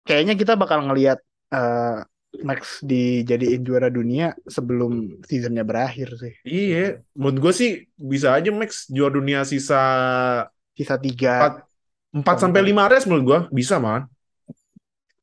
kayaknya 0.05 0.33
kita 0.37 0.53
bakal 0.55 0.85
ngelihat 0.87 1.19
eh, 1.51 1.99
Max 2.41 2.81
dijadiin 2.81 3.61
juara 3.61 3.93
dunia 3.93 4.33
sebelum 4.49 5.21
seasonnya 5.21 5.61
berakhir 5.61 6.17
sih 6.17 6.33
iya 6.41 6.97
menurut 7.13 7.49
gue 7.49 7.53
sih 7.53 7.71
bisa 7.93 8.33
aja 8.33 8.49
Max 8.49 8.89
juara 8.89 9.13
dunia 9.13 9.45
sisa 9.45 9.81
sisa 10.73 10.95
tiga 10.97 11.61
4 12.13 12.37
sampai 12.41 12.61
5 12.65 12.89
race 12.89 13.05
menurut 13.05 13.25
gue 13.25 13.39
bisa 13.53 13.77
man 13.77 14.09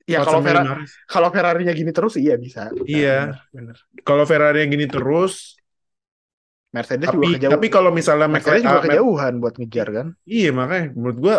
ya 0.07 0.23
4 0.23 0.27
kalau 0.27 0.39
sampai 0.39 0.51
Ferra 0.55 0.63
5 0.63 0.79
race. 0.79 0.95
kalau 1.07 1.29
Ferrari-nya 1.35 1.73
gini 1.75 1.91
terus 1.91 2.15
iya 2.15 2.35
bisa 2.39 2.71
Iya. 2.87 3.35
bener, 3.55 3.75
bener. 3.75 3.77
kalau 4.07 4.25
Ferrari 4.27 4.63
yang 4.67 4.71
gini 4.71 4.87
terus 4.87 5.59
Mercedes 6.71 7.07
juga 7.09 7.19
tapi 7.19 7.35
kejauhan 7.35 7.53
tapi 7.55 7.67
kalau 7.69 7.91
misalnya 7.91 8.29
Mercedes 8.31 8.63
Mercedes 8.63 8.71
juga 8.71 8.87
kejauhan 8.87 9.33
buat 9.39 9.55
ngejar 9.59 9.89
kan 9.91 10.07
Iya 10.23 10.51
makanya 10.55 10.87
menurut 10.95 11.19
gua 11.19 11.37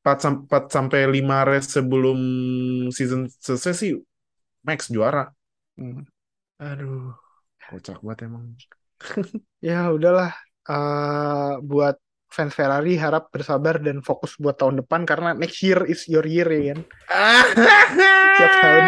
4, 0.00 0.16
sam- 0.16 0.42
4 0.48 0.64
sampai 0.70 1.00
5 1.04 1.20
race 1.44 1.68
sebelum 1.70 2.18
season 2.88 3.28
selesai 3.28 3.72
sih 3.76 3.92
Max 4.60 4.88
juara. 4.88 5.28
Hmm. 5.76 6.04
Aduh, 6.56 7.16
kocak 7.68 8.00
banget 8.00 8.28
emang. 8.28 8.52
ya 9.64 9.88
udahlah 9.88 10.32
Eh, 10.60 11.52
buat 11.64 11.96
fans 12.30 12.52
Ferrari 12.54 12.94
harap 12.94 13.32
bersabar 13.32 13.80
dan 13.80 14.04
fokus 14.04 14.36
buat 14.38 14.54
tahun 14.54 14.84
depan 14.84 15.02
karena 15.02 15.34
next 15.34 15.58
year 15.66 15.82
is 15.82 16.04
your 16.06 16.22
year 16.22 16.46
ya 16.46 16.76
kan 16.76 16.78
Tiap 18.38 18.52
tahun. 18.60 18.84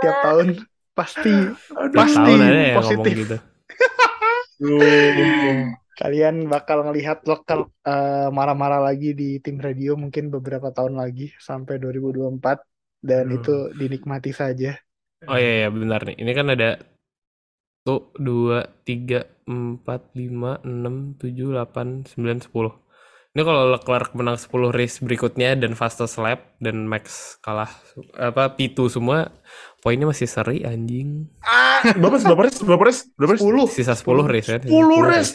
tiap 0.00 0.16
tahun 0.24 0.46
pasti 0.90 1.34
Aduh. 1.70 1.94
Pasti 1.94 2.18
tahun 2.18 2.40
ngomong 2.40 2.76
positif. 2.82 3.14
gitu. 3.14 3.36
Kalian 5.98 6.46
bakal 6.46 6.86
ngelihat 6.86 7.26
lokal 7.26 7.70
eh, 7.82 8.28
marah-marah 8.30 8.82
lagi 8.90 9.14
di 9.14 9.42
tim 9.42 9.58
radio 9.58 9.98
mungkin 9.98 10.30
beberapa 10.30 10.70
tahun 10.70 10.94
lagi 10.98 11.34
sampai 11.38 11.82
2024 11.82 12.58
dan 13.02 13.26
Aduh. 13.26 13.38
itu 13.38 13.54
dinikmati 13.74 14.30
saja. 14.30 14.78
Oh 15.26 15.34
iya, 15.34 15.66
iya 15.66 15.68
benar 15.74 16.00
nih. 16.06 16.16
Ini 16.22 16.32
kan 16.38 16.46
ada 16.54 16.68
tuh 17.86 18.14
dua, 18.14 18.68
tiga, 18.86 19.26
empat, 19.48 20.14
lima, 20.14 20.62
enam, 20.62 21.18
tujuh, 21.18 21.50
delapan, 21.54 22.06
sembilan, 22.06 22.38
sepuluh. 22.44 22.74
Ini 23.38 23.46
kalau 23.46 23.70
Leclerc 23.70 24.18
menang 24.18 24.34
10 24.34 24.50
race 24.74 24.98
berikutnya 24.98 25.54
dan 25.54 25.78
fastest 25.78 26.18
lap 26.18 26.58
dan 26.58 26.90
Max 26.90 27.38
kalah 27.38 27.70
apa 28.18 28.50
P2 28.50 28.90
semua 28.90 29.30
poinnya 29.78 30.10
masih 30.10 30.26
seri 30.26 30.66
anjing. 30.66 31.30
Ah, 31.46 31.86
berapa 31.94 32.18
berapa 32.18 32.50
race? 32.50 32.58
Berapa 32.66 32.82
race? 32.82 33.06
Berapa 33.14 33.38
race? 33.38 33.46
10. 33.46 33.78
Sisa 33.78 33.94
10 33.94 34.26
race 34.26 34.48
kan. 34.50 34.60
10 34.66 34.74
race. 35.06 35.32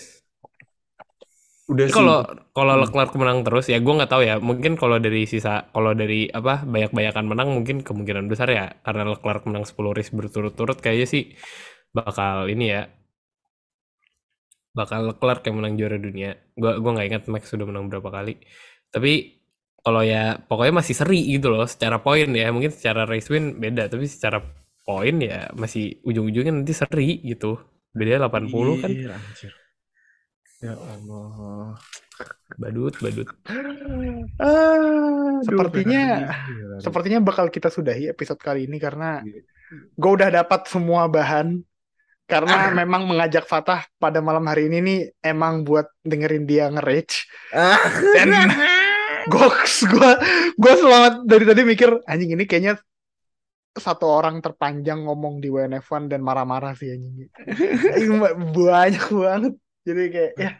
Udah 1.72 1.88
Jadi 1.88 1.92
sih. 1.96 1.96
kalau 1.96 2.20
kalau. 2.52 2.74
Leclerc 2.84 3.16
menang 3.16 3.40
terus 3.48 3.72
ya 3.72 3.80
gue 3.80 3.94
nggak 3.96 4.12
tahu 4.12 4.28
ya 4.28 4.36
mungkin 4.44 4.76
kalau 4.76 5.00
dari 5.00 5.24
sisa 5.24 5.72
kalau 5.72 5.96
dari 5.96 6.28
apa 6.28 6.68
banyak-banyakan 6.68 7.24
menang 7.24 7.56
mungkin 7.56 7.88
kemungkinan 7.88 8.28
besar 8.28 8.52
ya 8.52 8.84
karena 8.84 9.16
Leclerc 9.16 9.48
menang 9.48 9.64
10 9.64 9.80
race 9.96 10.12
berturut-turut 10.12 10.76
kayaknya 10.84 11.08
sih 11.08 11.24
bakal 11.96 12.52
ini 12.52 12.68
ya 12.68 12.84
bakal 14.74 15.14
Leclerc 15.14 15.46
yang 15.46 15.56
menang 15.62 15.74
juara 15.78 15.98
dunia. 15.98 16.36
Gua 16.58 16.82
gua 16.82 16.92
nggak 16.98 17.08
ingat 17.08 17.24
Max 17.30 17.48
sudah 17.48 17.66
menang 17.70 17.88
berapa 17.88 18.10
kali. 18.10 18.42
Tapi 18.90 19.40
kalau 19.80 20.02
ya 20.02 20.38
pokoknya 20.38 20.82
masih 20.82 20.96
seri 20.98 21.20
gitu 21.30 21.54
loh 21.54 21.66
secara 21.70 22.02
poin 22.02 22.28
ya. 22.34 22.50
Mungkin 22.50 22.74
secara 22.74 23.06
race 23.06 23.30
win 23.30 23.62
beda 23.62 23.88
tapi 23.88 24.10
secara 24.10 24.42
poin 24.84 25.16
ya 25.22 25.48
masih 25.56 26.02
ujung-ujungnya 26.04 26.52
nanti 26.52 26.74
seri 26.76 27.22
gitu. 27.22 27.62
Beda 27.94 28.26
80 28.26 28.82
kan? 28.82 28.90
Iya, 28.90 29.14
anjir. 29.14 29.54
Ya 30.64 30.74
Allah. 30.80 31.78
badut 32.56 32.94
badut. 33.02 33.28
Aduh, 34.40 35.42
Sepertinya 35.44 36.04
sepertinya 36.80 37.20
bakal 37.20 37.50
kita 37.50 37.68
sudahi 37.68 38.08
episode 38.10 38.40
kali 38.40 38.70
ini 38.70 38.78
karena 38.78 39.20
Iya. 39.26 39.42
gue 39.98 40.12
udah 40.14 40.30
dapat 40.30 40.70
semua 40.70 41.10
bahan 41.10 41.60
karena 42.34 42.58
memang 42.82 43.06
mengajak 43.06 43.46
Fatah 43.46 43.86
pada 44.02 44.18
malam 44.26 44.42
hari 44.50 44.66
ini 44.66 44.78
nih 44.82 45.00
emang 45.22 45.62
buat 45.62 45.86
dengerin 46.02 46.50
dia 46.50 46.66
nge-rage. 46.74 47.30
Dan 48.18 48.50
goks 49.30 49.88
gue 49.88 50.12
gue 50.60 50.74
selama 50.76 51.24
dari 51.24 51.48
tadi 51.48 51.62
mikir 51.64 51.96
anjing 52.04 52.36
ini 52.36 52.44
kayaknya 52.44 52.76
satu 53.72 54.06
orang 54.06 54.44
terpanjang 54.44 55.08
ngomong 55.08 55.40
di 55.40 55.48
WNF1 55.48 56.12
dan 56.12 56.22
marah-marah 56.22 56.76
sih 56.76 56.92
anjing. 56.92 57.32
Banyak 58.52 59.06
banget. 59.10 59.54
Jadi 59.88 60.04
kayak 60.12 60.34
ya 60.36 60.52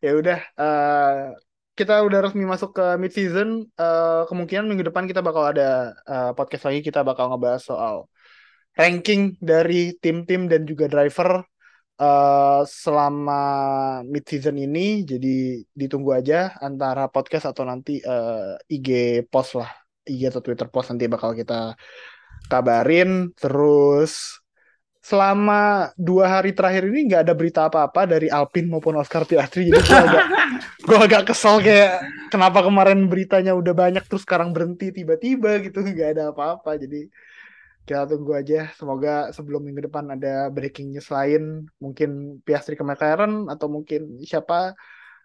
ya 0.00 0.12
udah 0.16 0.38
eh, 0.40 1.20
kita 1.76 2.00
udah 2.02 2.18
resmi 2.24 2.44
masuk 2.48 2.72
ke 2.72 2.86
mid 2.96 3.12
season 3.12 3.68
kemungkinan 4.28 4.66
minggu 4.66 4.88
depan 4.88 5.04
kita 5.04 5.20
bakal 5.20 5.52
ada 5.52 5.92
eh, 6.08 6.32
podcast 6.34 6.72
lagi 6.72 6.80
kita 6.80 7.04
bakal 7.04 7.28
ngebahas 7.30 7.62
soal 7.62 8.08
ranking 8.78 9.34
dari 9.40 9.94
tim-tim 9.98 10.46
dan 10.46 10.62
juga 10.66 10.86
driver 10.86 11.42
eh, 12.00 12.62
selama 12.66 13.42
mid 14.06 14.24
season 14.26 14.56
ini. 14.58 15.02
Jadi 15.06 15.64
ditunggu 15.74 16.10
aja 16.14 16.54
antara 16.60 17.10
podcast 17.10 17.50
atau 17.50 17.64
nanti 17.66 17.98
eh, 18.00 18.54
IG 18.70 18.88
post 19.30 19.58
lah. 19.58 19.70
IG 20.06 20.32
atau 20.32 20.42
Twitter 20.42 20.68
post 20.72 20.90
nanti 20.94 21.06
bakal 21.10 21.34
kita 21.36 21.74
kabarin. 22.50 23.30
Terus 23.36 24.40
selama 25.00 25.88
dua 25.96 26.28
hari 26.28 26.52
terakhir 26.52 26.84
ini 26.92 27.08
nggak 27.08 27.22
ada 27.24 27.32
berita 27.34 27.60
apa-apa 27.72 28.04
dari 28.04 28.28
Alpin 28.28 28.68
maupun 28.68 29.00
Oscar 29.00 29.24
Piastri. 29.24 29.72
Jadi 29.72 29.80
gue 29.80 29.96
agak 29.96 30.24
gue 30.88 30.98
agak 30.98 31.22
kesel 31.32 31.56
kayak 31.64 32.04
kenapa 32.28 32.60
kemarin 32.60 33.08
beritanya 33.08 33.56
udah 33.56 33.72
banyak 33.72 34.04
terus 34.04 34.28
sekarang 34.28 34.52
berhenti 34.52 34.92
tiba-tiba 34.92 35.60
gitu. 35.64 35.80
Nggak 35.80 36.08
ada 36.16 36.24
apa-apa. 36.32 36.76
Jadi 36.76 37.08
kita 37.90 38.06
tunggu 38.06 38.38
aja 38.38 38.70
semoga 38.78 39.34
sebelum 39.34 39.66
minggu 39.66 39.90
depan 39.90 40.14
ada 40.14 40.46
breaking 40.54 40.94
news 40.94 41.10
lain 41.10 41.66
mungkin 41.82 42.38
Piastri 42.46 42.78
ke 42.78 42.86
McLaren 42.86 43.50
atau 43.50 43.66
mungkin 43.66 44.22
siapa 44.22 44.78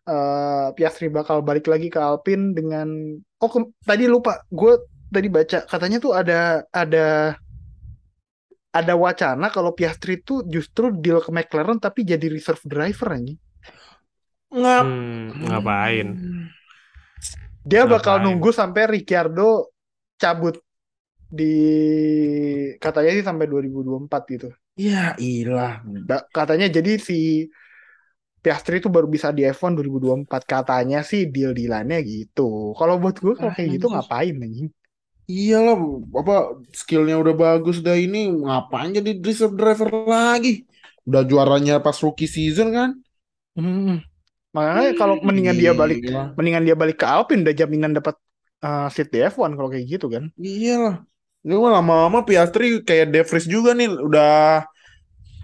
eh 0.09 0.67
Piastri 0.73 1.13
bakal 1.13 1.45
balik 1.45 1.69
lagi 1.69 1.93
ke 1.93 2.01
Alpine 2.01 2.57
dengan 2.57 2.89
oh 3.21 3.49
ke- 3.53 3.69
tadi 3.85 4.09
lupa 4.09 4.41
gue 4.49 4.81
tadi 5.13 5.29
baca 5.29 5.61
katanya 5.69 6.01
tuh 6.01 6.17
ada 6.17 6.65
ada 6.73 7.37
ada 8.73 8.93
wacana 8.97 9.53
kalau 9.53 9.71
Piastri 9.77 10.25
tuh 10.25 10.41
justru 10.49 10.89
deal 10.89 11.21
ke 11.21 11.29
McLaren 11.29 11.77
tapi 11.77 12.01
jadi 12.01 12.27
reserve 12.27 12.59
driver 12.65 13.13
anjing. 13.13 13.39
Ngap. 14.51 14.83
Hmm, 14.83 15.25
ngapain? 15.47 16.07
Dia 17.63 17.87
bakal 17.87 18.19
Ngapain? 18.19 18.25
nunggu 18.25 18.49
sampai 18.51 18.83
Ricciardo 18.89 19.71
cabut 20.19 20.59
di 21.31 21.53
katanya 22.77 23.11
sih 23.17 23.25
sampai 23.25 23.45
2024 23.49 24.33
gitu. 24.33 24.47
Ya 24.75 25.15
ilah. 25.15 25.81
Katanya 26.31 26.67
jadi 26.67 26.99
si 26.99 27.47
Piastri 28.45 28.77
itu 28.77 28.93
baru 28.93 29.09
bisa 29.09 29.33
di 29.33 29.41
F1 29.41 29.73
2024 29.73 30.29
katanya 30.45 31.01
sih 31.01 31.25
deal-dealannya 31.25 31.97
gitu. 32.05 32.77
Kalau 32.77 33.01
buat 33.01 33.17
gue 33.17 33.33
kalau 33.33 33.49
kayak 33.49 33.81
gitu 33.81 33.89
ngapain 33.89 34.37
anjing? 34.37 34.69
Iyalah, 35.25 35.73
apa 36.13 36.61
skillnya 36.69 37.17
udah 37.17 37.33
bagus 37.33 37.81
dah 37.81 37.97
ini 37.97 38.29
ngapain 38.29 38.93
jadi 38.93 39.17
reserve 39.17 39.57
driver 39.57 39.89
lagi? 40.05 40.61
Udah 41.09 41.25
juaranya 41.25 41.81
pas 41.81 41.97
rookie 41.97 42.29
season 42.29 42.69
kan? 42.69 42.89
Hmm. 43.57 44.05
Makanya 44.53 44.93
kalau 44.93 45.17
mendingan 45.25 45.57
dia 45.57 45.73
balik 45.73 46.05
Gila. 46.05 46.37
mendingan 46.37 46.63
dia 46.69 46.77
balik 46.77 47.01
ke 47.01 47.05
Alpine 47.09 47.41
udah 47.41 47.55
jaminan 47.57 47.97
dapat 47.97 48.13
uh, 48.61 48.87
seat 48.93 49.09
di 49.09 49.25
F1 49.25 49.57
kalau 49.57 49.73
kayak 49.73 49.85
gitu 49.89 50.05
kan. 50.05 50.29
Iyalah. 50.37 51.01
Ini 51.45 51.53
mah 51.61 51.71
lama-lama 51.77 52.25
Piastri 52.25 52.81
kayak 52.81 53.13
De 53.13 53.21
Vries 53.21 53.45
juga 53.45 53.77
nih 53.77 53.89
udah 54.01 54.65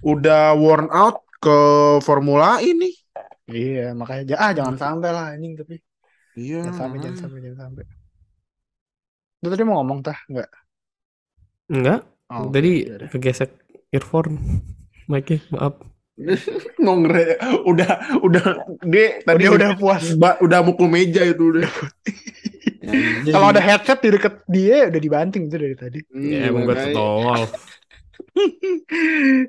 udah 0.01 0.57
worn 0.57 0.89
out 0.89 1.21
ke 1.37 1.57
Formula 2.01 2.57
E 2.57 2.73
nih. 2.73 2.93
Iya, 3.51 3.93
makanya 3.93 4.35
ah 4.41 4.51
jangan 4.57 4.75
sampai 4.81 5.09
lah 5.13 5.25
anjing 5.37 5.53
tapi. 5.59 5.75
Iya. 6.33 6.65
Jangan 6.65 6.77
sampai, 6.79 6.97
jangan 7.05 7.17
sampai, 7.21 7.39
jangan 7.45 7.59
sampai. 7.69 7.83
Lu 9.41 9.47
tadi 9.49 9.63
mau 9.65 9.75
ngomong 9.81 9.99
tah? 10.05 10.17
Enggak. 10.29 10.49
Enggak, 11.71 11.99
Oh, 12.31 12.47
tadi 12.51 12.71
yaudah. 12.87 13.09
kegesek 13.11 13.51
earphone. 13.91 14.39
Mic-nya, 15.11 15.39
maaf. 15.51 15.75
Ngongre 16.83 17.35
udah 17.65 18.21
udah 18.21 18.43
dia 18.87 19.19
tadi 19.25 19.43
Dia 19.43 19.51
udah 19.51 19.69
puas. 19.79 20.03
ba- 20.15 20.37
udah 20.39 20.59
mukul 20.61 20.87
meja 20.87 21.21
itu 21.25 21.43
udah. 21.57 21.65
Kalau 23.29 23.53
ada 23.53 23.61
headset 23.61 24.01
di 24.01 24.09
deket 24.09 24.41
dia 24.49 24.89
udah 24.89 25.01
dibanting 25.01 25.45
itu 25.45 25.57
dari 25.57 25.75
tadi. 25.77 25.99
Ya, 26.17 26.49
emang 26.49 26.65
gue 26.65 26.77
tolol. 26.89 27.45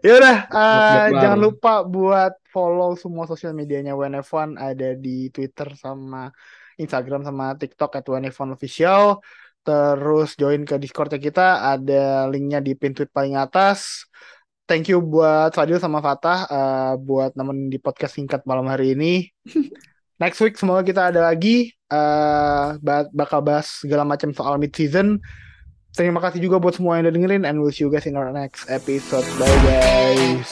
Ya 0.02 0.12
udah, 0.18 0.36
uh, 0.48 1.06
jangan 1.12 1.40
lupa 1.40 1.84
buat 1.86 2.34
follow 2.50 2.96
semua 2.98 3.24
sosial 3.28 3.56
medianya 3.56 3.96
WNF1 3.96 4.58
ada 4.58 4.96
di 4.96 5.28
Twitter 5.32 5.72
sama 5.76 6.32
Instagram 6.76 7.24
sama 7.24 7.56
TikTok 7.56 8.00
at 8.00 8.04
WNF1 8.04 8.48
official. 8.52 9.20
Terus 9.62 10.34
join 10.34 10.66
ke 10.66 10.74
Discordnya 10.82 11.22
kita, 11.22 11.62
ada 11.62 12.26
linknya 12.26 12.58
di 12.58 12.74
pin 12.74 12.92
tweet 12.92 13.12
paling 13.14 13.38
atas. 13.38 14.08
Thank 14.66 14.90
you 14.90 15.04
buat 15.04 15.54
Fadil 15.54 15.78
sama 15.78 16.00
Fatah 16.02 16.48
uh, 16.48 16.94
buat 16.98 17.36
nemenin 17.38 17.68
di 17.70 17.78
podcast 17.78 18.18
singkat 18.18 18.42
malam 18.48 18.66
hari 18.66 18.96
ini. 18.98 19.28
Next 20.22 20.38
week 20.38 20.54
semoga 20.54 20.86
kita 20.86 21.10
ada 21.10 21.18
lagi 21.18 21.74
uh, 21.90 22.78
ba- 22.78 23.10
bakal 23.10 23.42
bahas 23.42 23.82
segala 23.82 24.06
macam 24.06 24.30
soal 24.30 24.54
mid 24.54 24.70
season. 24.70 25.18
Terima 25.98 26.22
kasih 26.22 26.38
juga 26.38 26.62
buat 26.62 26.78
semua 26.78 26.96
yang 26.96 27.10
udah 27.10 27.14
dengerin 27.18 27.42
and 27.42 27.58
we'll 27.58 27.74
see 27.74 27.82
you 27.82 27.90
guys 27.90 28.06
in 28.06 28.14
our 28.14 28.30
next 28.30 28.70
episode. 28.70 29.26
Bye 29.34 29.58
guys. 29.66 30.46